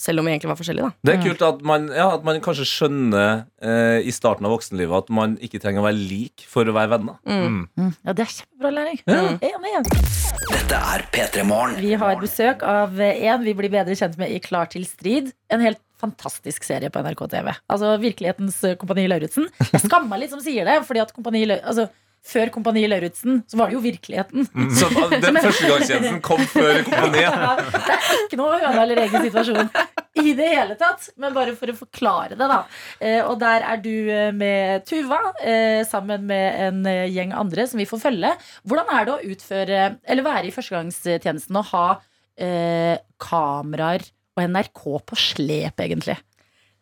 selv 0.01 0.21
om 0.21 0.27
vi 0.27 0.33
egentlig 0.35 0.51
var 0.53 0.61
forskjellige. 0.61 0.91
da 0.91 1.11
Det 1.11 1.15
er 1.15 1.23
kult 1.29 1.43
at 1.47 1.63
man, 1.63 1.89
ja, 1.93 2.09
at 2.15 2.25
man 2.27 2.41
kanskje 2.45 2.67
skjønner 2.69 3.45
eh, 3.63 4.01
i 4.05 4.13
starten 4.15 4.47
av 4.47 4.55
voksenlivet 4.55 5.05
at 5.05 5.13
man 5.15 5.37
ikke 5.45 5.61
trenger 5.63 5.85
å 5.85 5.89
være 5.89 6.01
lik 6.01 6.47
for 6.49 6.69
å 6.69 6.77
være 6.77 6.95
venner. 6.97 7.21
Ja, 8.05 8.13
Det 8.13 8.27
er 8.27 8.33
kjempebra 8.39 8.73
læring. 8.75 9.01
Ja. 9.07 9.23
Enig. 9.45 9.75
Dette 10.51 10.81
er 10.95 11.05
P3 11.13 11.45
Morgen. 11.49 11.77
Vi 11.81 11.95
har 12.01 12.21
besøk 12.21 12.63
av 12.67 12.99
en 13.01 13.45
vi 13.45 13.55
blir 13.57 13.73
bedre 13.73 13.97
kjent 13.99 14.17
med 14.21 14.33
i 14.33 14.41
Klar 14.45 14.69
til 14.73 14.85
strid. 14.89 15.33
En 15.53 15.63
helt 15.65 15.81
fantastisk 16.05 16.67
serie 16.67 16.93
på 16.93 17.03
NRK 17.05 17.27
TV. 17.33 17.51
Altså 17.73 17.97
Virkelighetens 18.03 18.63
eh, 18.69 18.79
Kompani 18.81 19.09
Lauritzen. 19.11 19.51
Jeg 19.73 19.85
skammer 19.87 20.21
litt 20.21 20.35
som 20.35 20.43
sier 20.45 20.67
det, 20.69 20.81
fordi 20.89 21.03
at 21.05 21.13
Kompani 21.17 21.45
altså, 21.57 21.89
før 22.25 22.51
Kompani 22.55 22.87
Lauritzen 22.89 23.43
så 23.51 23.59
var 23.61 23.71
det 23.71 23.77
jo 23.77 23.83
virkeligheten. 23.85 24.47
Så 24.77 24.89
den 25.25 25.41
førstegangstjenesten 25.41 26.23
kom 26.25 26.41
før 26.53 26.81
kompaniet. 26.87 27.29
Ja, 27.29 27.57
det 27.61 27.99
er 27.99 28.25
ikke 28.25 28.41
noe 28.41 28.63
høna 28.63 28.87
eller 28.87 29.03
egen 29.05 29.27
situasjon 29.29 29.71
i 30.23 30.33
det 30.39 30.49
hele 30.49 30.79
tatt. 30.81 31.11
Men 31.21 31.37
bare 31.37 31.57
for 31.59 31.71
å 31.71 31.77
forklare 31.77 32.39
det, 32.39 32.49
da. 32.49 32.63
Eh, 33.01 33.21
og 33.21 33.37
der 33.43 33.67
er 33.69 33.85
du 33.85 33.93
eh, 33.93 34.33
med 34.35 34.87
Tuva 34.89 35.21
sammen 35.89 36.27
med 36.31 36.65
en 36.69 36.83
gjeng 37.11 37.35
andre 37.37 37.69
som 37.69 37.81
vi 37.81 37.89
får 37.89 38.03
følge. 38.07 38.33
Hvordan 38.65 38.91
er 38.97 39.07
det 39.07 39.15
å 39.15 39.35
utføre, 39.35 39.85
eller 40.03 40.27
være 40.27 40.49
i 40.49 40.55
førstegangstjenesten 40.55 41.61
og 41.61 41.73
ha 41.75 41.87
eh, 42.41 42.97
kameraer 43.21 44.07
og 44.37 44.47
NRK 44.51 44.85
på 45.09 45.19
slep, 45.19 45.81
egentlig? 45.85 46.17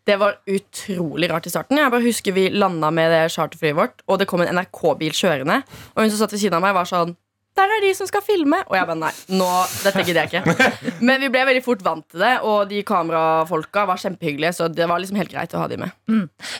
Det 0.09 0.17
var 0.19 0.39
utrolig 0.51 1.29
rart 1.31 1.47
i 1.47 1.51
starten. 1.53 1.79
Jeg 1.79 1.93
bare 1.93 2.03
husker 2.03 2.35
Vi 2.35 2.49
landa 2.51 2.89
med 2.91 3.13
det 3.13 3.21
charterflyet 3.37 3.77
vårt, 3.79 4.01
og 4.11 4.19
det 4.19 4.27
kom 4.31 4.43
en 4.43 4.51
NRK-bil 4.57 5.13
kjørende. 5.15 5.61
Og 5.95 6.01
hun 6.03 6.11
som 6.11 6.19
satt 6.25 6.33
ved 6.35 6.43
siden 6.43 6.57
av 6.59 6.65
meg, 6.65 6.75
var 6.75 6.89
sånn 6.91 7.13
Der 7.55 7.69
er 7.71 7.85
de 7.85 7.93
som 7.95 8.09
skal 8.09 8.25
filme! 8.25 8.59
Og 8.67 8.75
jeg 8.79 8.89
bare 8.89 8.99
nei, 8.99 9.13
nå, 9.37 9.51
dette 9.85 10.03
gidder 10.09 10.25
jeg 10.25 10.33
ikke. 10.43 10.67
Men 11.07 11.21
vi 11.23 11.29
ble 11.35 11.45
veldig 11.53 11.63
fort 11.63 11.85
vant 11.87 12.07
til 12.11 12.25
det, 12.25 12.33
og 12.49 12.65
de 12.73 12.81
kamerafolka 12.89 13.85
var 13.93 14.01
kjempehyggelige, 14.03 14.55
så 14.57 14.71
det 14.73 14.89
var 14.91 15.03
liksom 15.05 15.21
helt 15.21 15.31
greit 15.35 15.55
å 15.55 15.61
ha 15.63 15.69
de 15.71 15.79
med. 15.85 15.93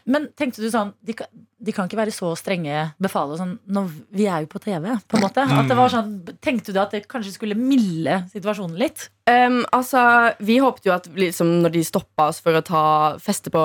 Men 0.05 0.29
tenkte 0.39 0.63
du 0.63 0.69
sånn 0.71 0.93
De, 1.03 1.17
kan- 1.19 1.33
de 1.63 1.73
kan 1.75 1.87
ikke 1.87 2.01
være 2.01 2.15
så 2.15 2.33
strenge 2.39 2.89
befale 3.03 3.37
sånn 3.39 3.55
når 3.71 3.91
Vi 4.13 4.27
er 4.27 4.45
jo 4.45 4.51
på 4.51 4.61
TV, 4.63 4.89
på 5.07 5.19
en 5.19 5.23
måte. 5.23 5.45
At 5.47 5.69
det 5.71 5.77
var 5.79 5.93
sånn, 5.93 6.15
tenkte 6.43 6.75
du 6.75 6.81
at 6.83 6.95
det 6.95 7.05
kanskje 7.11 7.37
skulle 7.37 7.59
milde 7.59 8.25
situasjonen 8.33 8.79
litt? 8.81 9.09
Um, 9.31 9.61
altså, 9.71 10.01
Vi 10.43 10.57
håpet 10.59 10.89
jo 10.89 10.95
at 10.97 11.07
liksom, 11.15 11.61
når 11.63 11.77
de 11.77 11.85
stoppa 11.87 12.27
oss 12.33 12.41
for 12.43 12.59
å 12.59 12.63
ta 12.67 12.83
feste 13.23 13.53
på 13.55 13.63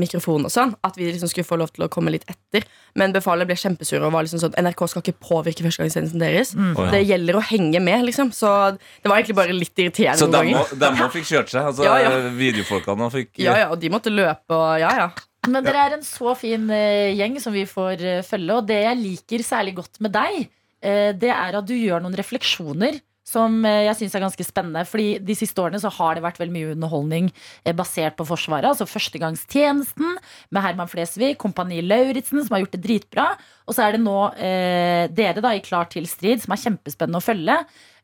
mikrofonen, 0.00 0.48
og 0.48 0.50
sånn 0.50 0.72
At 0.82 0.98
vi 0.98 1.06
liksom 1.06 1.30
skulle 1.30 1.46
få 1.46 1.60
lov 1.60 1.70
til 1.70 1.86
å 1.86 1.90
komme 1.92 2.10
litt 2.10 2.26
etter. 2.26 2.66
Men 2.98 3.14
befalet 3.14 3.46
ble 3.46 3.54
kjempesure 3.58 4.02
og 4.02 4.16
var 4.16 4.26
liksom 4.26 4.42
sånn 4.42 4.58
NRK 4.58 4.82
skal 4.90 5.04
ikke 5.04 5.22
påvirke 5.22 5.62
førstegangstjenesten 5.66 6.24
deres. 6.24 6.54
Å, 6.58 6.88
ja. 6.88 6.90
Det 6.96 7.04
gjelder 7.06 7.38
å 7.38 7.44
henge 7.52 7.82
med, 7.84 8.02
liksom. 8.08 8.32
Så 8.34 8.50
det 8.74 9.06
var 9.06 9.20
egentlig 9.20 9.38
bare 9.38 9.54
litt 9.54 9.78
irriterende 9.78 10.18
Så 10.18 10.74
dem 10.82 10.98
må 10.98 11.10
fikk 11.14 11.30
kjørt 11.30 11.54
seg. 11.54 11.70
Altså, 11.70 11.86
Ja, 11.86 11.98
ja. 12.02 12.14
Videofolkene 12.38 13.10
fikk 13.14 13.38
Ja, 13.38 13.54
ja, 13.62 13.70
og 13.70 13.78
de 13.78 13.90
måtte 13.92 14.10
løpe 14.10 14.56
og 14.56 14.80
ja, 14.82 14.90
ja. 15.04 15.10
Men 15.46 15.64
dere 15.64 15.84
er 15.86 15.96
en 15.96 16.06
så 16.06 16.34
fin 16.38 16.66
eh, 16.74 17.14
gjeng 17.16 17.38
som 17.42 17.54
vi 17.54 17.64
får 17.68 18.02
eh, 18.02 18.24
følge. 18.26 18.56
Og 18.56 18.66
det 18.68 18.80
jeg 18.82 19.00
liker 19.02 19.44
særlig 19.46 19.76
godt 19.78 20.00
med 20.04 20.14
deg, 20.16 20.48
eh, 20.82 21.12
det 21.14 21.30
er 21.34 21.60
at 21.60 21.68
du 21.68 21.76
gjør 21.76 22.02
noen 22.02 22.18
refleksjoner 22.18 22.98
som 23.28 23.60
jeg 23.60 23.92
syns 23.92 24.14
er 24.16 24.22
ganske 24.24 24.44
spennende. 24.46 24.86
Fordi 24.88 25.18
de 25.20 25.34
siste 25.36 25.60
årene 25.60 25.76
så 25.82 25.90
har 25.92 26.16
det 26.16 26.22
vært 26.24 26.38
veldig 26.40 26.54
mye 26.54 26.70
underholdning 26.72 27.26
basert 27.76 28.16
på 28.16 28.24
Forsvaret. 28.24 28.70
Altså 28.70 28.86
Førstegangstjenesten 28.88 30.14
med 30.48 30.64
Herman 30.64 30.88
Flesvig, 30.88 31.34
Kompani 31.36 31.82
Lauritzen, 31.84 32.40
som 32.40 32.56
har 32.56 32.62
gjort 32.62 32.78
det 32.78 32.80
dritbra. 32.86 33.26
Og 33.68 33.76
så 33.76 33.84
er 33.84 33.98
det 33.98 34.00
nå 34.00 34.16
eh, 34.32 35.12
dere 35.12 35.44
da 35.44 35.52
i 35.52 35.60
Klar 35.60 35.90
til 35.92 36.08
strid, 36.08 36.40
som 36.40 36.56
er 36.56 36.62
kjempespennende 36.62 37.20
å 37.20 37.26
følge. 37.26 37.58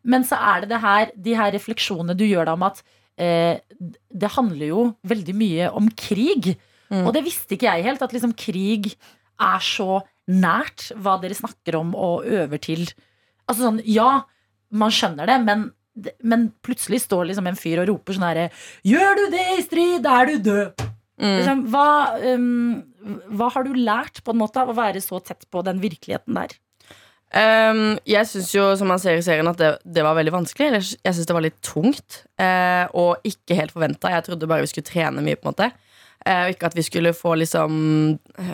Men 0.05 0.29
så 0.29 0.37
er 0.37 0.61
det, 0.61 0.75
det 0.75 0.83
her, 0.85 1.17
de 1.31 1.39
her 1.41 1.57
refleksjonene 1.57 2.21
du 2.21 2.27
gjør 2.29 2.51
da 2.51 2.59
om 2.59 2.69
at 2.69 2.85
eh, 3.17 3.65
det 4.13 4.35
handler 4.37 4.69
jo 4.69 4.87
veldig 5.09 5.39
mye 5.41 5.73
om 5.73 5.89
krig. 5.97 6.53
Og 6.93 7.13
det 7.17 7.25
visste 7.27 7.57
ikke 7.57 7.71
jeg 7.71 7.87
helt, 7.87 8.03
at 8.05 8.13
liksom 8.15 8.35
krig 8.39 8.93
er 9.41 9.63
så 9.65 10.03
nært 10.31 10.91
hva 10.97 11.17
dere 11.23 11.37
snakker 11.37 11.79
om 11.81 11.95
og 11.97 12.27
øver 12.29 12.61
til. 12.63 12.85
Altså 13.49 13.67
sånn, 13.67 13.81
ja, 13.89 14.25
man 14.75 14.93
skjønner 14.95 15.29
det, 15.29 15.39
men, 15.45 15.67
men 16.25 16.49
plutselig 16.65 17.03
står 17.05 17.31
liksom 17.31 17.49
en 17.51 17.59
fyr 17.59 17.83
og 17.83 17.91
roper 17.91 18.17
sånn 18.17 18.29
herre 18.29 18.49
Gjør 18.87 19.21
du 19.21 19.25
det 19.35 19.47
i 19.57 19.65
strid, 19.67 20.09
er 20.09 20.31
du 20.31 20.51
død. 20.51 20.85
Liksom, 21.25 21.65
hva, 21.71 21.89
um, 22.35 22.83
hva 23.39 23.49
har 23.55 23.67
du 23.67 23.77
lært 23.79 24.23
på 24.27 24.35
en 24.35 24.41
måte 24.41 24.63
av 24.63 24.73
å 24.73 24.77
være 24.77 25.03
så 25.05 25.21
tett 25.23 25.47
på 25.53 25.63
den 25.67 25.79
virkeligheten 25.83 26.35
der? 26.35 26.57
Um, 27.35 27.97
jeg 28.07 28.27
syns 28.31 28.53
jo, 28.55 28.65
som 28.79 28.91
man 28.91 29.01
ser 29.03 29.19
i 29.19 29.23
serien, 29.27 29.49
at 29.51 29.59
det, 29.59 29.73
det 29.83 30.03
var 30.07 30.17
veldig 30.19 30.35
vanskelig. 30.35 30.69
Eller 30.71 30.85
Jeg 30.87 31.17
syns 31.17 31.31
det 31.31 31.37
var 31.37 31.47
litt 31.47 31.61
tungt. 31.67 32.21
uh, 32.43 32.87
og 32.99 33.27
ikke 33.27 33.59
helt 33.59 33.75
forventa. 33.75 34.13
Jeg 34.15 34.27
trodde 34.27 34.51
bare 34.51 34.67
vi 34.67 34.71
skulle 34.71 34.91
trene 34.91 35.23
mye. 35.25 35.39
på 35.39 35.47
en 35.49 35.55
måte 35.55 35.71
Og 36.25 36.55
ikke 36.55 36.71
at 36.71 36.77
vi 36.77 36.83
skulle 36.87 37.11
få 37.13 37.35
liksom 37.37 37.75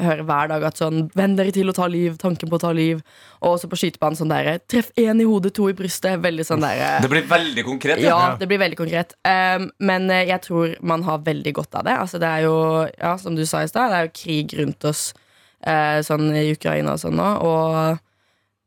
høre 0.02 0.24
hver 0.26 0.48
dag 0.50 0.64
at 0.66 0.80
sånn 0.80 1.04
Venn 1.14 1.36
dere 1.38 1.52
til 1.54 1.70
å 1.70 1.74
ta 1.76 1.86
liv, 1.90 2.16
tanken 2.18 2.50
på 2.50 2.58
å 2.58 2.62
ta 2.64 2.72
liv. 2.74 2.98
Og 3.40 3.54
også 3.54 3.70
på 3.70 3.78
skytebanen 3.78 4.18
sånn 4.18 4.32
derre 4.32 4.56
Treff 4.70 4.90
én 4.98 5.22
i 5.22 5.28
hodet, 5.28 5.54
to 5.54 5.68
i 5.70 5.76
brystet. 5.76 6.18
Veldig 6.24 6.46
sånn 6.48 6.64
der 6.64 6.82
eh, 6.82 6.98
Det 7.04 7.12
blir 7.12 7.26
veldig 7.30 7.64
konkret. 7.68 8.02
ja, 8.02 8.18
det 8.40 8.50
blir 8.50 8.60
veldig 8.62 8.80
konkret. 8.80 9.14
Um, 9.22 9.70
men 9.78 10.10
eh, 10.10 10.26
jeg 10.32 10.42
tror 10.48 10.74
man 10.82 11.06
har 11.06 11.22
veldig 11.26 11.54
godt 11.60 11.78
av 11.78 11.86
det. 11.86 11.96
Altså, 12.02 12.20
det 12.22 12.30
er 12.30 12.46
jo, 12.48 12.56
ja, 12.90 13.14
som 13.22 13.38
du 13.38 13.46
sa 13.46 13.62
i 13.62 13.70
stad, 13.70 13.94
det 13.94 14.00
er 14.00 14.08
jo 14.08 14.16
krig 14.18 14.54
rundt 14.58 14.90
oss 14.90 15.10
uh, 15.66 16.02
sånn 16.06 16.30
i 16.34 16.50
Ukraina 16.52 16.98
og 16.98 17.04
sånn 17.04 17.18
nå. 17.20 17.32
Og 17.46 18.00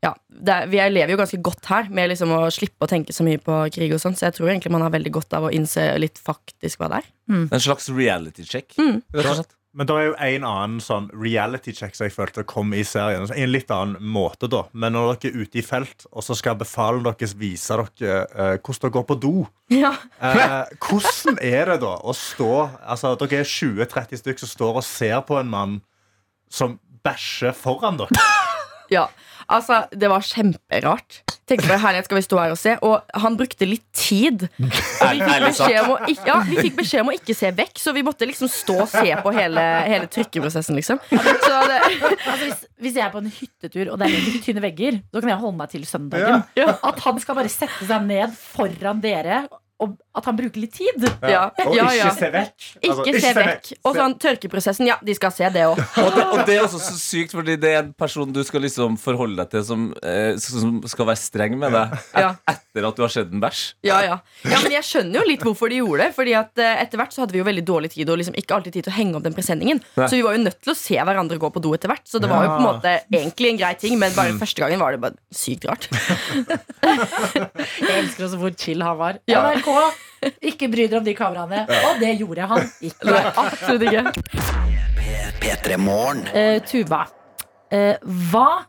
ja, 0.04 0.12
det 0.28 0.52
er, 0.54 0.68
vi 0.68 0.82
er- 0.84 0.92
lever 0.92 1.14
jo 1.16 1.20
ganske 1.24 1.42
godt 1.42 1.66
her 1.72 1.88
med 1.90 2.10
liksom 2.12 2.34
å 2.36 2.44
slippe 2.52 2.84
å 2.84 2.90
tenke 2.92 3.16
så 3.16 3.24
mye 3.24 3.40
på 3.40 3.62
krig 3.72 3.94
og 3.96 4.02
sånn. 4.04 4.18
Så 4.20 4.28
jeg 4.28 4.36
tror 4.38 4.52
egentlig 4.52 4.74
man 4.76 4.84
har 4.84 4.92
veldig 4.94 5.14
godt 5.16 5.34
av 5.40 5.48
å 5.48 5.52
innse 5.56 5.86
litt 6.04 6.20
faktisk 6.20 6.82
hva 6.84 6.90
det 6.92 7.02
er. 7.04 7.12
En 7.32 7.64
slags 7.64 7.88
reality 7.94 8.44
check. 8.44 8.76
mm. 8.78 9.00
Men 9.74 9.88
det 9.90 9.94
er 9.98 10.04
jo 10.06 10.14
en 10.22 10.44
annen 10.46 10.82
sånn 10.86 11.08
reality 11.18 11.72
check 11.74 11.96
som 11.98 12.06
jeg 12.06 12.14
følte 12.14 12.44
kom 12.46 12.76
i 12.78 12.84
serien. 12.86 13.24
I 13.34 13.42
en 13.42 13.50
litt 13.50 13.72
annen 13.74 13.98
måte, 14.06 14.46
da. 14.46 14.68
Men 14.78 14.94
når 14.94 15.16
dere 15.24 15.32
er 15.32 15.48
ute 15.48 15.58
i 15.58 15.64
felt, 15.66 16.06
og 16.14 16.22
så 16.22 16.36
skal 16.38 16.60
befalen 16.60 17.02
deres 17.08 17.34
vise 17.40 17.74
dere 17.98 18.20
uh, 18.36 18.52
hvordan 18.62 18.84
dere 18.84 18.94
går 19.00 19.08
på 19.10 19.18
do 19.24 19.32
Ja. 19.74 19.96
uh, 20.22 20.70
Hvordan 20.78 21.40
er 21.42 21.72
det 21.72 21.80
da 21.82 21.96
å 22.06 22.14
stå 22.14 22.52
Altså, 22.86 23.16
Dere 23.24 23.42
er 23.42 23.50
20-30 23.50 24.22
stykker 24.22 24.46
som 24.46 24.52
står 24.54 24.78
og 24.84 24.86
ser 24.86 25.24
på 25.26 25.40
en 25.42 25.50
mann 25.50 25.80
som 26.54 26.78
bæsjer 27.04 27.56
foran 27.58 27.98
dere. 27.98 28.14
Ja, 28.92 29.08
altså 29.50 29.84
Det 29.92 30.10
var 30.12 30.20
kjemperart. 30.26 31.22
Tenkte 31.48 31.68
bare, 31.68 31.80
herlighet, 31.84 32.06
skal 32.08 32.16
vi 32.18 32.24
stå 32.24 32.38
her 32.40 32.52
og 32.54 32.58
se 32.58 32.74
Og 32.88 33.02
han 33.20 33.36
brukte 33.36 33.66
litt 33.68 33.84
tid. 33.92 34.46
Og 34.48 34.70
vi 35.12 35.20
fikk 35.20 35.44
beskjed 35.44 35.80
om 35.84 35.90
å, 35.92 35.98
ikke- 36.08 36.28
ja, 36.30 36.38
vi 36.48 36.56
fikk 36.62 36.78
beskjed 36.78 37.02
om 37.04 37.10
å 37.12 37.16
ikke 37.18 37.36
se 37.36 37.52
vekk, 37.52 37.74
så 37.84 37.94
vi 37.94 38.04
måtte 38.08 38.28
liksom 38.30 38.48
stå 38.52 38.78
og 38.86 38.88
se 38.90 39.16
på 39.26 39.34
hele, 39.36 39.66
hele 39.92 40.08
trykkeprosessen. 40.08 40.76
liksom 40.80 41.00
Så 41.12 41.60
det, 41.68 41.82
Altså, 41.84 42.38
hvis, 42.46 42.64
hvis 42.80 42.96
jeg 42.96 43.06
er 43.06 43.12
på 43.12 43.20
en 43.24 43.32
hyttetur 43.32 43.92
og 43.92 44.00
det 44.00 44.08
er 44.08 44.16
litt 44.30 44.44
tynne 44.46 44.64
vegger, 44.64 45.02
da 45.12 45.20
kan 45.20 45.30
jeg 45.34 45.42
holde 45.44 45.58
meg 45.60 45.70
til 45.76 45.84
søndagen. 45.90 46.44
Ja. 46.56 46.78
At 46.84 47.00
han 47.04 47.20
skal 47.20 47.36
bare 47.36 47.52
sette 47.52 47.86
seg 47.88 48.08
ned 48.08 48.32
foran 48.40 49.02
dere, 49.04 49.44
at 49.84 50.28
han 50.30 50.38
bruker 50.38 50.62
litt 50.62 50.76
tid. 50.78 51.04
Ja, 51.26 51.48
Og 51.66 51.74
ja, 51.76 51.88
ikke 51.90 51.98
ja. 51.98 52.12
se 52.16 52.30
vekk. 52.32 52.66
Altså, 52.88 53.06
Ikke 53.10 53.22
se 53.24 53.32
vekk. 53.38 53.70
Og 53.84 53.98
sånn 53.98 54.14
tørkeprosessen, 54.22 54.88
ja, 54.88 54.98
de 55.04 55.16
skal 55.18 55.34
se 55.36 55.50
det 55.52 55.66
òg. 55.68 55.80
Og 56.04 56.10
det, 56.16 56.24
og 56.24 56.42
det 56.48 56.56
er 56.58 56.62
også 56.66 56.80
så 56.84 56.96
sykt, 57.00 57.34
fordi 57.36 57.56
det 57.60 57.72
er 57.74 57.80
en 57.82 57.92
person 57.98 58.32
du 58.34 58.40
skal 58.46 58.64
liksom 58.64 58.96
forholde 59.02 59.40
deg 59.42 59.50
til 59.52 59.64
som, 59.68 59.88
eh, 60.06 60.38
som 60.42 60.78
skal 60.90 61.08
være 61.10 61.20
streng 61.22 61.58
med 61.60 61.74
deg 61.76 61.96
Ja. 62.20 62.34
etter 62.54 62.88
at 62.88 63.00
du 63.00 63.04
har 63.06 63.12
sett 63.14 63.34
en 63.34 63.42
bæsj. 63.44 63.64
Ja, 63.88 64.00
ja. 64.06 64.20
ja, 64.46 64.60
men 64.64 64.76
jeg 64.76 64.86
skjønner 64.88 65.22
jo 65.22 65.26
litt 65.32 65.44
hvorfor 65.46 65.72
de 65.74 65.82
gjorde 65.82 66.06
det. 66.08 66.10
Fordi 66.18 66.36
at 66.38 66.64
eh, 66.64 66.84
etter 66.86 67.02
hvert 67.02 67.16
så 67.16 67.24
hadde 67.24 67.36
vi 67.36 67.42
jo 67.42 67.48
veldig 67.50 67.66
dårlig 67.68 67.92
tid 67.96 68.14
og 68.14 68.22
liksom 68.22 68.38
ikke 68.40 68.58
alltid 68.58 68.78
tid 68.78 68.88
til 68.88 68.94
å 68.94 68.98
henge 69.00 69.18
opp 69.20 69.26
den 69.28 69.36
presenningen. 69.38 69.82
Nei. 69.98 70.08
Så 70.08 70.20
vi 70.20 70.24
var 70.26 70.38
jo 70.38 70.44
nødt 70.46 70.60
til 70.64 70.74
å 70.76 70.78
se 70.78 71.00
hverandre 71.00 71.40
gå 71.42 71.52
på 71.58 71.64
do 71.64 71.74
etter 71.76 71.92
hvert. 71.92 72.06
Så 72.10 72.22
det 72.24 72.30
var 72.32 72.46
jo 72.46 72.54
på 72.54 72.62
en 72.62 72.68
måte 72.70 72.96
egentlig 73.10 73.54
en 73.54 73.62
grei 73.64 73.74
ting, 73.80 73.98
men 74.02 74.14
bare 74.16 74.38
første 74.40 74.64
gangen 74.64 74.82
var 74.84 74.96
det 74.96 75.02
bare 75.04 75.18
sykt 75.34 75.68
rart. 75.70 75.90
Jeg 76.84 77.94
elsker 78.04 78.28
også 78.28 78.40
hvor 78.42 78.54
chill 78.60 78.84
han 78.86 78.98
var. 79.00 79.20
Ja. 79.30 79.42
NRK, 79.64 80.34
ikke 80.50 80.70
bry 80.72 80.88
dere 80.88 81.00
om 81.00 81.08
de 81.08 81.16
kameraene. 81.18 81.64
Og 81.90 82.02
det 82.02 82.14
gjorde 82.20 82.48
han 82.52 82.68
ikke. 82.84 83.10
Nei, 83.10 83.24
absolutt 83.44 83.88
ikke. 83.88 84.04
P3 85.44 85.80
Eh, 86.34 86.58
Tuva, 86.68 87.06
Eh, 87.74 87.96
hva, 88.30 88.68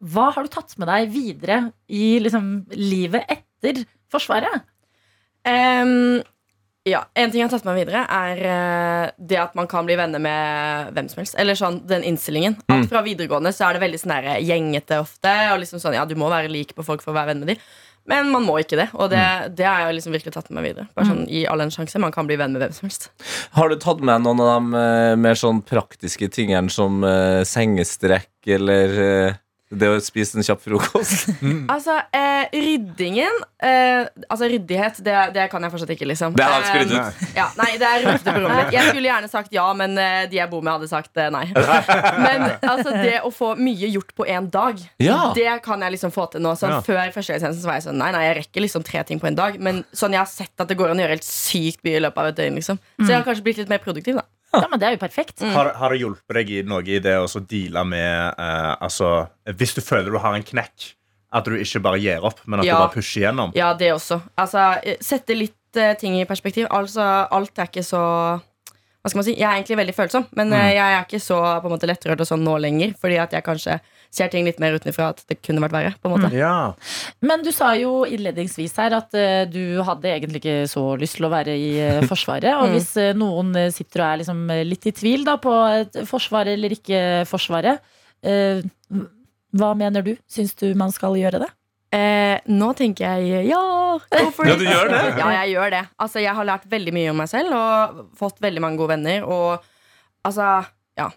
hva 0.00 0.30
har 0.32 0.46
du 0.46 0.48
tatt 0.48 0.70
med 0.80 0.88
deg 0.88 1.10
videre 1.12 1.58
i 1.92 2.16
liksom, 2.24 2.46
livet 2.72 3.28
etter 3.28 3.82
Forsvaret? 4.08 4.62
Um, 5.44 6.22
ja, 6.88 7.02
En 7.12 7.28
ting 7.28 7.42
jeg 7.42 7.50
har 7.50 7.52
tatt 7.52 7.66
med 7.66 7.74
meg 7.76 7.82
videre, 7.82 8.06
er 8.08 8.40
eh, 8.48 9.10
det 9.18 9.42
at 9.42 9.58
man 9.58 9.68
kan 9.68 9.84
bli 9.84 9.98
venner 10.00 10.22
med 10.24 10.94
hvem 10.96 11.10
som 11.12 11.20
helst. 11.20 11.36
Eller 11.36 11.58
sånn, 11.58 11.82
den 11.84 12.06
innstillingen. 12.08 12.56
Mm. 12.64 12.78
At 12.78 12.88
Fra 12.94 13.04
videregående 13.04 13.52
så 13.52 13.66
er 13.68 13.76
det 13.76 13.84
veldig 13.84 14.00
sånn 14.00 14.16
gjengete 14.46 15.02
ofte. 15.04 15.34
Og 15.52 15.60
liksom 15.60 15.82
sånn, 15.82 15.98
ja, 15.98 16.06
Du 16.08 16.16
må 16.16 16.30
være 16.32 16.48
lik 16.48 16.72
på 16.72 16.86
folk 16.86 17.04
for 17.04 17.12
å 17.12 17.18
være 17.18 17.34
venn 17.34 17.44
med 17.44 17.52
dem. 17.52 17.66
Men 18.10 18.30
man 18.30 18.44
må 18.46 18.58
ikke 18.62 18.78
det. 18.78 18.88
Og 18.94 19.10
det, 19.12 19.22
det 19.58 19.66
har 19.66 19.84
jeg 19.84 19.98
liksom 19.98 20.14
virkelig 20.14 20.34
tatt 20.36 20.50
med 20.50 20.60
meg 20.60 20.68
videre. 20.70 20.86
Bare 20.96 21.08
sånn, 21.08 21.24
Gi 21.30 21.42
alle 21.50 21.66
en 21.66 21.74
sjanse. 21.74 22.00
Man 22.02 22.14
kan 22.14 22.28
bli 22.28 22.38
venn 22.38 22.54
med 22.54 22.62
hvem 22.62 22.76
som 22.76 22.86
helst. 22.88 23.08
Har 23.56 23.72
du 23.72 23.76
tatt 23.82 24.02
med 24.04 24.22
noen 24.24 24.42
av 24.44 24.52
de 24.52 24.82
eh, 24.82 25.16
mer 25.20 25.38
sånn 25.38 25.62
praktiske 25.66 26.30
tingene 26.32 26.72
som 26.72 27.02
uh, 27.06 27.42
sengestrekk 27.46 28.54
eller 28.56 28.96
eh, 29.02 29.38
det 29.70 29.88
å 29.90 29.96
spise 29.98 30.38
en 30.38 30.44
kjapp 30.46 30.60
frokost? 30.62 31.26
Altså, 31.74 31.96
eh, 32.14 32.44
ryddingen 32.54 33.32
eh, 33.62 34.04
Altså, 34.30 34.46
ryddighet, 34.52 35.00
det, 35.02 35.14
det 35.34 35.46
kan 35.50 35.64
jeg 35.66 35.72
fortsatt 35.72 35.90
ikke, 35.96 36.06
liksom. 36.12 36.36
Det 36.38 36.44
har 36.46 36.60
jeg 36.62 36.68
skrevet 36.70 36.92
Eh, 36.96 37.08
ut. 37.26 37.32
Ja, 37.38 37.46
nei, 37.58 37.68
det 37.80 37.88
er 37.88 38.04
rotete 38.06 38.34
på 38.36 38.42
rommet 38.44 38.60
mitt. 38.60 38.76
Jeg 38.76 38.92
skulle 38.92 39.08
gjerne 39.10 39.30
sagt 39.32 39.56
ja, 39.56 39.64
men 39.78 39.98
eh, 39.98 40.20
de 40.30 40.38
jeg 40.38 40.50
bor 40.52 40.62
med, 40.62 40.76
hadde 40.76 40.90
sagt 40.92 41.18
eh, 41.18 41.30
nei. 41.34 41.42
Men 42.26 42.46
altså, 42.62 42.94
det 42.94 43.16
å 43.26 43.32
få 43.34 43.50
mye 43.58 43.90
gjort 43.90 44.14
på 44.18 44.28
én 44.30 44.46
dag, 44.54 44.78
Ja. 45.02 45.18
det 45.36 45.58
kan 45.66 45.82
jeg 45.82 45.96
liksom 45.96 46.14
få 46.14 46.28
til 46.32 46.44
nå. 46.46 46.54
Sånn, 46.60 46.76
Ja. 46.76 46.80
Før 46.86 47.02
førstegangstjenesten 47.14 47.62
så 47.64 47.70
var 47.72 47.80
jeg 47.80 47.86
sånn 47.88 47.98
nei, 48.00 48.12
nei, 48.14 48.22
jeg 48.28 48.38
rekker 48.44 48.64
liksom 48.68 48.86
tre 48.86 49.02
ting 49.08 49.18
på 49.22 49.26
en 49.30 49.36
dag. 49.38 49.58
Men 49.62 49.82
sånn, 49.96 50.14
jeg 50.14 50.22
har 50.22 50.30
sett 50.30 50.62
at 50.62 50.70
det 50.70 50.78
går 50.78 50.92
an 50.94 51.02
å 51.02 51.06
gjøre 51.06 51.16
helt 51.18 51.26
sykt 51.26 51.82
mye 51.86 51.98
i 51.98 52.04
løpet 52.06 52.22
av 52.22 52.30
et 52.30 52.38
døgn. 52.38 52.58
Liksom. 52.62 52.78
Så 53.02 53.08
jeg 53.10 53.18
har 53.18 53.26
kanskje 53.26 53.44
blitt 53.50 53.60
litt 53.64 53.72
mer 53.72 53.82
produktiv, 53.82 54.18
da. 54.22 54.26
Ja, 54.62 54.68
men 54.70 54.80
Det 54.80 54.88
er 54.88 54.96
jo 54.96 55.00
perfekt. 55.02 55.42
Har, 55.54 55.72
har 55.78 55.92
det 55.94 56.00
hjulpet 56.00 56.34
deg 56.40 56.50
i 56.50 56.62
noe 56.66 56.82
i 56.86 56.98
det 57.02 57.16
å 57.20 57.26
så 57.30 57.40
deale 57.44 57.82
med 57.84 58.34
eh, 58.38 58.72
Altså, 58.80 59.28
hvis 59.56 59.74
du 59.76 59.82
føler 59.84 60.10
du 60.10 60.18
har 60.22 60.34
en 60.38 60.42
knekk, 60.46 60.92
at 61.36 61.44
du 61.44 61.56
ikke 61.58 61.82
bare 61.84 61.98
gir 62.00 62.24
opp, 62.24 62.38
men 62.46 62.60
at 62.62 62.66
Ja. 62.66 62.74
du 62.78 62.84
bare 62.86 62.94
pusher 62.94 63.26
gjennom? 63.26 63.52
Ja, 63.58 63.72
det 63.74 63.92
også. 63.92 64.20
Altså, 64.38 64.66
eh, 64.86 64.96
sette 65.04 65.34
litt 65.36 65.76
eh, 65.76 65.94
ting 66.00 66.14
i 66.20 66.24
perspektiv. 66.24 66.66
Altså, 66.70 67.02
alt 67.30 67.58
er 67.58 67.68
ikke 67.68 67.84
så 67.84 68.02
hva 69.06 69.12
skal 69.12 69.20
man 69.20 69.26
si? 69.28 69.36
Jeg 69.38 69.46
er 69.46 69.60
egentlig 69.60 69.76
veldig 69.78 69.92
følsom, 69.94 70.24
men 70.34 70.48
mm. 70.50 70.62
jeg 70.74 70.82
er 70.82 71.04
ikke 71.04 71.20
så 71.22 71.36
på 71.62 71.68
en 71.68 71.74
måte 71.76 71.86
lettrørt 71.86 72.24
og 72.24 72.26
sånn 72.26 72.42
nå 72.42 72.56
lenger. 72.58 72.96
Fordi 72.98 73.20
at 73.22 73.36
jeg 73.36 73.44
kanskje 73.46 73.76
ser 74.16 74.30
ting 74.32 74.46
litt 74.48 74.58
mer 74.62 74.74
utenfra 74.74 75.12
at 75.12 75.20
det 75.30 75.36
kunne 75.46 75.62
vært 75.62 75.74
verre. 75.76 75.92
på 76.02 76.10
en 76.10 76.14
måte 76.16 76.30
Ja. 76.34 76.72
Men 77.22 77.44
du 77.46 77.52
sa 77.54 77.68
jo 77.78 78.00
innledningsvis 78.02 78.74
her 78.82 78.96
at 78.98 79.14
uh, 79.14 79.44
du 79.46 79.78
hadde 79.86 80.10
egentlig 80.10 80.40
ikke 80.42 80.56
så 80.70 80.82
lyst 80.98 81.20
til 81.20 81.28
å 81.28 81.30
være 81.30 81.54
i 81.54 81.68
uh, 81.78 82.06
Forsvaret. 82.10 82.50
Og 82.56 82.66
Mm. 82.66 82.72
hvis 82.74 82.88
uh, 82.98 83.12
noen 83.14 83.54
eh, 83.60 83.70
sitter 83.70 84.02
og 84.02 84.06
er 84.08 84.20
liksom 84.24 84.40
eh, 84.50 84.64
litt 84.66 84.86
i 84.90 84.92
tvil 84.96 85.22
da, 85.26 85.36
på 85.38 85.52
et 85.70 86.00
Forsvaret 86.08 86.56
eller 86.56 86.74
ikke 86.74 87.00
Forsvaret, 87.30 87.78
eh, 88.26 88.64
hva 89.56 89.70
mener 89.78 90.02
du? 90.02 90.16
Syns 90.26 90.56
du 90.58 90.66
man 90.74 90.90
skal 90.90 91.14
gjøre 91.14 91.44
det? 91.44 91.50
Eh, 91.94 92.40
nå 92.50 92.72
tenker 92.76 93.06
jeg 93.20 93.46
ja, 93.48 93.60
Hvorfor? 94.10 94.48
Ja, 94.48 94.56
du 94.58 94.64
gjør 94.66 94.88
det? 94.90 95.02
Ja, 95.22 95.28
jeg 95.44 95.52
gjør 95.54 95.70
det. 95.76 95.82
Altså, 96.02 96.18
jeg 96.24 96.34
har 96.34 96.44
lært 96.48 96.66
veldig 96.72 96.92
mye 96.96 97.12
om 97.12 97.20
meg 97.22 97.28
selv 97.30 97.54
og 97.56 98.00
fått 98.18 98.40
veldig 98.42 98.60
mange 98.64 98.80
gode 98.80 98.96
venner. 98.96 99.22
Og 99.24 99.62
altså, 100.26 100.64
ja. 100.98 101.10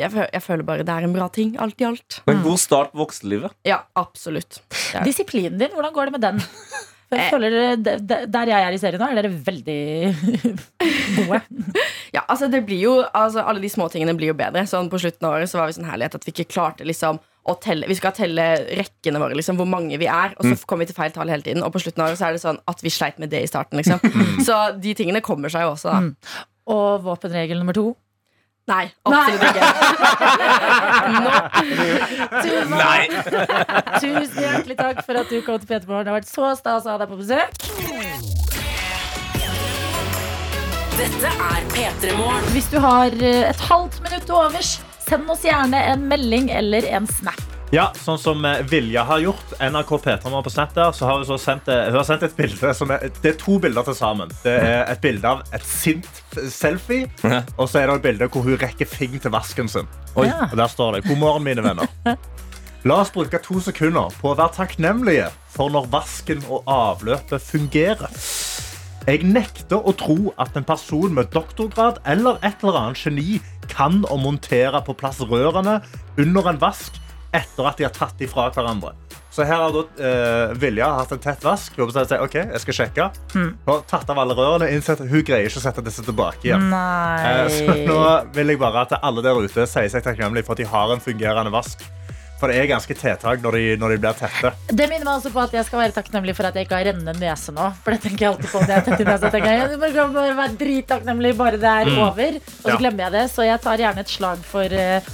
Jeg, 0.00 0.12
føl 0.14 0.28
jeg 0.32 0.42
føler 0.44 0.64
bare 0.68 0.84
det 0.86 0.92
er 0.94 1.04
en 1.08 1.12
bra 1.16 1.26
ting, 1.32 1.56
alt 1.60 1.80
i 1.82 1.88
alt. 1.88 2.20
En 2.30 2.44
god 2.44 2.60
start 2.62 2.92
på 2.94 3.00
voksenlivet. 3.02 3.52
Ja, 3.68 3.82
absolutt. 4.00 4.60
Er. 4.94 5.02
Disiplinen 5.04 5.58
din, 5.60 5.72
hvordan 5.76 5.92
går 5.96 6.08
det 6.10 6.16
med 6.18 6.24
den? 6.28 6.44
Jeg 7.10 7.18
Eh. 7.24 7.30
føler 7.32 7.50
dere- 7.50 7.76
de- 7.82 7.98
de- 8.06 8.26
Der 8.30 8.46
jeg 8.46 8.62
er 8.68 8.72
i 8.72 8.78
serien 8.78 9.00
nå, 9.02 9.08
er 9.10 9.18
dere 9.18 9.32
veldig 9.34 9.80
gode. 11.16 11.40
Ja, 12.14 12.22
altså 12.28 12.48
det 12.50 12.64
blir 12.66 12.80
jo 12.82 12.92
altså 13.14 13.42
Alle 13.46 13.60
de 13.62 13.68
små 13.70 13.86
tingene 13.90 14.14
blir 14.18 14.30
jo 14.32 14.34
bedre. 14.38 14.62
Sånn 14.66 14.88
På 14.90 14.98
slutten 14.98 15.26
av 15.26 15.36
året 15.36 15.50
så 15.50 15.58
var 15.60 15.66
vi 15.70 15.76
sånn 15.76 15.86
herlighet 15.90 16.14
at 16.18 16.24
vi 16.26 16.32
ikke 16.34 16.48
klarte 16.50 16.86
liksom 16.86 17.18
telle 17.64 17.88
Vi 17.88 17.94
skal 17.98 18.12
telle 18.16 18.44
rekkene 18.78 19.18
våre, 19.22 19.34
liksom, 19.38 19.56
hvor 19.60 19.68
mange 19.68 19.96
vi 20.00 20.06
er. 20.10 20.28
Og 20.38 20.42
så 20.46 20.54
kommer 20.68 20.82
vi 20.84 20.88
til 20.92 20.98
feil 20.98 21.12
tall 21.14 21.30
hele 21.32 21.44
tiden. 21.46 21.62
Og 21.66 21.70
på 21.74 21.80
slutten 21.82 22.02
av 22.04 22.08
året 22.10 22.18
så 22.20 22.26
er 22.28 22.32
det 22.36 22.42
sånn 22.44 22.60
at 22.70 22.78
vi 22.84 22.90
sleit 22.92 23.18
med 23.22 23.28
det 23.32 23.40
i 23.46 23.50
starten. 23.50 23.76
Liksom. 23.80 23.98
Så 24.46 24.54
de 24.80 24.90
tingene 24.98 25.20
kommer 25.24 25.48
seg 25.52 25.60
jo 25.66 25.70
også, 25.74 25.88
da. 25.90 25.98
Og 26.70 26.90
våpenregel 27.08 27.58
nummer 27.62 27.74
to. 27.76 27.86
Nei, 28.70 28.84
absolutt 29.08 29.44
ikke. 29.48 29.64
Tuva, 32.44 32.76
Nei! 32.76 33.02
tusen 33.98 34.38
hjertelig 34.44 34.76
takk 34.78 34.98
for 35.06 35.14
at 35.18 35.26
du 35.32 35.38
kom 35.42 35.58
til 35.58 35.66
Petermorgen. 35.72 36.04
Det 36.06 36.12
har 36.12 36.18
vært 36.20 36.30
så 36.30 36.46
stas 36.60 36.86
å 36.86 36.88
ha 36.94 36.98
deg 37.00 37.08
på 37.10 37.18
besøk. 37.18 37.50
Dette 41.00 41.28
er 41.32 41.60
P3 41.72 42.12
Morgen. 42.18 42.44
Hvis 42.54 42.68
du 42.70 42.76
har 42.84 43.08
eh, 43.16 43.48
et 43.48 43.60
halvt 43.70 43.96
minutt 44.04 44.24
til 44.28 44.36
overs, 44.36 44.70
send 45.10 45.30
oss 45.30 45.42
gjerne 45.44 45.78
en 45.90 46.02
melding 46.08 46.50
eller 46.54 46.86
en 46.86 47.06
snap. 47.06 47.40
Ja, 47.74 47.88
sånn 47.94 48.18
som 48.18 48.44
eh, 48.46 48.62
Vilja 48.70 49.02
har 49.06 49.18
gjort. 49.22 49.52
NRK 49.62 49.90
P3 50.04 50.42
på 50.42 50.50
Snap 50.50 50.74
der, 50.74 50.90
så 50.94 51.06
har 51.06 51.20
hun, 51.20 51.26
så 51.26 51.38
sendt, 51.38 51.68
eh, 51.70 51.84
hun 51.88 51.98
har 52.00 52.06
sendt 52.06 52.24
et 52.26 52.34
bilde 52.38 52.72
som 52.74 52.90
er, 52.90 53.10
Det 53.22 53.32
er 53.32 53.38
to 53.38 53.58
bilder 53.62 53.86
til 53.86 53.96
sammen. 53.98 54.30
Det 54.42 54.54
er 54.58 54.82
et 54.90 55.02
bilde 55.02 55.26
av 55.26 55.42
et 55.54 55.66
sint 55.66 56.06
selfie, 56.50 57.06
og 57.56 57.66
så 57.70 57.82
er 57.82 57.90
det 57.90 57.96
et 58.00 58.06
bilde 58.08 58.30
hvor 58.30 58.46
hun 58.46 58.58
rekker 58.58 58.90
fing 58.90 59.14
til 59.22 59.34
vasken 59.34 59.70
sin. 59.70 59.90
Oi. 60.16 60.26
Ja. 60.26 60.50
Og 60.50 60.58
der 60.58 60.70
står 60.70 60.98
det 60.98 61.04
'God 61.06 61.22
morgen, 61.22 61.46
mine 61.46 61.62
venner'. 61.62 61.90
La 62.84 63.02
oss 63.02 63.10
bruke 63.12 63.38
to 63.44 63.60
sekunder 63.60 64.14
på 64.22 64.30
å 64.30 64.36
være 64.38 64.54
takknemlige 64.56 65.26
for 65.52 65.70
når 65.70 65.90
vasken 65.92 66.40
og 66.48 66.62
avløpet 66.70 67.42
fungerer. 67.44 68.08
Jeg 69.08 69.22
nekter 69.24 69.80
å 69.80 69.92
tro 69.96 70.32
at 70.40 70.56
en 70.58 70.66
person 70.68 71.14
med 71.16 71.30
doktorgrad 71.34 72.02
eller 72.08 72.36
et 72.46 72.60
eller 72.62 72.76
annet 72.82 73.00
geni 73.00 73.38
kan 73.70 74.02
å 74.10 74.18
montere 74.20 74.82
på 74.86 74.94
plass 74.98 75.20
rørene 75.24 75.78
under 76.20 76.50
en 76.52 76.58
vask 76.60 76.98
etter 77.32 77.68
at 77.70 77.78
de 77.78 77.86
har 77.86 77.94
tatt 77.94 78.18
dem 78.18 78.28
fra 78.30 78.48
hverandre. 78.52 78.92
Så 79.30 79.44
her 79.46 79.60
har 79.62 79.70
da 79.70 79.82
eh, 80.02 80.52
Vilja 80.58 80.88
hatt 80.96 81.12
en 81.14 81.20
tett 81.22 81.44
vask. 81.46 81.76
Hun 81.78 81.92
sagt, 81.94 82.10
ok, 82.18 82.34
jeg 82.50 82.60
skal 82.64 82.76
sjekke. 82.80 83.04
Hun 83.36 83.52
har 83.68 83.84
tatt 83.86 84.10
av 84.10 84.18
alle 84.18 84.34
rørene, 84.34 84.66
innsett 84.74 84.98
hun 85.06 85.22
greier 85.22 85.46
ikke 85.46 85.60
å 85.62 85.64
sette 85.68 85.84
disse 85.86 86.02
tilbake 86.02 86.48
igjen. 86.48 86.66
Eh, 86.74 87.46
Så 87.54 87.76
nå 87.86 88.00
vil 88.34 88.50
jeg 88.50 88.58
bare 88.60 88.82
at 88.88 88.96
alle 88.98 89.22
der 89.22 89.38
ute 89.38 89.68
sier 89.70 89.86
seg 89.92 90.02
takknemlig 90.02 90.42
for 90.48 90.58
at 90.58 90.64
de 90.64 90.66
har 90.72 90.90
en 90.96 91.02
fungerende 91.04 91.54
vask. 91.54 91.86
For 92.40 92.48
det 92.48 92.56
er 92.62 92.70
ganske 92.70 92.94
tiltak 92.96 93.42
når 93.44 93.56
de, 93.58 93.64
når 93.80 93.92
de 93.94 93.98
blir 94.00 94.16
tette. 94.16 94.52
Det 94.72 94.86
minner 94.88 95.04
meg 95.04 95.12
også 95.18 95.32
på 95.34 95.42
at 95.44 95.52
jeg 95.58 95.66
skal 95.68 95.82
være 95.82 95.92
takknemlig 95.98 96.34
for 96.38 96.48
at 96.48 96.56
jeg 96.56 96.64
ikke 96.68 96.78
har 96.80 96.86
rennende 96.88 97.12
nese 97.20 97.52
nå. 97.52 97.66
For 97.84 97.92
det 97.92 98.00
tenker 98.06 98.24
jeg 98.26 98.32
alltid 98.32 98.48
på 98.54 98.62
når 98.62 98.72
jeg 98.72 98.80
er 98.80 98.86
tett 98.88 99.04
i 99.04 99.08
nesa. 99.10 99.32
Jeg, 99.36 99.70
jeg 99.76 99.94
kan 99.98 100.14
bare 100.16 100.36
være 100.38 100.56
drittakknemlig 100.64 101.34
bare 101.36 101.60
det 101.60 101.74
er 101.84 101.92
over. 102.00 102.40
Og 102.40 102.64
så 102.64 102.72
Ja. 102.72 102.78
glemmer 102.80 103.06
jeg 103.06 103.12
det. 103.18 103.24
Så 103.34 103.44
jeg 103.44 103.60
tar 103.60 103.82
gjerne 103.84 104.00
et 104.06 104.12
slag 104.16 104.40
for 104.48 104.64
uh, 104.64 105.10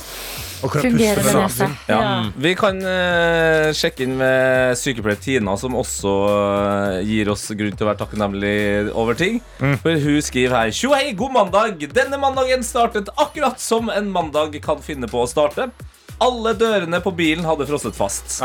fungerende 0.71 1.25
med 1.27 1.37
nese. 1.43 1.69
Ja. 1.91 1.99
Ja. 1.99 2.13
Vi 2.47 2.53
kan 2.63 2.79
uh, 2.87 3.73
sjekke 3.77 4.07
inn 4.07 4.15
med 4.21 4.79
sykepleier 4.79 5.19
Tina, 5.27 5.57
som 5.61 5.75
også 5.79 6.15
uh, 6.31 7.01
gir 7.07 7.33
oss 7.35 7.49
grunn 7.59 7.75
til 7.77 7.87
å 7.89 7.91
være 7.91 8.01
takknemlig 8.05 8.55
over 8.95 9.19
ting. 9.19 9.43
For 9.83 9.99
Hun 10.07 10.23
skriver 10.25 10.57
her 10.61 10.71
Tjo 10.79 10.95
hei, 10.95 11.11
god 11.19 11.35
mandag! 11.41 11.85
Denne 11.97 12.23
mandagen 12.23 12.63
startet 12.67 13.11
akkurat 13.19 13.59
som 13.63 13.91
en 13.91 14.11
mandag 14.15 14.55
kan 14.65 14.79
finne 14.85 15.11
på 15.11 15.25
å 15.25 15.29
starte. 15.31 15.71
Alle 16.19 16.55
dørene 16.57 17.01
på 17.05 17.11
bilen 17.17 17.45
hadde 17.45 17.67
frosset 17.69 17.97
fast. 17.97 18.39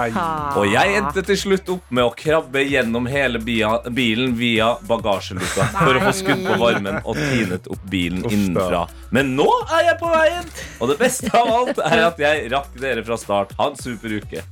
Og 0.59 0.65
jeg 0.67 0.97
endte 0.99 1.23
til 1.23 1.37
slutt 1.39 1.69
opp 1.71 1.93
med 1.93 2.03
å 2.03 2.11
krabbe 2.17 2.65
gjennom 2.67 3.07
hele 3.07 3.39
bia, 3.39 3.77
bilen 3.95 4.35
via 4.35 4.73
bagasjeluka 4.89 5.69
for 5.77 5.95
å 5.95 6.03
få 6.03 6.13
skudd 6.19 6.43
på 6.49 6.57
varmen 6.59 6.99
og 7.05 7.15
tinet 7.15 7.71
opp 7.71 7.87
bilen 7.93 8.25
Uff 8.27 8.35
innenfra. 8.35 8.83
Men 9.15 9.33
nå 9.39 9.47
er 9.69 9.87
jeg 9.91 9.97
på 10.03 10.11
veien, 10.11 10.51
og 10.79 10.91
det 10.91 10.99
beste 10.99 11.31
av 11.37 11.51
alt 11.61 11.81
er 11.87 12.05
at 12.09 12.21
jeg 12.21 12.51
rakk 12.51 12.75
dere 12.83 13.07
fra 13.07 13.19
start. 13.19 13.55
Ha 13.59 13.71
en 13.71 13.79
super 13.79 14.19
uke. 14.19 14.43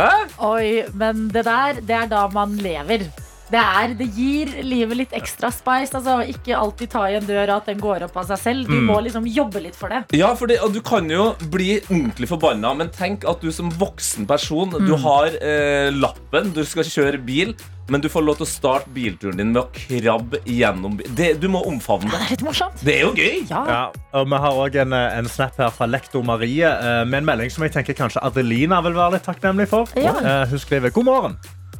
Hæ? 0.00 0.10
Oi, 0.48 0.84
men 0.96 1.28
det 1.34 1.44
der, 1.48 1.82
det 1.84 2.00
er 2.04 2.12
da 2.12 2.26
man 2.32 2.56
lever. 2.64 3.08
Det, 3.48 3.60
er, 3.60 3.94
det 3.96 4.06
gir 4.12 4.50
livet 4.66 4.96
litt 4.98 5.14
ekstra 5.16 5.48
spice. 5.54 5.94
Altså, 5.96 6.18
ikke 6.28 6.56
alltid 6.58 6.90
ta 6.92 7.06
i 7.08 7.14
en 7.16 7.24
dør 7.28 7.54
at 7.56 7.70
den 7.70 7.78
går 7.80 8.04
opp 8.08 8.16
av 8.20 8.26
seg 8.28 8.42
selv. 8.42 8.68
Du 8.68 8.80
må 8.84 8.98
liksom 9.04 9.24
jobbe 9.28 9.62
litt 9.64 9.76
for 9.78 9.88
det. 9.92 10.02
Ja, 10.18 10.34
for 10.36 10.50
det, 10.50 10.58
og 10.64 10.74
Du 10.76 10.82
kan 10.84 11.08
jo 11.10 11.30
bli 11.52 11.78
ordentlig 11.88 12.28
forbanna, 12.28 12.74
men 12.76 12.90
tenk 12.94 13.24
at 13.28 13.40
du 13.40 13.48
som 13.54 13.70
voksen 13.80 14.26
person 14.28 14.70
Du 14.84 14.94
har 15.00 15.32
eh, 15.40 15.88
lappen, 15.94 16.52
du 16.54 16.60
skal 16.68 16.84
kjøre 16.84 17.18
bil, 17.24 17.54
men 17.88 18.02
du 18.04 18.08
får 18.12 18.24
lov 18.26 18.36
til 18.36 18.44
å 18.44 18.50
starte 18.50 18.92
bilturen 18.92 19.38
din 19.40 19.52
med 19.54 19.62
å 19.62 19.68
krabbe 19.72 20.42
gjennom 20.44 20.98
bilen 20.98 21.14
det, 21.16 21.30
Du 21.40 21.48
må 21.48 21.62
omfavne 21.66 22.10
Det 22.12 22.18
det. 22.18 22.24
er 22.26 22.32
litt 22.36 22.44
morsomt. 22.44 22.82
Det 22.84 22.96
er 22.98 23.06
jo 23.06 23.12
gøy! 23.16 23.38
Ja. 23.48 23.62
Ja, 23.72 23.82
og 24.20 24.28
Vi 24.28 24.42
har 24.44 24.60
også 24.66 24.82
en, 24.84 24.92
eh, 24.92 25.18
en 25.22 25.30
snap 25.32 25.56
her 25.56 25.72
fra 25.72 25.88
lektor 25.88 26.24
Marie 26.26 26.68
eh, 26.68 27.04
med 27.08 27.22
en 27.22 27.30
melding 27.32 27.50
som 27.54 27.64
jeg 27.64 27.72
tenker 27.78 27.96
kanskje 27.96 28.20
Adelina 28.28 28.82
vil 28.84 28.96
være 28.98 29.16
litt 29.16 29.24
takknemlig 29.28 29.70
for. 29.72 29.88
Ja. 29.96 30.12
Eh, 30.20 30.44
Hun 30.52 30.60
skriver 30.60 30.92
god 30.92 31.08
morgen. 31.08 31.38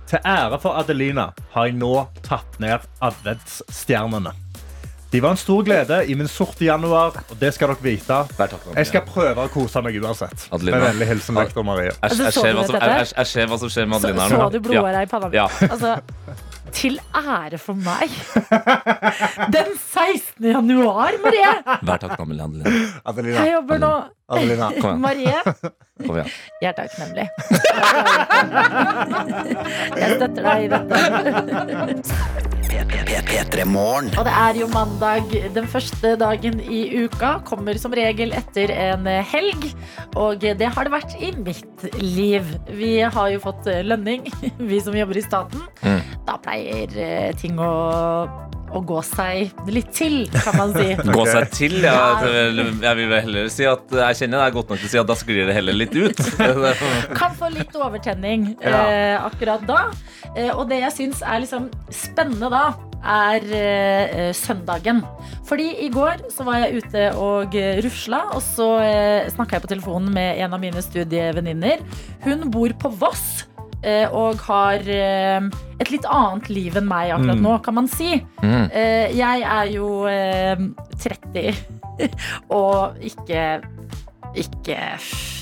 Til 0.08 0.18
ære 0.24 0.56
for 0.62 0.72
Adelina 0.80 1.30
har 1.52 1.66
jeg 1.68 1.74
nå 1.76 1.92
tatt 2.24 2.54
ned 2.62 2.84
adventsstjernene. 3.04 4.32
De 5.12 5.20
var 5.24 5.32
en 5.32 5.40
stor 5.40 5.62
glede 5.64 5.98
i 6.08 6.14
min 6.16 6.28
sorte 6.28 6.64
januar, 6.64 7.14
og 7.30 7.36
det 7.40 7.50
skal 7.56 7.72
dere 7.72 7.84
vite. 7.84 8.16
Jeg 8.76 8.88
skal 8.90 9.04
prøve 9.08 9.44
å 9.44 9.52
kose 9.52 9.80
meg 9.84 9.96
uansett. 10.00 10.46
Adelina. 10.52 10.80
Med 10.80 10.86
vennlig 10.90 11.08
hilsen 11.12 11.36
lektor 11.40 11.64
Marie. 11.64 11.90
Jeg, 11.90 11.96
jeg, 11.96 12.08
Altså, 12.08 12.40
ser 12.40 12.52
du 12.52 12.60
hva 12.60 12.66
som, 12.68 12.78
jeg, 12.80 13.28
ser 13.32 13.48
hva 13.48 13.60
som 13.60 13.72
skjer 13.72 13.88
med 13.88 14.00
Adelina 14.00 14.26
her 14.28 14.34
så 14.36 14.48
du 14.52 14.58
blodåra 14.64 15.04
i 15.04 15.08
panna 15.08 15.30
mi? 15.32 15.36
Ja. 15.40 15.46
Altså, 15.68 15.94
Til 16.72 16.98
ære 17.16 17.58
for 17.58 17.74
meg. 17.74 18.08
Den 19.54 19.70
16. 19.78 20.44
januar, 20.52 21.12
Marie. 21.24 21.52
Vær 21.88 21.96
takknemlig, 22.02 22.40
Adelina. 22.44 22.70
Adelina. 23.08 23.38
Jeg 23.44 23.52
jobber 23.56 23.78
nå. 23.82 23.92
Adelina. 24.28 24.68
Kom 24.80 24.90
igjen. 24.90 25.00
Marie, 25.00 25.38
Kom 26.06 26.14
igjen. 26.18 26.28
jeg 26.62 26.68
er 26.68 26.76
takknemlig. 26.78 27.26
Jeg 29.98 30.08
støtter 30.16 30.42
deg 30.48 30.58
i 30.62 30.68
dette. 30.74 30.96
P3 32.86 33.64
Morgen. 33.66 34.10
Og 34.18 34.26
det 34.26 34.34
er 34.34 34.58
jo 34.60 34.68
mandag. 34.70 35.32
Den 35.54 35.66
første 35.70 36.14
dagen 36.20 36.60
i 36.60 36.82
uka 37.04 37.38
kommer 37.48 37.78
som 37.80 37.94
regel 37.96 38.34
etter 38.36 38.70
en 38.74 39.06
helg. 39.06 39.70
Og 40.14 40.40
det 40.42 40.68
har 40.74 40.86
det 40.86 40.94
vært 40.94 41.16
i 41.18 41.32
mitt 41.34 41.86
liv. 42.02 42.46
Vi 42.78 42.92
har 43.02 43.32
jo 43.34 43.42
fått 43.42 43.66
lønning, 43.84 44.28
vi 44.70 44.82
som 44.84 44.96
jobber 44.96 45.18
i 45.18 45.24
staten. 45.26 45.64
Mm. 45.82 46.02
Da 46.28 46.38
pleier 46.44 46.94
eh, 47.02 47.32
ting 47.38 47.58
å, 47.58 47.72
å 48.74 48.82
gå 48.84 49.00
seg 49.06 49.68
litt 49.72 49.92
til, 49.96 50.20
kan 50.34 50.56
man 50.58 50.74
si. 50.76 50.88
Gå 51.18 51.26
seg 51.28 51.48
til, 51.54 51.78
ja. 51.84 52.18
Jeg 52.24 52.94
vil 52.98 53.14
heller 53.14 53.48
si 53.52 53.66
at 53.68 53.94
jeg 54.00 54.20
kjenner 54.22 54.44
deg 54.44 54.58
godt 54.58 54.72
nok 54.72 54.82
til 54.82 54.90
å 54.90 54.92
si 54.92 55.00
at 55.02 55.08
da 55.08 55.16
sklir 55.18 55.48
det 55.48 55.56
heller 55.56 55.76
litt 55.76 55.96
ut. 55.96 56.20
Kan 57.18 57.36
få 57.38 57.50
litt 57.54 57.74
overtenning 57.78 58.52
eh, 58.60 59.16
akkurat 59.20 59.64
da. 59.68 59.86
Eh, 60.34 60.52
og 60.52 60.68
det 60.70 60.82
jeg 60.84 60.96
syns 60.96 61.24
er 61.24 61.42
liksom 61.44 61.70
spennende 61.94 62.50
da, 62.52 62.66
er 63.08 63.44
eh, 63.54 64.30
søndagen. 64.36 65.02
Fordi 65.48 65.68
i 65.84 65.90
går 65.92 66.26
så 66.34 66.44
var 66.48 66.64
jeg 66.64 66.82
ute 66.82 67.04
og 67.16 67.54
eh, 67.56 67.78
rusla, 67.84 68.24
og 68.36 68.42
så 68.44 68.68
eh, 68.84 69.28
snakka 69.32 69.56
jeg 69.56 69.66
på 69.66 69.72
telefonen 69.74 70.12
med 70.14 70.42
en 70.44 70.56
av 70.56 70.62
mine 70.62 70.82
studievenninner. 70.84 71.84
Hun 72.26 72.48
bor 72.52 72.74
på 72.82 72.92
Voss. 73.00 73.46
Eh, 73.82 74.06
Og 74.12 74.36
har 74.48 74.82
eh, 74.88 75.40
et 75.80 75.90
litt 75.90 76.04
annet 76.10 76.48
liv 76.50 76.76
enn 76.76 76.88
meg 76.88 77.10
akkurat 77.14 77.36
Mm. 77.38 77.42
nå, 77.42 77.58
kan 77.62 77.74
man 77.74 77.88
si. 77.88 78.24
Mm. 78.42 78.70
Eh, 78.72 79.16
Jeg 79.16 79.42
er 79.42 79.64
jo 79.74 80.06
eh, 80.06 80.56
30 80.98 81.54
og 82.50 82.96
ikke 83.00 83.60
ikke 84.38 84.76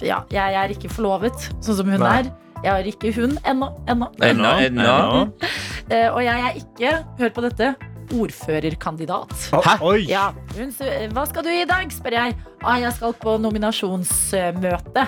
Ja, 0.07 0.20
jeg 0.30 0.55
er 0.55 0.68
ikke 0.72 0.89
forlovet, 0.89 1.49
sånn 1.61 1.76
som 1.76 1.89
hun 1.91 2.01
Nei. 2.01 2.20
er. 2.22 2.30
Jeg 2.64 2.72
har 2.72 2.87
ikke 2.89 3.11
hund 3.18 3.39
ennå. 3.45 3.68
ennå. 3.89 4.07
Ennå, 4.22 4.53
ennå. 4.68 5.32
Eh, 5.91 6.09
Og 6.11 6.18
jeg 6.24 6.41
er 6.43 6.57
ikke, 6.59 7.05
hør 7.18 7.28
på 7.30 7.43
dette, 7.45 7.74
ordførerkandidat. 8.11 9.34
Hæ? 9.53 9.74
Oi. 9.87 10.01
Ja, 10.09 10.32
hun, 10.57 10.72
hva 11.14 11.26
skal 11.28 11.45
du 11.47 11.51
i 11.51 11.64
dag, 11.68 11.87
spør 11.95 12.16
jeg. 12.16 12.34
Ah, 12.64 12.78
jeg 12.80 12.93
skal 12.97 13.12
på 13.14 13.37
nominasjonsmøte. 13.39 15.05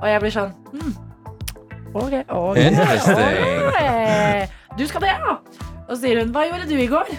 Og 0.00 0.06
jeg 0.08 0.20
blir 0.22 0.32
sånn 0.32 0.54
hmm. 0.72 0.94
Ok, 1.96 2.14
ok. 2.28 2.56
Interesting. 2.60 3.68
ok. 3.68 4.54
Du 4.78 4.84
skal 4.90 5.06
det, 5.06 5.12
ja. 5.14 5.36
Og 5.86 5.94
så 5.94 6.00
sier 6.02 6.20
hun 6.20 6.32
hva 6.34 6.44
gjorde 6.48 6.66
du 6.68 6.76
i 6.82 6.88
går? 6.90 7.12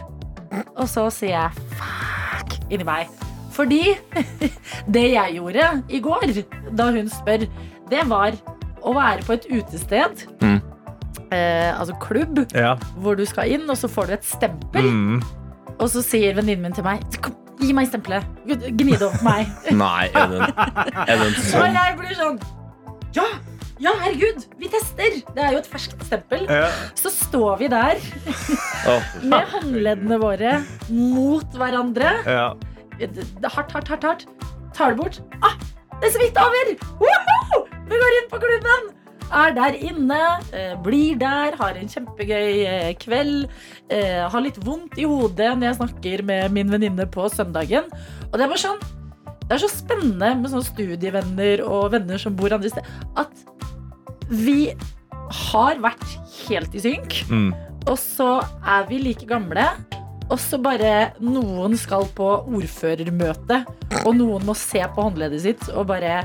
Og 0.78 0.86
så 0.91 1.07
sier 1.13 1.34
jeg 1.34 1.51
fuck 1.80 2.57
inni 2.69 2.86
meg. 2.88 3.09
Fordi 3.55 3.82
det 4.95 5.05
jeg 5.15 5.38
gjorde 5.39 5.69
i 5.89 6.01
går, 6.03 6.28
da 6.78 6.91
hun 6.93 7.09
spør, 7.09 7.47
det 7.89 8.03
var 8.11 8.36
å 8.86 8.93
være 8.93 9.25
på 9.25 9.34
et 9.38 9.47
utested. 9.49 10.28
Mm. 10.43 10.59
Eh, 11.34 11.71
altså 11.73 11.95
klubb, 12.03 12.43
Ja. 12.55 12.75
hvor 13.01 13.17
du 13.17 13.25
skal 13.28 13.49
inn, 13.51 13.65
og 13.69 13.75
så 13.80 13.89
får 13.91 14.11
du 14.11 14.13
et 14.19 14.25
stempel. 14.30 14.86
Mm. 14.93 15.17
Og 15.80 15.89
så 15.91 16.01
sier 16.05 16.38
venninnen 16.38 16.63
min 16.69 16.73
til 16.78 16.86
meg 16.86 17.03
Kom, 17.21 17.36
Gi 17.57 17.71
meg 17.73 17.88
stempelet. 17.89 18.21
Gni 18.45 18.93
det 18.93 19.01
over 19.01 19.23
meg. 19.25 19.47
Nei, 19.73 20.05
er 20.13 20.28
det 20.30 20.39
en, 20.43 20.51
er 20.53 21.13
en 21.15 21.23
Og 21.34 21.39
sånn 21.41 21.73
jeg 21.80 21.95
blir 21.97 22.13
sånn 22.19 22.38
Ja! 23.17 23.25
Ja, 23.78 23.91
herregud! 24.01 24.47
Vi 24.57 24.69
tester! 24.73 25.19
Det 25.36 25.43
er 25.43 25.53
jo 25.53 25.61
et 25.61 25.69
ferskt 25.69 26.01
stempel. 26.07 26.47
Ja. 26.49 26.69
Så 26.97 27.11
står 27.13 27.59
vi 27.61 27.69
der 27.69 28.01
med 29.32 29.51
håndleddene 29.53 30.17
våre 30.21 30.53
mot 30.89 31.57
hverandre. 31.57 32.15
Ja. 32.25 32.47
Hardt, 32.97 33.75
hardt, 33.75 33.91
hardt. 33.93 34.07
hardt 34.07 34.25
Tar 34.73 34.93
det 34.93 34.97
bort. 34.97 35.19
Ah, 35.45 35.53
det 36.01 36.09
er 36.09 36.15
så 36.15 36.23
vidt 36.23 36.41
over! 36.41 36.73
Woohoo! 37.03 37.61
Vi 37.88 38.01
går 38.01 38.17
inn 38.19 38.32
på 38.34 38.41
klubben! 38.41 38.89
Er 39.28 39.51
der 39.51 39.75
inne, 39.75 40.19
eh, 40.55 40.73
blir 40.82 41.17
der, 41.19 41.55
har 41.59 41.75
en 41.78 41.89
kjempegøy 41.91 42.61
eh, 42.63 42.91
kveld. 42.97 43.49
Eh, 43.91 44.23
har 44.32 44.41
litt 44.41 44.57
vondt 44.63 44.97
i 44.97 45.05
hodet 45.05 45.51
når 45.57 45.67
jeg 45.67 45.80
snakker 45.82 46.23
med 46.30 46.53
min 46.55 46.71
venninne 46.71 47.05
på 47.11 47.28
søndagen. 47.30 47.89
Og 48.30 48.38
det 48.38 48.45
er 48.45 48.53
bare 48.53 48.63
sånn 48.63 48.80
Det 49.48 49.56
er 49.56 49.64
så 49.64 49.70
spennende 49.72 50.34
med 50.41 50.52
sånne 50.52 50.68
studievenner 50.68 51.62
og 51.64 51.93
venner 51.93 52.20
som 52.20 52.36
bor 52.36 52.52
andre 52.52 52.72
steder, 52.72 52.98
at 53.16 53.32
vi 54.28 54.74
har 55.48 55.80
vært 55.84 56.04
helt 56.48 56.76
i 56.76 56.84
synk. 56.84 57.22
Mm. 57.32 57.54
Og 57.88 57.95
så 58.02 58.41
er 58.68 58.89
vi 58.89 59.00
like 59.00 59.28
gamle. 59.30 59.64
Og 60.28 60.36
så 60.43 60.60
bare 60.60 61.14
noen 61.24 61.78
skal 61.80 62.04
på 62.18 62.28
ordførermøte, 62.52 63.62
og 64.04 64.10
noen 64.18 64.43
må 64.50 64.56
se 64.60 64.82
på 64.84 65.06
håndleddet 65.06 65.45
sitt 65.45 65.70
og 65.72 65.88
bare 65.93 66.18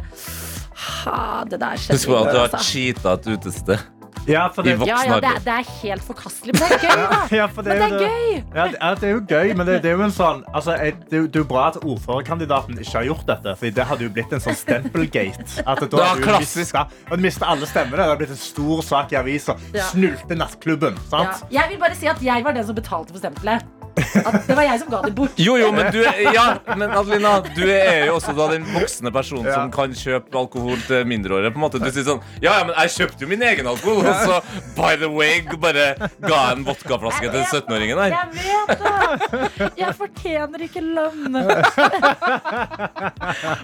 Ha, 0.83 1.45
det 1.47 1.61
der 1.63 1.79
skjedde 1.79 1.95
Husk 1.95 2.09
på 2.11 2.17
at 2.19 2.27
du 2.27 2.39
har 2.41 2.49
altså. 2.49 2.63
cheata 2.67 3.13
et 3.15 3.27
utested. 3.37 3.83
Ja, 4.29 4.45
for 4.55 4.63
I 4.63 4.71
det, 4.71 4.77
voksen 4.79 4.89
Ja, 4.93 4.99
ja, 5.09 5.17
det, 5.21 5.31
er, 5.35 5.41
det 5.43 5.55
er 5.59 5.71
helt 5.83 6.05
forkastelig, 6.07 6.53
men 6.55 6.69
det 6.71 6.77
er 6.77 6.83
gøy, 6.85 7.01
da. 7.11 7.21
ja, 7.41 7.47
for 7.51 7.67
det 7.67 7.75
Men 7.79 7.91
det 7.97 7.99
er 7.99 8.05
gøy. 8.07 8.45
Ja, 8.55 8.67
det, 8.71 8.77
ja, 8.81 8.91
det 9.01 9.09
er 9.09 9.13
jo 9.17 9.23
gøy, 9.33 9.55
men 9.59 9.67
det, 9.67 9.75
det 9.83 9.91
er 9.91 9.97
jo 9.99 10.05
en 10.07 10.15
sånn 10.15 10.45
altså, 10.53 10.77
det, 10.79 11.17
er 11.17 11.25
jo- 11.25 11.27
det 11.27 11.41
er 11.41 11.43
jo 11.43 11.49
bra 11.51 11.65
at 11.73 11.81
ordførerkandidaten 11.83 12.79
ikke 12.79 12.97
har 13.01 13.09
gjort 13.11 13.27
dette. 13.33 13.57
For 13.59 13.77
det 13.81 13.89
hadde 13.91 14.07
jo 14.07 14.15
blitt 14.15 14.33
en 14.39 14.45
sånn 14.45 14.59
stempelgate. 14.63 15.49
At 15.73 15.83
da 15.83 15.91
det 15.91 16.09
du 16.23 16.23
klassisk. 16.29 16.79
mistet- 17.19 17.43
og 17.49 17.51
alle 17.57 17.67
stemmene. 17.67 17.99
Det 17.99 18.07
hadde 18.07 18.19
blitt 18.23 18.35
en 18.37 18.43
stor 18.47 18.83
sak 18.87 19.13
i 19.13 19.19
avisa. 19.19 19.57
Ja. 19.75 19.89
Snulte 19.91 20.39
nattklubben. 20.39 20.95
Ja. 21.03 21.09
Sant? 21.11 21.47
Jeg 21.51 21.75
vil 21.75 21.83
bare 21.83 21.99
si 21.99 22.07
at 22.07 22.23
jeg 22.23 22.45
var 22.47 22.55
den 22.55 22.67
som 22.67 22.79
betalte 22.79 23.11
for 23.15 23.19
stempelet. 23.23 23.67
At 23.93 24.47
det 24.49 24.55
var 24.57 24.63
jeg 24.65 24.79
som 24.81 24.89
ga 24.93 25.01
det 25.05 25.15
bort. 25.17 25.35
Jo, 25.37 25.57
jo, 25.61 25.69
men 25.75 25.91
du 25.93 25.99
er, 26.03 26.21
ja, 26.33 26.45
men 26.79 26.91
Adelina, 26.97 27.33
du 27.55 27.63
er 27.69 28.07
jo 28.09 28.15
også 28.17 28.33
da 28.37 28.47
den 28.55 28.65
voksne 28.73 29.13
personen 29.13 29.47
Ja. 29.51 29.55
som 29.59 29.71
kan 29.75 29.93
kjøpe 29.97 30.39
alkohol 30.39 30.79
til 30.87 31.05
mindreårige. 31.07 31.51
på 31.53 31.61
en 31.61 31.65
måte 31.67 31.81
Du 31.83 31.91
sier 31.91 32.05
sånn 32.07 32.23
Ja, 32.41 32.59
ja, 32.59 32.65
men 32.69 32.75
jeg 32.79 32.89
kjøpte 32.97 33.25
jo 33.27 33.29
min 33.29 33.43
egen 33.43 33.67
alkohol, 33.67 34.07
og 34.07 34.15
så 34.23 34.41
by 34.77 34.97
the 35.01 35.09
way 35.13 35.43
bare 35.63 35.95
ga 36.23 36.39
jeg 36.49 36.57
en 36.59 36.65
vodkaflaske 36.67 37.31
til 37.31 37.43
17-åringen 37.53 37.97
der. 38.01 38.11
Jeg 38.17 38.29
vet 38.39 38.69
det! 38.83 39.71
Jeg 39.79 39.95
fortjener 39.99 40.59
ikke 40.67 40.81
lønn. 40.83 41.37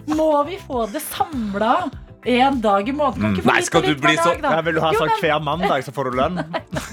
Må 0.19 0.31
vi 0.49 0.59
få 0.67 0.87
det 0.93 1.03
samla 1.05 1.73
en 2.25 2.61
dag 2.61 2.89
i 2.89 2.93
måneden? 2.93 3.37
Kan 3.37 3.47
Nei, 3.47 3.61
skal 3.63 3.83
du 3.83 3.95
bli 3.95 4.17
så- 4.17 4.25
dag, 4.35 4.43
da? 4.43 4.51
Ja, 4.57 4.61
vil 4.61 4.75
du 4.75 4.81
ha 4.81 4.91
Jo, 4.93 4.99
sånn 4.99 5.09
men- 5.09 5.21
hver 5.23 5.41
mandag, 5.43 5.85
så 5.85 5.93
får 5.95 6.05
du 6.11 6.17
lønn? 6.19 6.39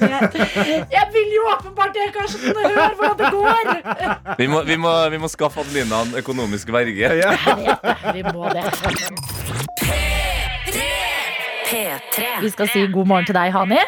Jeg, 0.05 0.85
jeg 0.91 1.07
vil 1.13 1.29
jo 1.35 1.43
åpenbart 1.53 1.93
det, 1.93 2.13
Karsten! 2.13 2.55
Hør 2.55 2.95
hvordan 2.99 3.17
det 3.17 3.31
går! 3.31 4.35
Vi 4.39 4.47
må, 4.47 4.63
vi 4.67 4.75
må, 4.75 4.91
vi 5.09 5.17
må 5.17 5.27
skaffe 5.31 5.59
Adelina 5.63 6.01
en 6.03 6.15
økonomisk 6.19 6.71
verge. 6.73 7.11
Ja. 7.21 7.31
Vi 8.13 8.23
må 8.23 8.49
det. 8.51 8.63
P3. 11.65 12.41
Vi 12.41 12.49
skal 12.49 12.67
si 12.73 12.85
god 12.93 13.07
morgen 13.07 13.25
til 13.25 13.35
deg, 13.37 13.51
Hani. 13.55 13.79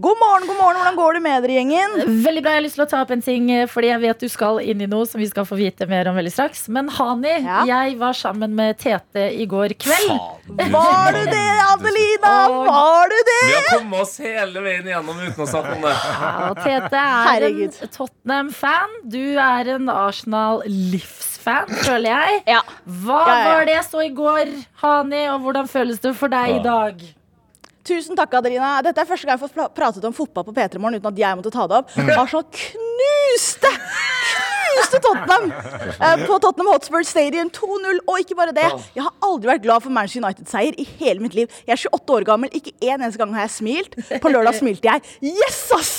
God 0.00 0.16
morgen, 0.20 0.46
god 0.48 0.56
morgen. 0.56 0.76
Hvordan 0.80 0.96
går 0.96 1.14
det 1.16 1.20
med 1.24 1.42
dere, 1.44 1.54
gjengen? 1.58 1.94
Veldig 2.24 2.42
bra. 2.44 2.52
Jeg 2.54 2.60
har 2.60 2.64
lyst 2.64 2.76
til 2.78 2.84
å 2.84 2.88
ta 2.88 3.00
opp 3.04 3.10
en 3.12 3.20
ting, 3.24 3.48
eh, 3.52 3.66
fordi 3.68 3.88
jeg 3.90 4.00
vet 4.00 4.22
du 4.22 4.28
skal 4.32 4.60
inn 4.62 4.80
i 4.80 4.86
noe 4.88 5.04
som 5.08 5.20
vi 5.20 5.26
skal 5.28 5.44
få 5.44 5.58
vite 5.58 5.84
mer 5.90 6.08
om 6.08 6.16
veldig 6.16 6.32
straks. 6.32 6.68
Men 6.72 6.88
Hani, 6.88 7.34
Ja? 7.44 7.64
jeg 7.66 7.98
var 7.98 8.12
sammen 8.16 8.54
med 8.54 8.78
Tete 8.78 9.26
i 9.34 9.44
går 9.46 9.74
kveld. 9.76 10.08
Faen, 10.08 10.70
Var 10.72 11.12
du 11.12 11.24
det, 11.26 11.50
Adelina? 11.66 12.32
Og- 12.48 12.66
Var 12.70 13.08
du 13.08 13.16
det? 13.30 13.42
Vi 13.44 13.52
har 13.52 13.78
kommet 13.78 14.00
oss 14.00 14.16
hele 14.18 14.60
veien 14.62 14.84
igjennom 14.88 15.20
uten 15.20 15.44
å 15.44 15.48
snakke 15.48 15.74
om 15.76 15.82
det. 15.82 15.94
Ja, 15.94 16.54
Tete 16.54 16.94
er 16.94 17.28
Herregud. 17.28 17.82
en 17.82 17.88
Tottenham-fan. 17.88 18.90
Du 19.08 19.38
er 19.38 19.68
en 19.74 19.86
Arsenal-livsfan, 19.88 21.66
føler 21.84 22.08
jeg. 22.14 22.42
Ja. 22.46 22.60
Hva 22.88 23.26
Ja, 23.26 23.34
ja, 23.36 23.44
ja. 23.44 23.54
var 23.54 23.64
det 23.66 23.74
jeg 23.74 23.84
så 23.84 24.04
i 24.06 24.14
går, 24.14 24.64
Hani, 24.82 25.26
og 25.28 25.40
hvordan 25.42 25.68
føles 25.68 26.00
det 26.00 26.16
for 26.16 26.28
deg 26.28 26.56
i 26.56 26.62
dag? 26.62 26.94
Tusen 27.90 28.14
takk, 28.18 28.36
Adelina. 28.38 28.76
Dette 28.86 29.02
er 29.02 29.08
første 29.08 29.26
gang 29.26 29.40
jeg 29.40 29.50
har 29.56 29.70
pratet 29.74 30.04
om 30.06 30.14
fotball 30.14 30.46
på 30.46 30.54
P3 30.54 30.78
Morgen 30.78 31.00
uten 31.00 31.10
at 31.10 31.18
jeg 31.18 31.38
måtte 31.40 31.50
ta 31.54 31.66
det 31.66 31.80
opp. 31.80 31.96
Mm. 31.98 32.12
så 32.30 32.42
knuste 32.60 33.72
knuste 34.74 35.00
Tottenham 35.04 35.46
eh, 35.52 36.24
på 36.26 36.38
Tottenham 36.42 36.70
Hotspur 36.72 37.04
Stadium 37.06 37.50
2-0. 37.50 38.00
Og 38.06 38.20
ikke 38.22 38.36
bare 38.38 38.54
det, 38.56 38.66
jeg 38.96 39.04
har 39.06 39.12
aldri 39.26 39.52
vært 39.52 39.64
glad 39.66 39.84
for 39.84 39.94
Manchester 39.94 40.24
United-seier 40.24 40.78
i 40.80 40.86
hele 41.00 41.20
mitt 41.24 41.34
liv. 41.38 41.48
Jeg 41.66 41.76
er 41.76 41.84
28 41.94 42.16
år 42.20 42.28
gammel, 42.32 42.52
ikke 42.56 42.74
en 42.80 43.00
eneste 43.00 43.20
gang 43.22 43.34
har 43.36 43.46
jeg 43.48 43.56
smilt. 43.58 43.98
På 44.22 44.32
lørdag 44.32 44.58
smilte 44.60 44.90
jeg. 44.90 45.02
Yes, 45.22 45.62
ass! 45.76 45.96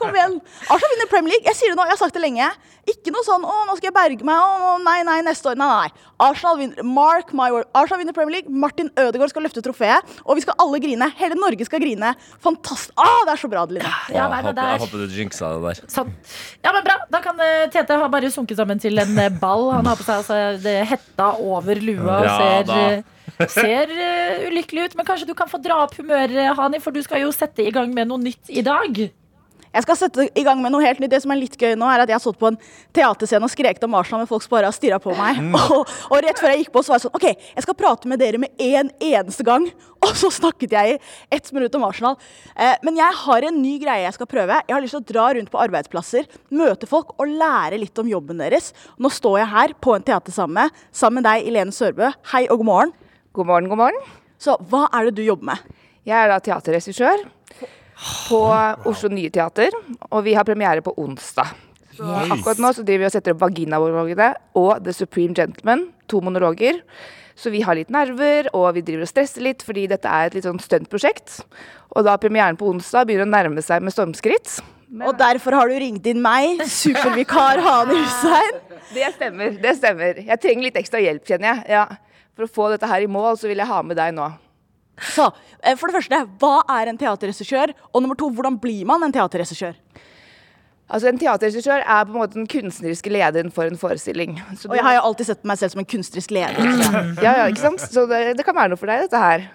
Kom 0.00 0.14
igjen. 0.16 0.38
Arsenal 0.70 0.92
vinner 0.94 1.10
Premier 1.10 1.34
League. 1.36 1.44
Jeg 1.50 1.58
sier 1.58 1.72
det 1.72 1.76
nå, 1.78 1.84
jeg 1.88 1.96
har 1.96 2.00
sagt 2.06 2.16
det 2.16 2.22
lenge. 2.24 2.48
Ikke 2.86 3.10
noe 3.10 3.24
sånn 3.26 3.42
'Å, 3.42 3.54
nå 3.66 3.74
skal 3.76 3.88
jeg 3.90 3.94
berge 3.96 4.24
meg'. 4.24 4.38
Å, 4.38 4.76
nei, 4.78 5.00
nei, 5.02 5.16
neste 5.26 5.50
år. 5.50 5.56
Nei, 5.58 5.66
nei. 5.66 6.04
Arsenal 6.22 6.56
vinner, 6.60 6.84
Mark 6.86 7.32
my 7.34 7.50
word. 7.50 7.66
Arsenal 7.74 7.98
vinner 7.98 8.14
Premier 8.14 8.36
League. 8.38 8.48
Martin 8.62 8.88
Ødegaard 8.96 9.32
skal 9.34 9.42
løfte 9.42 9.60
trofeet. 9.66 10.06
Og 10.24 10.38
vi 10.38 10.44
skal 10.46 10.54
alle 10.62 10.78
grine. 10.80 11.08
Hele 11.18 11.34
Norge 11.34 11.66
skal 11.66 11.82
grine. 11.82 12.14
Fantastisk. 12.46 12.94
Ah, 12.96 13.24
det 13.26 13.34
er 13.34 13.40
så 13.42 13.50
bra, 13.50 13.64
Adeline. 13.66 13.90
Ja, 14.14 14.28
jeg 14.30 14.30
det 14.30 14.46
håper, 14.46 14.62
jeg 14.62 14.74
er- 14.78 14.84
håper 14.86 15.02
du 15.02 15.16
jinxa 15.18 15.50
det 15.52 15.62
der. 15.66 15.88
Sånn. 15.90 16.14
Ja, 16.64 16.72
men 16.72 16.84
bra. 16.86 16.96
Da 17.10 17.20
kan 17.26 17.40
eh, 17.40 17.65
Tete 17.72 17.98
har 18.00 18.10
bare 18.12 18.30
sunket 18.32 18.58
sammen 18.58 18.80
til 18.82 18.98
en 19.02 19.18
eh, 19.22 19.32
ball. 19.42 19.68
Han 19.74 19.88
har 19.88 19.98
på 19.98 20.06
seg 20.06 20.22
altså, 20.22 20.38
det 20.62 20.78
hetta 20.90 21.32
over 21.42 21.80
lua 21.82 22.16
og 22.16 22.30
ser, 22.30 22.72
eh, 22.76 23.46
ser 23.52 23.92
uh, 23.92 24.46
ulykkelig 24.48 24.88
ut. 24.88 24.96
Men 24.98 25.08
kanskje 25.08 25.28
du 25.28 25.34
kan 25.38 25.50
få 25.50 25.60
dra 25.62 25.82
opp 25.84 25.96
humøret, 25.98 26.54
Hani, 26.58 26.80
for 26.82 26.94
du 26.94 27.02
skal 27.04 27.24
jo 27.24 27.32
sette 27.34 27.64
i 27.66 27.74
gang 27.74 27.92
med 27.94 28.10
noe 28.10 28.22
nytt 28.22 28.52
i 28.52 28.64
dag. 28.66 29.06
Jeg 29.76 29.84
skal 29.84 29.96
sette 30.00 30.24
i 30.32 30.42
gang 30.46 30.60
med 30.64 30.72
noe 30.72 30.80
helt 30.80 31.02
nytt. 31.02 31.10
Det 31.12 31.18
som 31.20 31.32
er 31.34 31.36
litt 31.36 31.56
gøy 31.60 31.74
nå, 31.76 31.84
er 31.84 32.00
at 32.00 32.08
jeg 32.08 32.16
har 32.16 32.22
stått 32.22 32.38
på 32.40 32.48
en 32.48 32.56
teaterscene 32.96 33.44
og 33.44 33.52
skreket 33.52 33.84
om 33.84 33.96
Arsenal, 33.98 34.22
men 34.22 34.30
folk 34.30 34.46
bare 34.48 34.70
har 34.70 34.76
stirra 34.76 34.96
på 35.02 35.12
meg. 35.18 35.42
Og, 35.76 35.90
og 36.08 36.22
rett 36.24 36.40
før 36.40 36.54
jeg 36.54 36.62
gikk 36.62 36.72
på, 36.72 36.82
så 36.84 36.94
var 36.94 37.00
jeg 37.00 37.04
sånn 37.04 37.18
OK, 37.18 37.26
jeg 37.58 37.64
skal 37.66 37.76
prate 37.76 38.08
med 38.08 38.22
dere 38.22 38.40
med 38.40 38.62
en 38.62 38.88
eneste 39.04 39.44
gang. 39.44 39.68
Og 40.06 40.14
så 40.16 40.30
snakket 40.32 40.72
jeg 40.76 40.94
i 40.94 40.98
ett 41.34 41.48
minutt 41.56 41.74
om 41.76 41.84
Arsenal. 41.88 42.16
Eh, 42.54 42.76
men 42.86 43.00
jeg 43.00 43.20
har 43.20 43.46
en 43.48 43.56
ny 43.58 43.74
greie 43.82 44.04
jeg 44.04 44.16
skal 44.16 44.28
prøve. 44.30 44.60
Jeg 44.62 44.76
har 44.76 44.84
lyst 44.84 44.94
til 44.94 45.02
å 45.02 45.08
dra 45.12 45.28
rundt 45.36 45.52
på 45.52 45.60
arbeidsplasser, 45.60 46.28
møte 46.56 46.88
folk 46.88 47.16
og 47.16 47.32
lære 47.32 47.80
litt 47.82 48.00
om 48.00 48.08
jobben 48.08 48.40
deres. 48.40 48.70
Nå 49.02 49.10
står 49.12 49.40
jeg 49.42 49.52
her 49.52 49.74
på 49.82 49.96
en 49.96 50.06
teatersamme 50.06 50.68
sammen 50.88 51.20
med 51.20 51.28
deg, 51.28 51.48
Ilene 51.50 51.74
Sørbø. 51.74 52.12
Hei 52.32 52.46
og 52.46 52.62
god 52.62 52.70
morgen. 52.70 52.94
God 53.36 53.50
morgen, 53.50 53.72
god 53.72 53.82
morgen. 53.82 54.04
Så 54.40 54.56
hva 54.70 54.86
er 54.94 55.08
det 55.10 55.18
du 55.18 55.26
jobber 55.26 55.52
med? 55.52 55.80
Jeg 56.06 56.16
er 56.20 56.30
da 56.30 56.38
teaterregissør 56.44 57.26
på 57.96 58.40
Oslo 58.88 59.10
Nye 59.12 59.30
Teater, 59.32 59.74
og 60.10 60.24
vi 60.26 60.34
har 60.36 60.46
premiere 60.46 60.84
på 60.84 60.94
onsdag. 61.00 61.54
Så 61.96 62.04
akkurat 62.04 62.60
nå 62.60 62.72
så 62.76 62.84
driver 62.84 63.06
vi 63.06 63.08
og 63.08 63.14
setter 63.14 63.32
opp 63.32 63.40
Vagina-monologene 63.40 64.32
og 64.60 64.82
The 64.84 64.92
Supreme 64.92 65.36
Gentleman, 65.36 65.86
to 66.10 66.20
monologer. 66.20 66.82
Så 67.36 67.52
vi 67.52 67.62
har 67.64 67.76
litt 67.76 67.92
nerver, 67.92 68.50
og 68.56 68.70
vi 68.76 68.82
driver 68.84 69.04
og 69.04 69.10
stresser 69.10 69.44
litt, 69.44 69.64
fordi 69.64 69.86
dette 69.88 70.08
er 70.08 70.28
et 70.28 70.36
litt 70.36 70.46
sånn 70.46 70.60
stuntprosjekt. 70.60 71.42
Og 71.96 72.04
da 72.04 72.16
premieren 72.20 72.56
på 72.56 72.68
onsdag 72.68 73.08
begynner 73.08 73.28
å 73.28 73.32
nærme 73.32 73.64
seg 73.64 73.84
med 73.84 73.92
stormskritt. 73.96 74.58
Og 75.02 75.16
derfor 75.18 75.56
har 75.58 75.68
du 75.68 75.76
ringt 75.80 76.06
inn 76.08 76.22
meg, 76.24 76.62
supervikar 76.70 77.60
Hane 77.64 77.96
Hussein. 77.98 78.60
Det 78.92 79.12
stemmer, 79.16 79.56
det 79.60 79.76
stemmer. 79.80 80.20
Jeg 80.24 80.40
trenger 80.40 80.68
litt 80.68 80.80
ekstra 80.80 81.00
hjelp, 81.02 81.24
kjenner 81.28 81.52
jeg. 81.52 81.76
Ja. 81.76 81.86
For 82.36 82.46
å 82.46 82.52
få 82.52 82.68
dette 82.72 82.88
her 82.88 83.04
i 83.04 83.10
mål, 83.10 83.34
så 83.40 83.48
vil 83.50 83.60
jeg 83.60 83.68
ha 83.68 83.80
med 83.84 83.98
deg 83.98 84.14
nå. 84.16 84.28
Så, 84.96 85.30
eh, 85.62 85.76
for 85.76 85.90
det 85.90 85.98
første, 85.98 86.22
hva 86.40 86.60
er 86.78 86.90
en 86.90 86.98
teaterregissør? 86.98 87.74
Og 87.92 88.02
nummer 88.02 88.16
to, 88.18 88.30
hvordan 88.32 88.58
blir 88.60 88.86
man 88.88 89.02
en 89.04 89.12
teaterregissør? 89.12 89.74
Altså 90.86 91.08
En 91.10 91.18
teaterregissør 91.18 91.82
er 91.82 92.04
på 92.06 92.12
en 92.14 92.20
måte 92.20 92.38
den 92.38 92.46
kunstneriske 92.46 93.10
lederen 93.10 93.50
for 93.50 93.66
en 93.66 93.78
forestilling. 93.78 94.36
Så 94.54 94.70
Og 94.70 94.76
jeg 94.78 94.84
har 94.86 94.94
jo 94.94 95.00
alltid 95.08 95.26
sett 95.26 95.44
meg 95.44 95.58
selv 95.58 95.74
som 95.74 95.82
en 95.82 95.88
kunstnerisk 95.90 96.30
leder. 96.30 96.62
Ja, 97.24 97.32
ja, 97.40 97.46
ikke 97.50 97.64
sant? 97.64 97.82
Så 97.82 98.06
det, 98.06 98.36
det 98.38 98.46
kan 98.46 98.54
være 98.54 98.70
noe 98.70 98.78
for 98.78 98.86
deg, 98.86 99.08
dette 99.08 99.18
her. 99.18 99.48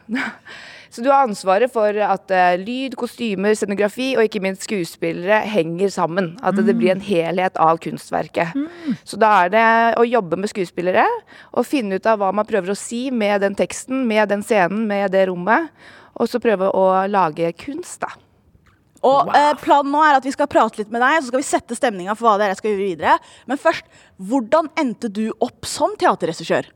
Så 0.91 1.03
du 1.03 1.07
har 1.07 1.23
ansvaret 1.23 1.71
for 1.71 1.95
at 2.03 2.33
eh, 2.35 2.57
lyd, 2.59 2.97
kostymer, 2.99 3.55
scenografi 3.55 4.09
og 4.17 4.25
ikke 4.27 4.41
minst 4.43 4.65
skuespillere 4.67 5.39
henger 5.47 5.93
sammen. 5.93 6.33
At 6.43 6.59
det 6.59 6.75
blir 6.75 6.91
en 6.91 7.03
helhet 7.05 7.55
av 7.61 7.79
kunstverket. 7.83 8.51
Så 9.07 9.19
da 9.21 9.31
er 9.45 9.53
det 9.53 9.67
å 10.01 10.07
jobbe 10.07 10.39
med 10.41 10.51
skuespillere 10.51 11.05
og 11.55 11.67
finne 11.67 11.95
ut 11.95 12.09
av 12.11 12.19
hva 12.19 12.33
man 12.35 12.47
prøver 12.47 12.73
å 12.73 12.79
si 12.79 13.05
med 13.11 13.39
den 13.45 13.55
teksten, 13.55 14.03
med 14.09 14.33
den 14.33 14.43
scenen, 14.43 14.83
med 14.89 15.15
det 15.15 15.29
rommet. 15.31 15.71
Og 16.19 16.27
så 16.27 16.43
prøve 16.43 16.67
å 16.75 16.89
lage 17.07 17.53
kunst, 17.55 18.01
da. 18.03 18.11
Og 19.07 19.31
eh, 19.33 19.53
planen 19.63 19.89
nå 19.95 20.01
er 20.05 20.19
at 20.19 20.27
vi 20.27 20.33
skal 20.33 20.49
prate 20.51 20.77
litt 20.77 20.91
med 20.93 21.01
deg, 21.01 21.21
så 21.21 21.31
skal 21.31 21.41
vi 21.41 21.47
sette 21.47 21.77
stemninga 21.77 22.13
for 22.17 22.27
hva 22.27 22.35
det 22.37 22.45
er 22.45 22.53
jeg 22.53 22.59
skal 22.59 22.73
gjøre 22.73 22.89
videre. 22.89 23.15
Men 23.49 23.61
først, 23.61 23.87
hvordan 24.29 24.69
endte 24.77 25.09
du 25.09 25.23
opp 25.39 25.65
som 25.65 25.95
teaterregissør? 25.97 26.69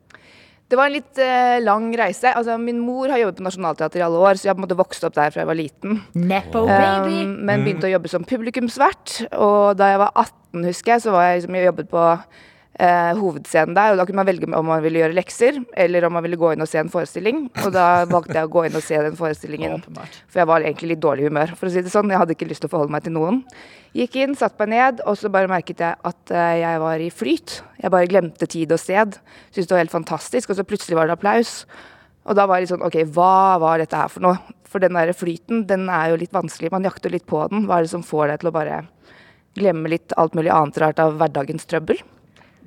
Det 0.66 0.78
var 0.80 0.90
en 0.90 0.96
litt 0.96 1.20
eh, 1.22 1.60
lang 1.62 1.92
reise. 1.98 2.32
Altså, 2.34 2.56
min 2.58 2.80
mor 2.82 3.12
har 3.14 3.22
jobbet 3.22 3.38
på 3.38 3.46
Nationaltheatret 3.46 4.00
i 4.02 4.06
alle 4.06 4.22
år, 4.24 4.40
så 4.40 4.48
jeg 4.48 4.52
har 4.52 4.58
på 4.58 4.64
en 4.64 4.66
måte 4.66 4.80
vokst 4.80 5.06
opp 5.06 5.14
der 5.14 5.34
fra 5.34 5.44
jeg 5.44 5.50
var 5.52 5.60
liten. 5.60 6.00
Nepo 6.18 6.66
baby. 6.66 7.20
Um, 7.22 7.36
men 7.46 7.66
begynte 7.68 7.86
å 7.86 7.94
jobbe 7.94 8.10
som 8.10 8.26
publikumsvert. 8.26 9.20
Og 9.38 9.78
da 9.78 9.92
jeg 9.94 10.02
var 10.02 10.16
18, 10.26 10.66
husker 10.66 10.96
jeg, 10.96 11.06
så 11.06 11.14
var 11.14 11.28
jeg 11.28 11.42
liksom, 11.42 11.60
jeg 11.60 11.70
jobbet 11.70 11.92
på 11.94 12.08
eh, 12.80 13.12
hovedscenen 13.18 13.76
der. 13.76 13.94
Og 13.94 14.00
da 14.00 14.06
kunne 14.08 14.22
man 14.22 14.30
velge 14.30 14.50
om 14.50 14.68
man 14.70 14.84
ville 14.84 15.02
gjøre 15.02 15.16
lekser, 15.16 15.60
eller 15.86 16.08
om 16.08 16.16
man 16.18 16.26
ville 16.26 16.40
gå 16.40 16.52
inn 16.54 16.66
og 16.66 16.70
se 16.70 16.80
en 16.82 16.92
forestilling. 16.92 17.46
Og 17.64 17.72
da 17.76 17.88
valgte 18.16 18.36
jeg 18.38 18.50
å 18.50 18.52
gå 18.52 18.66
inn 18.68 18.78
og 18.78 18.86
se 18.86 19.00
den 19.08 19.18
forestillingen. 19.20 19.86
For 19.96 20.42
jeg 20.42 20.50
var 20.52 20.66
egentlig 20.66 20.94
litt 20.94 21.04
dårlig 21.06 21.26
i 21.26 21.32
humør, 21.32 21.56
for 21.60 21.70
å 21.70 21.74
si 21.74 21.84
det 21.86 21.94
sånn. 21.94 22.12
Jeg 22.14 22.22
hadde 22.22 22.36
ikke 22.38 22.50
lyst 22.50 22.66
til 22.66 22.72
å 22.72 22.76
forholde 22.76 22.96
meg 22.96 23.06
til 23.08 23.16
noen. 23.16 23.42
Gikk 23.96 24.20
inn, 24.20 24.38
satte 24.38 24.60
meg 24.64 24.74
ned, 24.74 25.04
og 25.08 25.20
så 25.20 25.32
bare 25.32 25.52
merket 25.52 25.84
jeg 25.84 25.96
at 25.96 26.36
eh, 26.36 26.56
jeg 26.62 26.84
var 26.84 27.04
i 27.04 27.12
flyt. 27.14 27.60
Jeg 27.82 27.94
bare 27.94 28.12
glemte 28.12 28.50
tid 28.52 28.74
og 28.76 28.82
sted. 28.82 29.20
Syntes 29.52 29.70
det 29.70 29.78
var 29.78 29.86
helt 29.86 29.96
fantastisk, 29.96 30.52
og 30.52 30.60
så 30.60 30.68
plutselig 30.68 31.00
var 31.00 31.08
det 31.10 31.16
applaus. 31.16 31.62
Og 32.26 32.38
da 32.38 32.48
var 32.50 32.58
jeg 32.58 32.66
litt 32.66 32.74
sånn 32.74 32.86
OK, 32.86 33.00
hva 33.16 33.56
var 33.62 33.80
dette 33.80 33.98
her 34.00 34.12
for 34.12 34.26
noe? 34.26 34.58
For 34.66 34.84
den 34.84 34.98
der 34.98 35.14
flyten, 35.16 35.64
den 35.70 35.86
er 35.94 36.10
jo 36.12 36.18
litt 36.20 36.34
vanskelig. 36.36 36.74
Man 36.74 36.84
jakter 36.84 37.14
litt 37.14 37.28
på 37.30 37.40
den. 37.52 37.68
Hva 37.70 37.80
er 37.80 37.86
det 37.86 37.94
som 37.94 38.04
får 38.04 38.34
deg 38.34 38.42
til 38.42 38.50
å 38.50 38.56
bare 38.56 38.82
glemme 39.56 39.94
litt 39.94 40.12
alt 40.20 40.36
mulig 40.36 40.52
annet 40.52 40.82
rart 40.82 41.00
av 41.00 41.16
hverdagens 41.22 41.70
trøbbel? 41.70 42.02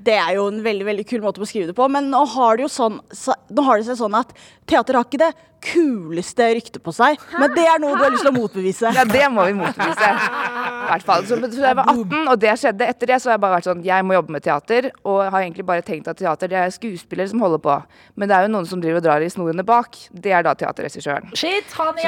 Det 0.08 0.16
er 0.16 0.38
jo 0.38 0.46
en 0.48 0.62
veldig 0.64 0.86
veldig 0.88 1.04
kul 1.08 1.20
måte 1.20 1.42
å 1.42 1.44
beskrive 1.44 1.68
det 1.68 1.76
på, 1.76 1.84
men 1.92 2.08
nå 2.12 2.22
har 2.32 2.56
det 2.56 2.64
jo 2.64 2.70
sånn, 2.72 2.96
så, 3.12 3.36
nå 3.52 3.64
har 3.66 3.80
det 3.80 3.90
seg 3.90 3.98
sånn 4.00 4.16
at 4.16 4.32
teater 4.68 4.96
har 4.96 5.04
ikke 5.04 5.20
det 5.20 5.34
kuleste 5.64 6.46
ryktet 6.54 6.82
på 6.84 6.92
seg. 6.94 7.18
Men 7.38 7.52
det 7.54 7.64
er 7.66 7.80
noe 7.82 7.96
du 7.96 8.04
har 8.04 8.12
lyst 8.14 8.24
til 8.24 8.30
å 8.30 8.36
motbevise. 8.36 8.92
Ja, 8.94 9.04
det 9.08 9.26
må 9.34 9.44
vi 9.48 9.56
motbevise. 9.58 10.08
I 10.08 10.90
hvert 10.92 11.06
fall. 11.06 11.26
Så 11.28 11.38
så 11.42 11.64
jeg 11.64 11.76
var 11.76 11.90
18, 11.92 12.30
og 12.30 12.40
det 12.40 12.54
skjedde. 12.62 12.88
Etter 12.94 13.12
det 13.12 13.18
så 13.20 13.30
har 13.30 13.36
jeg 13.36 13.42
bare 13.42 13.56
vært 13.58 13.68
sånn 13.68 13.84
Jeg 13.84 14.06
må 14.06 14.16
jobbe 14.16 14.36
med 14.36 14.44
teater. 14.46 14.90
Og 15.02 15.20
har 15.26 15.40
egentlig 15.42 15.66
bare 15.68 15.84
tenkt 15.84 16.08
at 16.10 16.20
teater 16.20 16.52
det 16.52 16.60
er 16.62 16.74
skuespillere 16.74 17.32
som 17.32 17.42
holder 17.44 17.62
på. 17.64 17.76
Men 18.14 18.30
det 18.30 18.38
er 18.38 18.46
jo 18.46 18.52
noen 18.54 18.68
som 18.70 18.82
driver 18.82 19.02
og 19.02 19.08
drar 19.08 19.26
i 19.26 19.30
snorene 19.32 19.66
bak. 19.66 19.98
Det 20.12 20.34
er 20.34 20.46
da 20.46 20.54
teaterregissøren. 20.58 21.32
Så 21.34 21.52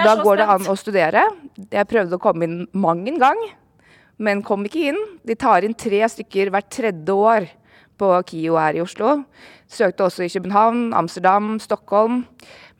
da 0.07 0.15
så 0.15 0.25
går 0.25 0.43
det 0.43 0.51
an 0.57 0.69
å 0.71 0.77
studere. 0.79 1.27
Jeg 1.67 1.91
prøvde 1.91 2.17
å 2.17 2.23
komme 2.23 2.47
inn 2.47 2.61
mang 2.73 3.03
en 3.11 3.21
gang, 3.21 3.47
men 4.21 4.45
kom 4.47 4.65
ikke 4.69 4.93
inn. 4.93 5.01
De 5.27 5.37
tar 5.39 5.67
inn 5.67 5.75
tre 5.75 6.05
stykker 6.15 6.53
hvert 6.55 6.71
tredje 6.73 7.17
år 7.17 7.51
på 8.01 8.11
KIO 8.31 8.57
her 8.61 8.79
i 8.79 8.83
Oslo. 8.85 9.21
Søkte 9.71 10.09
også 10.09 10.25
i 10.27 10.33
København, 10.33 10.91
Amsterdam, 10.99 11.55
Stockholm. 11.63 12.25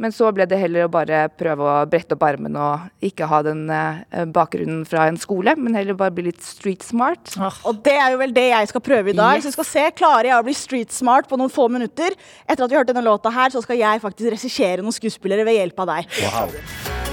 Men 0.01 0.15
så 0.17 0.31
ble 0.33 0.47
det 0.49 0.57
heller 0.57 0.87
å 0.87 0.93
bare 0.93 1.27
prøve 1.37 1.67
å 1.69 1.75
brette 1.91 2.17
opp 2.17 2.25
armen 2.25 2.57
og 2.57 3.05
ikke 3.05 3.29
ha 3.29 3.43
den 3.45 3.67
eh, 3.69 4.25
bakgrunnen 4.33 4.87
fra 4.89 5.05
en 5.11 5.21
skole, 5.21 5.53
men 5.61 5.77
heller 5.77 5.99
bare 5.99 6.15
bli 6.17 6.31
litt 6.31 6.41
street 6.45 6.87
smart. 6.87 7.35
Og 7.69 7.83
det 7.85 7.99
er 8.01 8.15
jo 8.15 8.23
vel 8.23 8.33
det 8.37 8.47
jeg 8.49 8.73
skal 8.73 8.85
prøve 8.87 9.13
i 9.13 9.19
dag. 9.19 9.43
Så 9.45 9.53
vi 9.53 9.59
skal 9.59 9.71
se, 9.75 9.87
Klarer 10.01 10.31
jeg 10.31 10.39
å 10.41 10.47
bli 10.47 10.57
street 10.57 10.97
smart 10.97 11.29
på 11.29 11.37
noen 11.37 11.53
få 11.53 11.69
minutter? 11.69 12.17
Etter 12.47 12.65
at 12.65 12.73
vi 12.73 12.81
hørte 12.81 12.95
denne 12.95 13.05
låta 13.05 13.33
her, 13.35 13.53
så 13.53 13.61
skal 13.65 13.81
jeg 13.83 14.01
faktisk 14.01 14.33
regissere 14.33 14.81
noen 14.81 14.97
skuespillere 14.97 15.45
ved 15.45 15.61
hjelp 15.61 15.85
av 15.85 15.95
deg. 15.99 17.10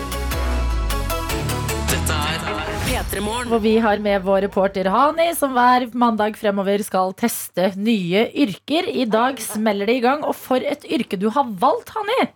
Hvor 3.18 3.62
vi 3.64 3.78
har 3.82 3.98
med 3.98 4.22
vår 4.22 4.44
reporter 4.46 4.86
Hani, 4.94 5.32
som 5.34 5.56
hver 5.56 5.88
mandag 5.98 6.36
fremover 6.38 6.84
skal 6.86 7.16
teste 7.18 7.72
nye 7.74 8.28
yrker. 8.30 8.86
I 8.86 9.08
dag 9.10 9.42
smeller 9.42 9.90
det 9.90 9.96
i 9.98 10.04
gang. 10.04 10.22
Og 10.22 10.36
for 10.38 10.62
et 10.62 10.86
yrke 10.86 11.18
du 11.18 11.30
har 11.34 11.50
valgt, 11.58 11.90
Hani! 11.96 12.28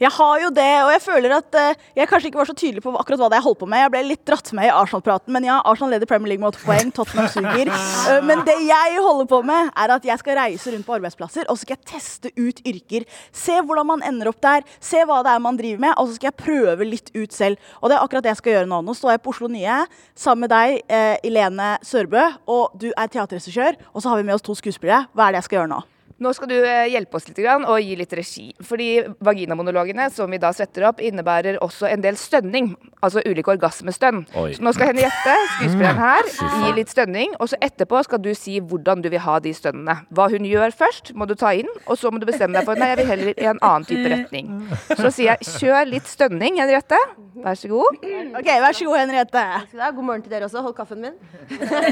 Jeg 0.00 0.10
har 0.10 0.40
jo 0.42 0.50
det, 0.54 0.72
og 0.82 0.90
jeg 0.90 1.02
føler 1.04 1.34
at 1.36 1.56
uh, 1.58 1.82
jeg 1.94 2.08
kanskje 2.10 2.30
ikke 2.30 2.40
var 2.40 2.48
så 2.48 2.56
tydelig 2.58 2.82
på 2.82 2.94
akkurat 2.98 3.20
hva 3.20 3.28
det 3.30 3.38
jeg 3.38 3.46
holdt 3.46 3.60
på 3.60 3.68
med. 3.70 3.84
Jeg 3.84 3.92
ble 3.94 4.02
litt 4.08 4.22
dratt 4.26 4.50
med 4.56 4.66
i 4.66 4.72
Arsenal-praten, 4.74 5.34
men 5.34 5.46
ja, 5.46 5.60
Arsenal 5.70 5.94
leder 5.94 6.10
Premier 6.10 6.32
League 6.32 6.42
med 6.42 6.50
åtte 6.50 6.64
poeng. 6.64 6.90
Tottenham 6.94 7.30
suger. 7.30 7.70
Uh, 7.70 8.18
men 8.28 8.42
det 8.48 8.56
jeg 8.66 9.04
holder 9.04 9.30
på 9.30 9.40
med, 9.46 9.70
er 9.84 9.94
at 9.94 10.08
jeg 10.10 10.22
skal 10.22 10.38
reise 10.40 10.74
rundt 10.74 10.88
på 10.88 10.96
arbeidsplasser, 10.98 11.46
og 11.46 11.58
så 11.58 11.66
skal 11.66 11.78
jeg 11.78 11.90
teste 11.94 12.34
ut 12.34 12.62
yrker. 12.66 13.06
Se 13.44 13.60
hvordan 13.60 13.90
man 13.94 14.04
ender 14.06 14.32
opp 14.32 14.42
der, 14.44 14.66
se 14.82 15.04
hva 15.06 15.22
det 15.26 15.36
er 15.36 15.46
man 15.46 15.60
driver 15.60 15.86
med, 15.86 15.94
og 15.94 16.10
så 16.10 16.18
skal 16.18 16.32
jeg 16.32 16.40
prøve 16.42 16.90
litt 16.90 17.14
ut 17.14 17.34
selv. 17.36 17.72
Og 17.80 17.90
det 17.90 17.98
er 17.98 18.02
akkurat 18.02 18.26
det 18.26 18.34
jeg 18.34 18.42
skal 18.42 18.58
gjøre 18.58 18.70
nå. 18.74 18.82
Nå 18.84 18.98
står 18.98 19.14
jeg 19.14 19.24
på 19.24 19.34
Oslo 19.34 19.52
Nye 19.52 19.80
sammen 20.18 20.48
med 20.48 20.54
deg, 20.54 20.82
uh, 20.90 21.16
Ilene 21.26 21.74
Sørbø, 21.86 22.26
og 22.50 22.74
du 22.80 22.90
er 22.90 23.06
teaterregissør, 23.06 23.78
og 23.92 24.02
så 24.02 24.10
har 24.10 24.20
vi 24.20 24.26
med 24.26 24.38
oss 24.38 24.44
to 24.44 24.56
skuespillere. 24.58 25.06
Hva 25.14 25.28
er 25.28 25.36
det 25.36 25.44
jeg 25.44 25.52
skal 25.52 25.62
gjøre 25.62 25.76
nå? 25.76 25.84
Nå 26.22 26.30
skal 26.36 26.46
du 26.50 26.54
eh, 26.60 26.86
hjelpe 26.92 27.18
oss 27.18 27.26
litt 27.26 27.38
grann, 27.42 27.64
og 27.66 27.80
gi 27.82 27.96
litt 27.98 28.12
regi. 28.14 28.44
Fordi 28.62 28.88
vaginamonologene 29.24 30.06
som 30.14 30.30
vi 30.30 30.38
da 30.38 30.52
setter 30.54 30.86
opp, 30.86 31.00
innebærer 31.02 31.58
også 31.64 31.88
en 31.88 32.04
del 32.04 32.18
stønning. 32.18 32.70
Altså 33.04 33.22
ulike 33.26 33.50
orgasmestønn. 33.50 34.22
Oi. 34.38 34.52
Så 34.54 34.62
nå 34.64 34.72
skal 34.76 34.92
Henriette, 34.92 35.34
skuespilleren 35.56 35.98
her, 35.98 36.28
gi 36.62 36.70
litt 36.76 36.92
stønning. 36.92 37.34
Og 37.42 37.50
så 37.50 37.58
etterpå 37.64 38.04
skal 38.06 38.22
du 38.22 38.30
si 38.38 38.60
hvordan 38.62 39.02
du 39.02 39.10
vil 39.10 39.22
ha 39.24 39.40
de 39.42 39.50
stønnene. 39.56 39.96
Hva 40.14 40.28
hun 40.30 40.46
gjør 40.48 40.74
først, 40.78 41.10
må 41.18 41.26
du 41.26 41.34
ta 41.38 41.50
inn. 41.58 41.70
Og 41.88 41.98
så 41.98 42.12
må 42.14 42.22
du 42.22 42.28
bestemme 42.30 42.54
deg 42.54 42.68
for 42.68 42.78
Nei, 42.78 42.92
jeg 42.92 43.00
vil 43.02 43.10
heller 43.10 43.32
i 43.34 43.48
en 43.50 43.60
annen 43.60 43.86
type 43.88 44.10
retning. 44.12 44.52
Så 44.94 45.10
sier 45.10 45.34
jeg 45.34 45.50
kjør 45.58 45.90
litt 45.90 46.10
stønning, 46.10 46.60
Henriette. 46.62 46.98
Vær 47.42 47.58
så 47.58 47.70
god. 47.70 47.98
Ok, 48.38 48.52
Vær 48.64 48.76
så 48.76 48.86
god, 48.86 49.00
Henriette. 49.02 49.44
God 49.74 50.04
morgen 50.04 50.22
til 50.22 50.34
dere 50.34 50.46
også. 50.46 50.62
Hold 50.62 50.76
kaffen 50.78 51.02
min. 51.02 51.18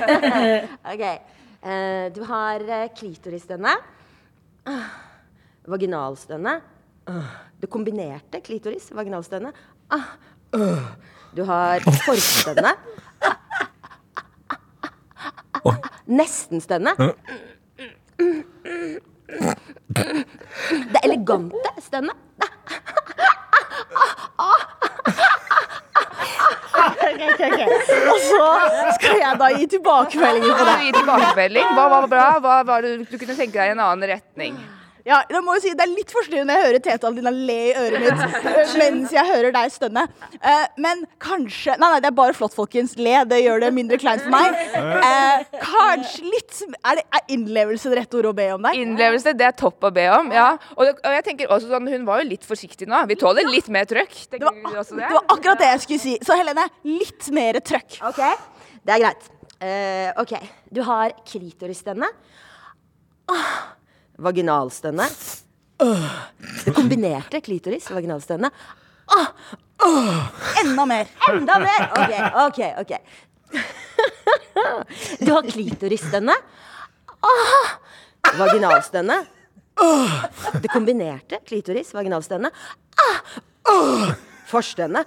ok. 0.94 1.04
Eh, 1.62 2.06
du 2.14 2.22
har 2.26 2.62
klitoris 2.62 2.94
klitorisstønne. 2.98 3.74
Ah, 4.66 4.90
vaginalstønne. 5.66 6.60
Ah, 7.06 7.30
det 7.60 7.70
kombinerte 7.70 8.40
klitoris, 8.40 8.90
vaginalstønne. 8.94 9.52
Ah, 9.90 10.00
øh. 10.54 10.82
Du 11.36 11.44
har 11.44 11.80
forstønne. 11.80 12.74
Nestenstønne. 16.06 16.90
Det 20.92 21.00
elegante 21.04 21.72
stønnet. 21.80 22.16
Ok, 26.82 27.02
okay, 27.34 27.50
ok. 27.52 27.60
Og 28.12 28.20
så 28.26 28.46
skal 28.98 29.18
jeg 29.22 29.38
da 29.40 29.50
gi 29.56 29.66
tilbakemeldinger 29.76 30.54
på 30.58 30.64
det. 30.68 31.64
Hva 31.76 31.88
var 31.96 32.06
bra? 32.10 32.28
Hva 32.42 32.56
var 32.66 32.82
det 32.86 32.94
du 33.06 33.18
kunne 33.18 33.36
tenke 33.38 33.58
deg 33.58 33.72
i 33.72 33.76
en 33.76 33.84
annen 33.86 34.08
retning? 34.16 34.56
Ja, 35.06 35.18
jeg 35.26 35.42
må 35.42 35.56
jo 35.56 35.62
si 35.64 35.72
Det 35.74 35.82
er 35.82 35.90
litt 35.90 36.12
forstyrrende 36.14 36.54
jeg 36.54 36.66
hører 36.66 36.82
Tete 36.84 37.08
Adelina 37.08 37.32
le 37.34 37.58
i 37.70 37.72
øret 37.78 38.04
mitt 38.04 38.46
øh, 38.52 38.74
mens 38.82 39.14
jeg 39.14 39.26
hører 39.26 39.54
deg 39.54 39.72
stønne. 39.74 40.04
Uh, 40.36 40.66
men 40.82 41.02
kanskje 41.22 41.74
Nei, 41.80 41.88
nei, 41.94 42.00
det 42.04 42.10
er 42.12 42.16
bare 42.16 42.36
flott, 42.36 42.54
folkens. 42.54 42.94
Le. 43.00 43.14
Det 43.28 43.40
gjør 43.42 43.64
det 43.64 43.72
mindre 43.74 43.98
kleint 44.02 44.22
for 44.24 44.34
meg. 44.34 44.54
Uh, 44.76 45.42
kanskje 45.72 46.28
litt 46.28 46.62
Er, 46.78 47.00
det, 47.00 47.04
er 47.18 47.34
innlevelse 47.34 47.90
det 47.90 47.98
rette 48.02 48.20
ordet 48.20 48.30
å 48.30 48.36
be 48.38 48.48
om 48.54 48.68
der? 48.68 48.78
Innlevelse, 48.78 49.34
det 49.38 49.48
er 49.48 49.58
topp 49.58 49.88
å 49.88 49.92
be 49.94 50.06
om. 50.14 50.32
ja. 50.34 50.52
Og, 50.76 50.84
det, 50.86 50.94
og 51.00 51.18
jeg 51.18 51.26
tenker 51.30 51.52
også 51.52 51.70
sånn, 51.72 51.90
Hun 51.92 52.06
var 52.08 52.22
jo 52.22 52.30
litt 52.30 52.46
forsiktig 52.46 52.88
nå. 52.90 53.02
Vi 53.10 53.18
tåler 53.20 53.48
litt 53.50 53.70
mer 53.72 53.88
trøkk. 53.90 54.16
Det 54.30 54.42
var, 54.44 54.56
det 54.62 55.12
var 55.16 55.28
akkurat 55.34 55.62
det 55.62 55.70
jeg 55.74 55.84
skulle 55.86 56.04
si. 56.06 56.16
Så 56.22 56.38
Helene, 56.38 56.68
litt 56.86 57.30
mer 57.34 57.58
trøkk. 57.64 57.98
Ok, 58.12 58.22
det 58.86 58.96
er 58.96 59.06
greit. 59.06 59.30
Uh, 59.62 60.08
ok, 60.22 60.36
du 60.74 60.82
har 60.86 61.14
klitorisstemme. 61.26 62.08
Ah, 63.30 63.72
vaginalstemme. 64.18 65.06
Øh, 65.82 66.08
det 66.64 66.74
kombinerte 66.76 67.40
klitoris 67.40 67.90
og 67.90 67.96
vaginalstønne. 67.96 68.50
Ah, 69.12 69.26
Enda 70.62 70.84
mer. 70.86 71.08
enda 71.32 71.58
mer! 71.58 71.88
Ok, 71.98 72.12
ok, 72.46 72.60
ok. 72.78 72.92
Du 75.26 75.32
har 75.34 75.42
klitorisstønne. 75.48 76.34
Ah, 77.22 77.72
vaginalstønne. 78.38 79.16
Det 80.62 80.70
kombinerte 80.70 81.38
klitoris, 81.48 81.90
vaginalstønne. 81.94 82.50
Ah, 83.02 84.12
forstønne. 84.46 85.04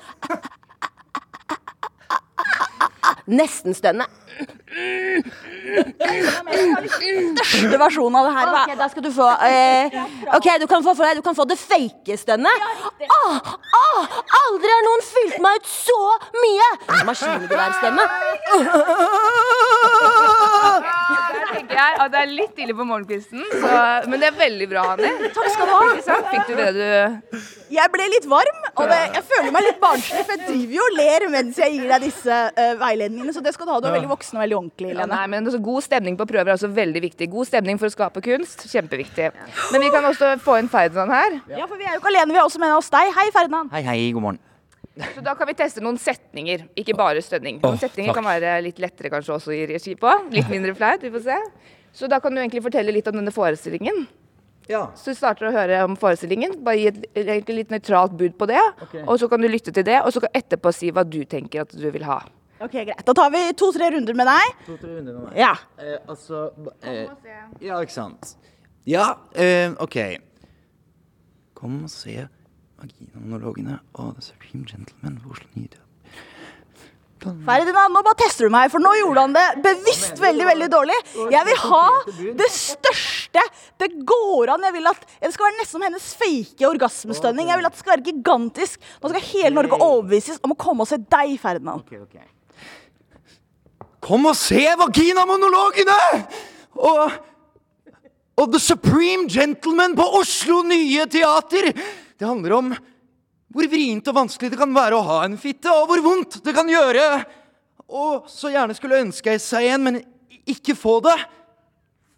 Nestenstemme. 3.28 4.06
Største 7.46 7.78
versjonen 7.80 8.18
av 8.20 8.26
det 8.28 8.34
her. 8.36 8.48
Ok, 8.52 8.72
da 8.80 8.88
skal 8.92 9.04
du 9.06 9.12
få 9.16 9.28
eh, 9.48 9.96
Ok, 10.36 10.48
du 10.60 10.68
kan 10.68 10.84
få, 10.84 10.92
for 10.92 11.04
deg, 11.08 11.20
du 11.20 11.24
kan 11.26 11.38
få 11.38 11.46
det 11.48 11.58
fake 11.62 12.18
stønnet. 12.20 12.66
Ah, 13.08 13.54
ah, 13.80 14.02
aldri 14.42 14.70
har 14.74 14.84
noen 14.88 15.04
fylt 15.08 15.38
meg 15.44 15.52
ut 15.62 15.68
så 15.72 16.02
mye! 16.36 16.70
Maskingeværstemme. 17.08 18.04
Der 21.36 21.46
tenker 21.52 21.76
jeg 21.80 21.98
at 22.04 22.12
det 22.12 22.20
er 22.22 22.30
litt 22.32 22.60
ille 22.62 22.76
på 22.76 22.86
morgenkvisten, 22.88 23.42
så, 23.52 23.72
men 24.10 24.22
det 24.22 24.28
er 24.30 24.38
veldig 24.38 24.68
bra, 24.72 24.82
Hanni. 24.92 25.12
Takk 25.36 25.50
skal 25.54 25.66
du 25.70 25.74
ha. 25.76 25.80
Fikk 26.34 26.46
du 26.50 26.54
det 26.60 26.70
du 26.76 26.86
Jeg 27.76 27.88
ble 27.94 28.06
litt 28.12 28.28
varm, 28.30 28.60
og 28.76 28.86
det, 28.92 29.00
jeg 29.18 29.24
føler 29.32 29.52
meg 29.56 29.68
litt 29.70 29.80
barnslig, 29.82 30.24
for 30.28 30.36
jeg 30.36 30.44
driver 30.50 30.74
jo 30.78 30.84
og 30.86 30.98
ler 31.00 31.28
mens 31.34 31.60
jeg 31.62 31.76
gir 31.76 31.88
deg 31.92 32.06
disse 32.06 32.36
uh, 32.60 32.74
veiledningene, 32.82 33.34
så 33.36 33.44
det 33.46 33.56
skal 33.56 33.68
du 33.68 33.74
ha. 33.76 33.80
Du 33.82 33.90
er 33.90 33.98
veldig 33.98 34.12
voksen 34.12 34.40
og 34.40 34.46
veldig 34.46 34.60
ordentlig, 34.66 34.96
ja, 34.98 35.06
nei, 35.10 35.22
men 35.32 35.46
altså, 35.46 35.60
God 35.64 35.86
stemning 35.86 36.18
på 36.20 36.28
prøver 36.30 36.52
er 36.52 36.58
også 36.58 36.72
veldig 36.74 37.04
viktig. 37.06 37.30
God 37.32 37.50
stemning 37.50 37.80
for 37.82 37.90
å 37.90 37.94
skape 37.94 38.24
kunst, 38.26 38.66
kjempeviktig. 38.72 39.30
Men 39.72 39.86
vi 39.86 39.94
kan 39.94 40.10
også 40.10 40.34
få 40.44 40.58
inn 40.62 40.72
Ferdinand 40.72 41.14
her. 41.14 41.40
Ja, 41.54 41.70
for 41.70 41.78
vi 41.80 41.88
er 41.88 41.96
jo 41.96 42.02
ikke 42.02 42.12
alene, 42.12 42.34
vi 42.34 42.42
har 42.42 42.50
også 42.50 42.62
med 42.64 42.76
oss 42.76 42.92
deg. 42.94 43.14
Hei, 43.16 43.30
Ferdinand. 43.36 43.72
Hei, 43.76 43.86
hei, 43.86 44.02
god 44.18 44.28
morgen. 44.28 44.44
Så 44.96 45.22
da 45.24 45.34
kan 45.36 45.48
vi 45.50 45.56
teste 45.60 45.84
noen 45.84 45.98
setninger, 46.00 46.68
ikke 46.80 46.96
bare 46.96 47.24
stønning. 47.24 47.60
Noen 47.64 47.80
setninger 47.82 48.14
fuck. 48.14 48.22
kan 48.22 48.30
være 48.30 48.60
litt 48.64 48.78
lettere 48.80 49.12
kanskje 49.12 49.34
også 49.36 49.56
gi 49.56 49.66
regi 49.74 49.96
på. 50.00 50.12
Litt 50.32 50.52
mindre 50.52 50.76
flaut, 50.78 51.04
vi 51.04 51.12
får 51.12 51.26
se. 51.26 51.40
Så 51.96 52.08
da 52.12 52.22
kan 52.24 52.36
du 52.36 52.42
egentlig 52.42 52.64
fortelle 52.64 52.94
litt 52.96 53.08
om 53.12 53.18
denne 53.20 53.34
forestillingen. 53.36 54.06
Ja. 54.72 54.88
Så 54.98 55.14
du 55.14 55.20
starter 55.20 55.50
å 55.50 55.54
høre 55.54 55.84
om 55.86 55.98
forestillingen. 56.00 56.58
Bare 56.66 56.80
gi 56.80 56.88
et 56.90 57.20
egentlig 57.26 57.60
litt 57.60 57.76
nøytralt 57.76 58.16
bud 58.18 58.38
på 58.40 58.48
det. 58.50 58.62
Og 59.04 59.20
så 59.22 59.30
kan 59.32 59.44
du 59.44 59.50
lytte 59.52 59.74
til 59.76 59.86
det, 59.86 60.00
og 60.02 60.16
så 60.16 60.24
kan 60.24 60.40
etterpå 60.40 60.74
si 60.74 60.92
hva 60.96 61.06
du 61.08 61.22
tenker 61.30 61.66
at 61.66 61.76
du 61.76 61.86
vil 61.92 62.08
ha. 62.08 62.22
Ok, 62.60 62.72
Greit. 62.72 63.04
Da 63.06 63.14
tar 63.14 63.32
vi 63.34 63.42
to-tre 63.60 63.90
runder 63.92 64.16
med 64.16 64.30
deg. 64.30 64.54
To-tre 64.68 64.94
runder 64.98 65.18
med 65.18 65.26
meg. 65.28 65.40
Ja. 65.40 65.54
Eh, 65.78 65.98
altså 66.08 66.46
eh, 66.84 67.10
Ja, 67.64 67.82
ikke 67.84 67.96
sant. 67.96 68.36
Ja, 68.88 69.10
eh, 69.34 69.74
OK. 69.84 69.98
Kom 71.58 71.82
og 71.84 71.92
se 71.92 72.28
vaginamonologene 72.80 73.80
og 73.96 74.16
The 74.16 74.30
Supreme 74.30 74.68
Gentleman 74.70 75.20
på 75.24 75.36
Oslo 75.36 75.52
Nye 75.56 75.86
Ferdinand, 77.26 77.94
nå 77.96 78.02
bare 78.06 78.18
tester 78.20 78.46
du 78.46 78.54
meg, 78.54 78.70
for 78.70 78.84
nå 78.84 78.92
gjorde 79.00 79.24
han 79.24 79.34
det 79.34 79.46
bevisst 79.66 80.20
veldig 80.22 80.46
veldig 80.46 80.68
dårlig. 80.70 80.98
Jeg 81.34 81.48
vil 81.48 81.58
ha 81.64 81.86
det 82.38 82.50
største 82.54 83.42
det 83.82 83.90
går 84.08 84.52
an. 84.54 84.68
Jeg 84.68 84.76
vil 84.78 84.92
at 84.92 85.02
Det 85.24 85.32
skal 85.34 85.48
være 85.48 85.58
nesten 85.58 85.74
som 85.76 85.86
hennes 85.88 86.06
fake 86.20 86.70
orgasmestønning. 86.70 87.50
Jeg 87.50 87.60
vil 87.60 87.70
at 87.70 87.76
det 87.76 87.82
skal 87.82 87.96
være 87.96 88.08
gigantisk. 88.12 88.86
Nå 89.02 89.12
skal 89.12 89.26
hele 89.32 89.56
Norge 89.58 89.80
overbevises 89.82 90.40
om 90.46 90.54
å 90.54 90.60
komme 90.60 90.86
og 90.86 90.92
se 90.92 91.02
deg, 91.02 91.36
Ferdinand. 91.42 91.88
Kom 94.06 94.28
og 94.30 94.36
se 94.38 94.62
vaginamonologene! 94.78 95.98
Og, 96.76 97.14
og 98.38 98.52
The 98.54 98.62
Supreme 98.62 99.26
Gentleman 99.32 99.96
på 99.98 100.06
Oslo 100.20 100.60
Nye 100.68 101.08
Teater. 101.10 101.72
Det 101.74 102.28
handler 102.28 102.60
om 102.60 102.76
hvor 103.56 103.70
vrient 103.72 104.06
og 104.12 104.18
vanskelig 104.18 104.52
det 104.52 104.60
kan 104.60 104.76
være 104.76 104.98
å 104.98 105.06
ha 105.08 105.18
en 105.26 105.38
fitte, 105.40 105.72
og 105.72 105.88
hvor 105.90 106.04
vondt 106.04 106.42
det 106.46 106.54
kan 106.54 106.70
gjøre. 106.70 107.06
Og 107.88 108.28
så 108.30 108.52
gjerne 108.54 108.76
skulle 108.78 109.00
ønske 109.06 109.38
seg 109.42 109.72
en, 109.72 109.88
men 109.88 110.00
ikke 110.46 110.76
få 110.78 111.00
det. 111.06 111.16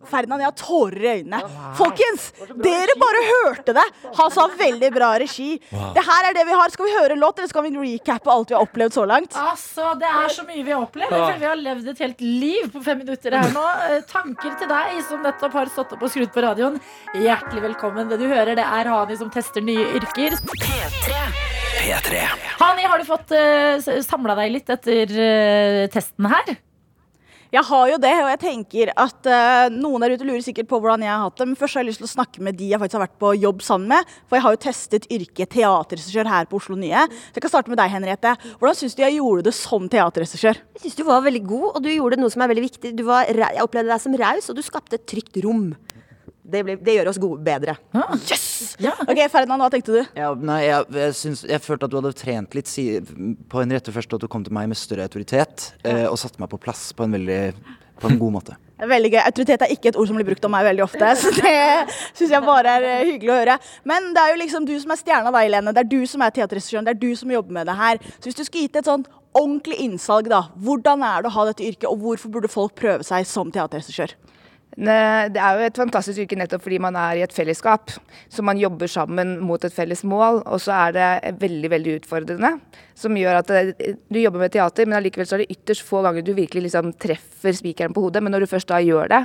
Ferdinand, 0.06 0.44
jeg 0.44 0.48
har 0.52 0.58
tårer 0.60 1.02
i 1.02 1.12
øynene. 1.20 1.40
Folkens, 1.78 2.28
dere 2.62 2.94
bare 3.02 3.22
hørte 3.28 3.74
det. 3.74 3.86
Han 4.20 4.30
sa 4.34 4.46
veldig 4.60 4.92
bra 4.94 5.10
regi. 5.24 5.56
Det 5.58 6.04
her 6.06 6.28
er 6.30 6.38
det 6.38 6.44
vi 6.46 6.58
har. 6.60 6.70
Skal 6.74 6.86
vi 6.86 6.94
høre 6.94 7.16
en 7.18 7.24
låt, 7.24 7.40
eller 7.40 7.50
skal 7.50 7.66
vi 7.66 7.72
recappe 7.74 8.30
alt 8.32 8.54
vi 8.54 8.58
har 8.58 8.68
opplevd 8.68 8.94
så 8.94 9.08
langt? 9.10 9.34
Altså, 9.42 9.96
Det 9.98 10.08
er 10.08 10.30
så 10.36 10.46
mye 10.46 10.64
vi 10.64 10.72
har 10.72 10.86
opplevd. 10.86 11.18
Ja. 11.18 11.32
vi 11.42 11.50
har 11.50 11.58
levd 11.58 11.90
et 11.90 12.04
helt 12.06 12.22
liv 12.22 12.70
på 12.76 12.84
fem 12.86 13.02
minutter 13.02 13.40
her 13.40 13.50
nå. 13.56 13.66
Eh, 13.88 14.06
Tanker 14.12 14.54
til 14.60 14.70
deg 14.70 15.02
som 15.10 15.26
nettopp 15.26 15.58
har 15.58 15.74
stått 15.74 15.98
opp 15.98 16.06
og 16.06 16.14
skrudd 16.14 16.32
på 16.36 16.46
radioen. 16.46 16.78
Hjertelig 17.18 17.66
velkommen. 17.66 18.08
Det 18.12 18.22
du 18.22 18.28
hører, 18.30 18.54
det 18.56 18.68
er 18.68 18.92
Hani 18.94 19.18
som 19.18 19.34
tester 19.34 19.66
nye 19.66 19.98
yrker. 19.98 20.38
P3. 21.78 22.22
Hani, 22.60 22.86
har 22.86 23.02
du 23.02 23.06
fått 23.08 23.34
uh, 23.34 24.02
samla 24.06 24.38
deg 24.40 24.54
litt 24.60 24.70
etter 24.78 25.14
uh, 25.18 25.84
testen 25.94 26.30
her? 26.30 26.58
Jeg 27.54 27.64
har 27.64 27.84
jo 27.94 27.98
det, 28.04 28.12
og 28.20 28.30
jeg 28.34 28.40
tenker 28.42 28.90
at 28.92 29.28
uh, 29.32 29.70
noen 29.72 30.04
der 30.04 30.18
ute 30.18 30.26
lurer 30.28 30.44
sikkert 30.44 30.68
på 30.68 30.80
hvordan 30.84 31.06
jeg 31.06 31.14
har 31.14 31.24
hatt 31.24 31.38
det. 31.40 31.48
Men 31.48 31.60
først 31.60 31.78
har 31.78 31.86
jeg 31.86 31.94
lyst 31.94 32.02
til 32.02 32.08
å 32.10 32.12
snakke 32.12 32.44
med 32.44 32.58
de 32.60 32.68
jeg 32.74 32.82
faktisk 32.82 33.00
har 33.00 33.06
vært 33.06 33.20
på 33.24 33.32
jobb 33.40 33.64
sammen 33.64 33.94
med. 33.94 34.16
For 34.28 34.38
jeg 34.38 34.46
har 34.46 34.56
jo 34.56 34.62
testet 34.66 35.08
yrket 35.14 35.54
teaterregissør 35.56 36.28
her 36.28 36.50
på 36.50 36.60
Oslo 36.60 36.76
Nye. 36.80 37.06
Så 37.08 37.40
jeg 37.40 37.46
kan 37.46 37.54
starte 37.54 37.72
med 37.72 37.80
deg, 37.80 37.94
Henriette. 37.94 38.36
Hvordan 38.60 38.80
syns 38.82 38.98
du 38.98 39.04
jeg 39.06 39.20
gjorde 39.22 39.48
det 39.48 39.56
som 39.56 39.88
teaterregissør? 39.94 40.60
Jeg 40.76 40.84
syns 40.84 41.00
du 41.00 41.06
var 41.08 41.24
veldig 41.24 41.44
god, 41.48 41.68
og 41.72 41.86
du 41.86 41.92
gjorde 41.94 42.20
noe 42.20 42.34
som 42.34 42.44
er 42.44 42.52
veldig 42.52 42.68
viktig. 42.68 42.96
Var, 43.08 43.32
jeg 43.32 43.64
opplevde 43.64 43.94
deg 43.94 44.04
som 44.04 44.20
raus, 44.20 44.52
og 44.52 44.60
du 44.60 44.66
skapte 44.66 45.00
et 45.00 45.08
trygt 45.08 45.40
rom. 45.48 45.70
Det, 46.48 46.64
blir, 46.64 46.78
det 46.80 46.94
gjør 46.96 47.10
oss 47.12 47.20
gode 47.20 47.44
bedre. 47.44 47.76
Yes! 48.30 48.78
Ok, 49.04 49.20
Ferdinand, 49.32 49.60
hva 49.60 49.72
tenkte 49.74 49.98
du? 49.98 50.14
Ja, 50.16 50.30
nei, 50.36 50.62
jeg, 50.64 50.86
jeg, 50.96 51.18
syns, 51.20 51.44
jeg 51.48 51.64
følte 51.64 51.90
at 51.90 51.94
du 51.94 51.98
hadde 52.00 52.14
trent 52.16 52.56
litt 52.56 52.72
si, 52.72 52.86
på 53.52 53.64
en 53.64 53.76
rette 53.76 53.92
først, 53.92 54.16
at 54.16 54.24
du 54.24 54.30
kom 54.32 54.46
til 54.46 54.56
meg 54.56 54.70
med 54.72 54.80
større 54.80 55.10
autoritet, 55.10 55.72
eh, 55.84 56.06
og 56.08 56.16
satte 56.22 56.40
meg 56.42 56.52
på 56.54 56.62
plass 56.62 56.90
på 56.96 57.08
en 57.08 57.18
veldig 57.18 57.42
på 57.98 58.12
en 58.12 58.20
god 58.20 58.34
måte. 58.38 58.56
Veldig 58.78 59.10
gøy. 59.10 59.20
Autoritet 59.24 59.64
er 59.66 59.72
ikke 59.74 59.90
et 59.90 59.98
ord 59.98 60.10
som 60.10 60.18
blir 60.20 60.28
brukt 60.28 60.44
om 60.46 60.54
meg 60.54 60.68
veldig 60.68 60.84
ofte. 60.86 61.10
Så 61.18 61.32
det 61.34 61.54
syns 62.14 62.30
jeg 62.30 62.44
bare 62.46 62.76
er 62.78 62.88
eh, 62.92 63.06
hyggelig 63.10 63.34
å 63.34 63.40
høre. 63.40 63.56
Men 63.90 64.12
det 64.14 64.22
er 64.22 64.34
jo 64.34 64.42
liksom 64.44 64.68
du 64.70 64.76
som 64.78 64.94
er 64.94 65.02
stjerna 65.02 65.34
da, 65.34 65.42
Helene. 65.42 65.74
Det 65.74 65.82
er 65.82 65.90
du 65.90 66.02
som 66.10 66.22
er 66.22 66.36
teaterregissøren. 66.36 66.86
Det 66.86 66.94
er 66.94 67.02
du 67.02 67.10
som 67.18 67.34
jobber 67.34 67.58
med 67.58 67.70
det 67.70 67.78
her. 67.80 68.02
Så 68.20 68.30
hvis 68.30 68.38
du 68.38 68.44
skulle 68.46 68.68
gitt 68.68 68.78
et 68.84 68.90
sånt 68.90 69.10
ordentlig 69.38 69.80
innsalg, 69.82 70.30
da. 70.30 70.44
Hvordan 70.62 71.04
er 71.06 71.26
det 71.26 71.32
å 71.32 71.36
ha 71.40 71.48
dette 71.50 71.66
yrket, 71.66 71.90
og 71.90 72.06
hvorfor 72.06 72.34
burde 72.34 72.52
folk 72.54 72.78
prøve 72.78 73.06
seg 73.08 73.26
som 73.30 73.50
teaterregissør? 73.54 74.14
Det 74.78 75.42
er 75.42 75.58
jo 75.58 75.66
et 75.66 75.80
fantastisk 75.80 76.22
yrke 76.22 76.38
nettopp 76.38 76.62
fordi 76.62 76.78
man 76.84 76.98
er 77.02 77.18
i 77.18 77.24
et 77.26 77.34
fellesskap. 77.34 77.90
Så 78.30 78.44
man 78.46 78.60
jobber 78.62 78.90
sammen 78.92 79.40
mot 79.42 79.64
et 79.66 79.74
felles 79.74 80.04
mål, 80.06 80.44
og 80.46 80.62
så 80.62 80.76
er 80.76 80.94
det 80.94 81.38
veldig 81.42 81.72
veldig 81.74 81.96
utfordrende. 82.04 82.52
Som 82.98 83.18
gjør 83.18 83.40
at 83.40 83.50
det, 83.50 83.96
du 84.06 84.20
jobber 84.22 84.46
med 84.46 84.54
teater, 84.54 84.86
men 84.86 85.00
allikevel 85.00 85.26
så 85.30 85.40
er 85.40 85.46
det 85.46 85.58
ytterst 85.58 85.86
få 85.88 86.04
ganger 86.06 86.26
du 86.26 86.36
virkelig 86.38 86.68
liksom 86.68 86.94
treffer 87.02 87.58
spikeren 87.58 87.96
på 87.96 88.06
hodet. 88.06 88.22
Men 88.22 88.36
når 88.36 88.46
du 88.46 88.52
først 88.54 88.70
da 88.70 88.78
gjør 88.86 89.10
det, 89.16 89.24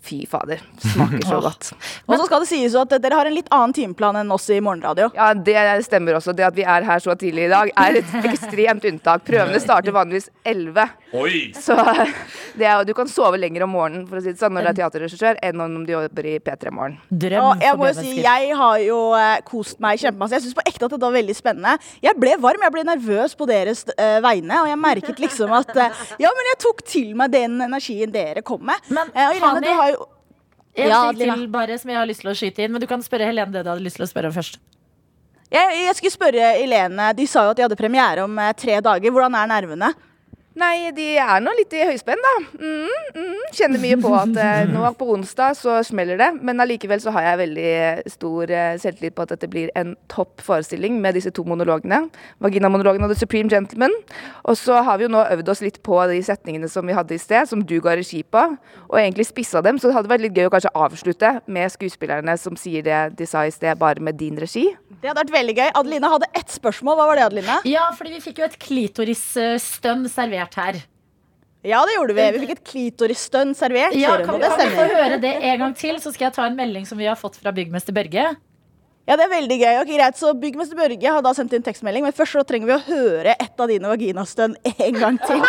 fy 0.00 0.26
fader, 0.26 0.62
smaker 0.80 1.26
så 1.26 1.40
godt. 1.46 1.70
Og 2.06 2.16
så 2.16 2.26
skal 2.26 2.44
det 2.44 2.48
sies 2.50 2.76
at 2.78 2.94
dere 3.02 3.18
har 3.18 3.28
en 3.28 3.36
litt 3.36 3.50
annen 3.54 3.74
timeplan 3.76 4.16
enn 4.22 4.32
oss 4.32 4.48
i 4.52 4.60
Morgenradio. 4.64 5.10
Ja, 5.16 5.30
det 5.34 5.84
stemmer 5.86 6.18
også. 6.18 6.34
Det 6.36 6.46
at 6.46 6.56
vi 6.56 6.64
er 6.64 6.86
her 6.86 7.02
så 7.02 7.14
tidlig 7.18 7.48
i 7.48 7.52
dag, 7.52 7.72
er 7.76 8.00
et 8.00 8.14
ekstremt 8.32 8.86
unntak. 8.88 9.24
Prøvene 9.28 9.60
starter 9.62 9.94
vanligvis 9.94 10.30
11. 10.48 10.88
Oi! 11.20 11.50
Så 11.58 11.76
det 12.58 12.66
er, 12.66 12.84
du 12.88 12.94
kan 12.96 13.10
sove 13.10 13.40
lenger 13.40 13.66
om 13.66 13.74
morgenen 13.76 14.06
for 14.08 14.20
å 14.20 14.24
si 14.24 14.32
det 14.32 14.40
sånn, 14.40 14.56
når 14.56 14.68
du 14.68 14.72
er 14.72 14.78
teaterregissør, 14.80 15.40
enn 15.46 15.64
om 15.64 15.80
du 15.84 15.94
jobber 15.94 16.30
i 16.30 16.36
P3 16.42 16.74
Morgen. 16.74 16.98
Og 17.10 17.64
jeg 17.64 17.78
må 17.78 17.90
jo 17.90 17.96
si, 17.98 18.14
jeg 18.24 18.56
har 18.56 18.78
jo 18.84 18.98
eh, 19.18 19.36
kost 19.46 19.80
meg 19.82 20.00
kjempemasse. 20.00 20.38
Jeg 20.38 20.46
syns 20.46 20.58
på 20.58 20.66
ekte 20.66 20.88
at 20.88 20.96
det 20.96 21.02
var 21.04 21.16
veldig 21.16 21.36
spennende. 21.36 21.76
Jeg 22.04 22.16
ble 22.20 22.36
varm, 22.40 22.64
jeg 22.64 22.74
ble 22.74 22.86
nervøs 22.88 23.36
på 23.36 23.48
deres 23.50 23.84
uh, 23.92 24.18
vegne, 24.24 24.62
og 24.62 24.70
jeg 24.70 24.80
merket 24.80 25.22
liksom 25.22 25.52
at 25.56 25.72
uh, 25.76 26.02
Ja, 26.20 26.30
men 26.36 26.50
jeg 26.52 26.60
tok 26.62 26.82
til 26.86 27.12
meg 27.18 27.34
den 27.34 27.58
energien 27.64 28.12
dere 28.14 28.44
kom 28.46 28.62
med. 28.68 28.80
Men 28.88 29.10
uh, 29.14 29.30
Irene, 29.36 29.62
du 29.64 29.70
har 29.70 29.89
En 30.76 30.88
Ja, 30.88 31.00
ting 31.12 31.32
til 31.32 31.48
bare 31.50 31.78
som 31.78 31.90
jeg 31.90 31.98
har 31.98 32.06
lyst 32.06 32.22
til 32.22 32.30
å 32.30 32.36
skyte 32.36 32.62
inn, 32.62 32.72
men 32.72 32.80
du 32.82 32.86
kan 32.86 33.02
spørre 33.02 33.26
Helene 33.26 33.50
det 33.52 33.64
du 33.66 33.70
hadde 33.72 33.82
lyst 33.82 33.98
til 33.98 34.06
å 34.06 34.10
spørre 34.10 34.30
om 34.30 34.36
først. 34.36 34.60
jeg, 35.50 35.80
jeg 35.86 35.96
skulle 35.98 36.14
spørre 36.14 36.52
Helene, 36.60 37.12
de 37.16 37.26
sa 37.26 37.44
jo 37.44 37.50
at 37.50 37.58
de 37.58 37.66
hadde 37.66 37.78
premiere 37.80 38.22
om 38.24 38.38
eh, 38.38 38.52
tre 38.54 38.78
dager. 38.80 39.10
Hvordan 39.10 39.34
er 39.34 39.50
nervene? 39.50 39.92
Nei, 40.58 40.90
de 40.90 41.04
er 41.22 41.38
nå 41.44 41.52
litt 41.54 41.70
i 41.78 41.84
høyspenn, 41.86 42.18
da. 42.18 42.30
Mm, 42.58 43.10
mm, 43.14 43.42
kjenner 43.54 43.78
mye 43.78 43.96
på 44.02 44.10
at 44.18 44.38
eh, 44.42 44.64
nå 44.66 44.82
på 44.98 45.06
onsdag 45.14 45.54
så 45.54 45.76
smeller 45.86 46.18
det. 46.18 46.26
Men 46.42 46.58
allikevel 46.64 46.98
så 47.02 47.12
har 47.14 47.28
jeg 47.28 47.40
veldig 47.44 47.74
stor 48.10 48.50
eh, 48.50 48.72
selvtillit 48.82 49.14
på 49.14 49.22
at 49.22 49.34
dette 49.36 49.50
blir 49.52 49.70
en 49.78 49.92
topp 50.10 50.42
forestilling 50.42 50.98
med 51.02 51.14
disse 51.14 51.30
to 51.36 51.44
monologene. 51.46 52.02
Vaginamonologen 52.42 53.06
og 53.06 53.12
The 53.12 53.20
Supreme 53.20 53.52
Gentleman. 53.52 53.94
Og 54.50 54.58
så 54.58 54.80
har 54.82 54.98
vi 54.98 55.06
jo 55.06 55.12
nå 55.14 55.22
øvd 55.36 55.52
oss 55.54 55.62
litt 55.62 55.78
på 55.86 56.00
de 56.10 56.18
setningene 56.26 56.70
som 56.72 56.90
vi 56.90 56.98
hadde 56.98 57.14
i 57.14 57.22
sted, 57.22 57.46
som 57.46 57.62
du 57.62 57.76
ga 57.84 57.94
regi 58.00 58.24
på. 58.26 58.42
Og 58.90 58.98
egentlig 58.98 59.28
spissa 59.30 59.62
dem, 59.62 59.78
så 59.78 59.86
det 59.86 60.00
hadde 60.00 60.10
vært 60.10 60.26
litt 60.26 60.34
gøy 60.34 60.50
å 60.50 60.54
kanskje 60.56 60.74
avslutte 60.74 61.32
med 61.46 61.70
skuespillerne 61.70 62.34
som 62.42 62.58
sier 62.58 62.82
det 62.82 63.00
de 63.22 63.30
sa 63.30 63.46
i 63.46 63.54
sted, 63.54 63.78
bare 63.78 64.02
med 64.02 64.18
din 64.18 64.34
regi. 64.42 64.66
Det 64.98 65.12
hadde 65.12 65.22
vært 65.22 65.36
veldig 65.38 65.56
gøy. 65.62 65.70
Adeline 65.78 66.12
hadde 66.16 66.32
ett 66.42 66.58
spørsmål. 66.58 66.98
Hva 66.98 67.08
var 67.12 67.22
det, 67.22 67.30
Adeline? 67.30 67.62
Ja, 67.70 67.86
fordi 67.94 68.18
vi 68.18 68.24
fikk 68.26 68.42
jo 68.42 68.50
et 68.50 68.58
klitorisstønn 68.60 70.08
servert 70.10 70.39
her. 70.40 70.80
Ja, 71.62 71.82
det 71.84 71.96
gjorde 71.98 72.14
vi. 72.16 72.26
Vi 72.32 72.44
fikk 72.44 72.52
et 72.54 72.62
klitorisstønn 72.64 73.50
servert. 73.56 73.92
Ja, 73.98 74.14
kan, 74.24 74.40
det 74.40 74.48
kan 74.48 74.62
vi 74.64 74.76
få 74.78 74.86
høre 74.94 75.18
det 75.20 75.34
en 75.44 75.58
gang 75.60 75.74
til, 75.76 75.98
så 76.00 76.12
skal 76.14 76.30
jeg 76.30 76.36
ta 76.38 76.46
en 76.48 76.56
melding 76.56 76.86
som 76.88 76.96
vi 77.00 77.04
har 77.10 77.18
fått 77.20 77.36
fra 77.36 77.52
byggmester 77.52 77.92
Børge. 77.92 78.30
Ja, 79.08 79.16
det 79.18 79.24
er 79.26 79.30
veldig 79.32 79.56
gøy. 79.58 79.76
Ok, 79.80 79.88
greit, 79.90 80.18
så 80.20 80.32
Byggmester 80.38 80.78
Børge 80.78 81.12
har 81.12 81.22
da 81.24 81.32
sendt 81.34 81.54
inn 81.56 81.64
tekstmelding, 81.66 82.04
men 82.06 82.14
først 82.14 82.36
så 82.36 82.44
trenger 82.46 82.68
vi 82.68 82.74
å 82.76 82.82
høre 82.86 83.32
et 83.34 83.62
av 83.64 83.70
dine 83.70 83.88
vaginastønn 83.90 84.54
en 84.70 84.98
gang 85.00 85.16
til. 85.24 85.40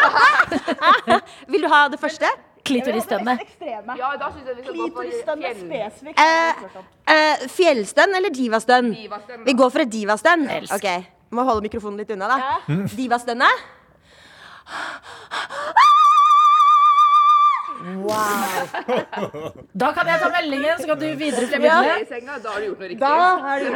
Vil 1.51 1.67
du 1.67 1.69
ha 1.69 1.83
det 1.91 1.99
første? 2.01 2.31
Klitorisstønnet. 2.65 3.43
Ja, 3.61 3.81
vi 3.85 4.65
Klitorisstønn 4.65 5.45
er 5.45 5.55
spesifikt. 5.59 6.21
Eh, 6.21 6.81
eh, 7.13 7.45
fjellstønn 7.53 8.17
eller 8.17 8.33
divastønn? 8.33 8.91
Divastønn. 8.97 9.45
Vi 9.45 9.55
går 9.61 9.73
for 9.73 9.85
et 9.85 9.93
divastønn. 9.93 10.47
Elsk. 10.57 10.75
Ok, 10.77 11.11
Må 11.31 11.45
holde 11.47 11.63
mikrofonen 11.63 12.01
litt 12.01 12.11
unna, 12.11 12.27
da. 12.33 12.81
Divastønnet. 12.97 13.69
Da 19.81 19.87
kan 19.95 20.05
jeg 20.09 20.19
ta 20.21 20.27
meldingen, 20.33 20.75
så 20.77 20.85
kan 20.89 20.99
du 21.01 21.05
I 21.07 21.15
videreformidle. 21.17 21.93
senga, 22.09 22.33
da 22.43 22.47
har 22.53 22.59
du 22.61 22.65
gjort 22.69 22.81
noe 22.83 22.89
riktig. 22.91 23.01
Da 23.01 23.15
har 23.45 23.57
det. 23.65 23.71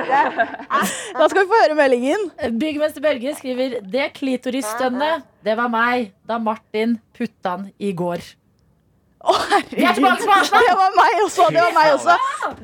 Da 1.17 1.23
skal 1.31 1.41
vi 1.41 1.47
få 1.51 1.57
høre 1.63 1.77
meldingen. 1.79 2.21
Byggmester 2.61 3.01
Børge 3.05 3.29
skriver 3.39 3.67
Det 3.81 4.07
klitorisstønnet, 4.19 5.15
det 5.45 5.53
var 5.57 5.69
meg 5.73 5.97
da 6.29 6.35
Martin 6.41 6.89
putta 7.17 7.51
den 7.57 7.65
i 7.79 7.81
går. 7.97 8.19
Å, 9.25 9.33
herregud. 9.49 9.97
Det 9.97 10.75
var 10.77 10.93
meg 10.93 11.19
også. 11.23 11.47
det 11.53 11.63
var 11.63 11.73
meg 11.73 11.93
også 11.95 12.15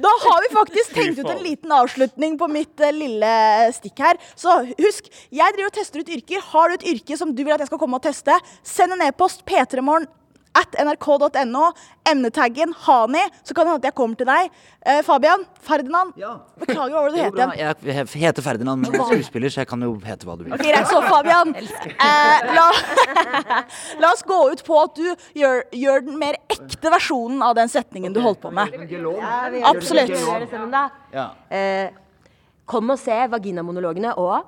Da 0.03 0.11
har 0.25 0.43
vi 0.43 0.49
faktisk 0.53 0.93
tenkt 0.93 1.21
ut 1.21 1.31
en 1.33 1.41
liten 1.41 1.73
avslutning 1.73 2.37
på 2.37 2.49
mitt 2.51 2.83
eh, 2.85 2.93
lille 2.93 3.33
stikk 3.73 4.03
her. 4.05 4.21
Så 4.37 4.59
husk, 4.77 5.09
jeg 5.33 5.57
driver 5.57 5.71
og 5.71 5.77
tester 5.79 6.03
ut 6.03 6.15
yrker. 6.17 6.43
Har 6.53 6.69
du 6.69 6.77
et 6.77 6.89
yrke 6.93 7.17
som 7.17 7.33
du 7.33 7.43
vil 7.43 7.53
at 7.55 7.63
jeg 7.63 7.71
skal 7.71 7.81
komme 7.81 7.97
og 7.97 8.05
teste, 8.05 8.37
send 8.67 8.93
en 8.97 9.07
e-post 9.07 9.45
p3morgen 9.49 10.09
at 10.57 10.75
nrk.no. 10.83 11.71
Emnetaggen 12.11 12.73
Hani, 12.83 13.21
så 13.43 13.53
kan 13.53 13.65
det 13.67 13.71
hende 13.71 13.79
at 13.79 13.85
jeg 13.87 13.95
kommer 13.95 14.17
til 14.19 14.27
deg. 14.27 14.49
Eh, 14.83 14.99
Fabian? 15.05 15.45
Ferdinand? 15.63 16.11
Beklager, 16.59 16.91
hva 16.95 17.03
var 17.05 17.11
det 17.13 17.15
du 17.15 17.21
het 17.23 17.37
igjen? 17.37 17.53
Jeg 17.87 18.23
heter 18.23 18.43
Ferdinand, 18.45 18.81
men 18.81 18.91
jeg 18.91 18.99
er 19.03 19.11
skuespiller, 19.13 19.53
så 19.53 19.61
jeg 19.61 19.69
kan 19.69 19.85
jo 19.85 19.93
hete 20.03 20.27
hva 20.27 20.35
du 20.39 20.43
vil. 20.47 20.55
Ok, 20.57 20.63
greit, 20.65 20.89
så 20.89 20.99
Fabian 21.05 21.53
eh, 21.55 22.51
la, 22.57 22.65
la 24.01 24.11
oss 24.11 24.25
gå 24.27 24.39
ut 24.51 24.63
på 24.67 24.79
at 24.81 24.97
du 24.97 25.05
gjør, 25.39 25.61
gjør 25.77 26.05
den 26.09 26.17
mer 26.19 26.39
ekte 26.51 26.91
versjonen 26.93 27.43
av 27.45 27.55
den 27.59 27.71
setningen 27.71 28.15
du 28.15 28.19
holdt 28.25 28.41
på 28.43 28.51
med. 28.51 28.73
Ja, 28.91 29.69
Absolutt. 29.71 30.11
Ja. 31.13 31.27
Eh, 31.53 31.93
kom 32.71 32.91
og 32.93 32.99
se 32.99 33.15
vaginamonologene 33.31 34.15
og 34.19 34.41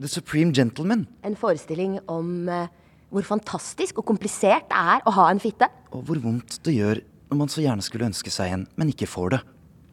The 0.00 0.08
Supreme 0.10 0.52
Gentleman. 0.52 1.06
en 1.22 1.36
forestilling 1.38 2.00
om 2.10 2.48
eh, 2.48 2.66
hvor 3.14 3.26
fantastisk 3.26 4.00
og 4.02 4.08
komplisert 4.08 4.68
det 4.70 4.84
er 4.94 5.04
å 5.06 5.14
ha 5.14 5.28
en 5.30 5.42
fitte. 5.42 5.70
Og 5.94 6.04
hvor 6.08 6.20
vondt 6.22 6.58
det 6.66 6.76
gjør 6.76 7.02
når 7.30 7.40
man 7.40 7.50
så 7.50 7.64
gjerne 7.64 7.84
skulle 7.84 8.08
ønske 8.10 8.30
seg 8.30 8.52
en, 8.54 8.66
men 8.78 8.90
ikke 8.92 9.08
får 9.10 9.36
det. 9.36 9.44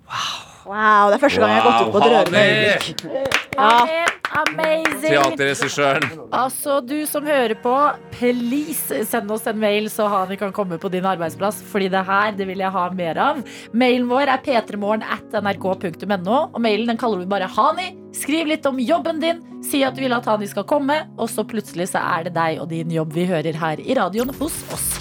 Wow, 0.10 0.51
det 0.72 1.18
er 1.18 1.22
første 1.22 1.42
gang 1.44 1.52
jeg 1.52 1.62
har 1.62 1.70
gått 1.70 1.88
ut 1.88 1.94
på 1.94 2.02
et 2.02 2.12
rørende 2.16 2.44
øyeblikk. 2.48 4.12
Amazing! 4.32 5.12
Teaterregissøren. 5.12 6.06
Altså, 6.32 6.78
du 6.80 7.04
som 7.10 7.26
hører 7.28 7.58
på, 7.60 7.74
please 8.16 9.02
send 9.10 9.32
oss 9.34 9.48
en 9.50 9.60
mail 9.60 9.90
så 9.92 10.08
Hani 10.12 10.38
kan 10.40 10.54
komme 10.56 10.80
på 10.80 10.92
din 10.94 11.08
arbeidsplass. 11.08 11.60
Fordi 11.74 11.90
det 11.92 12.06
her 12.08 12.32
det 12.38 12.48
vil 12.48 12.64
jeg 12.64 12.72
ha 12.72 12.86
mer 12.96 13.20
av. 13.20 13.44
Mailen 13.76 14.08
vår 14.12 14.32
er 14.32 14.46
p3morgen 14.46 15.04
at 15.04 15.36
nrk.no. 15.44 16.40
Og 16.48 16.60
mailen 16.64 16.94
den 16.94 17.02
kaller 17.02 17.20
du 17.20 17.32
bare 17.32 17.52
Hani. 17.52 17.92
Skriv 18.16 18.48
litt 18.48 18.66
om 18.68 18.80
jobben 18.80 19.20
din. 19.24 19.44
Si 19.68 19.84
at 19.84 20.00
du 20.00 20.04
vil 20.06 20.16
at 20.16 20.32
Hani 20.32 20.48
skal 20.48 20.68
komme. 20.70 21.02
Og 21.20 21.28
så 21.32 21.44
plutselig 21.44 21.92
så 21.92 22.04
er 22.16 22.30
det 22.30 22.38
deg 22.40 22.64
og 22.64 22.72
din 22.72 22.92
jobb 22.96 23.12
vi 23.20 23.28
hører 23.28 23.64
her 23.66 23.84
i 23.84 24.00
radioen 24.00 24.32
hos 24.40 24.64
oss. 24.72 25.01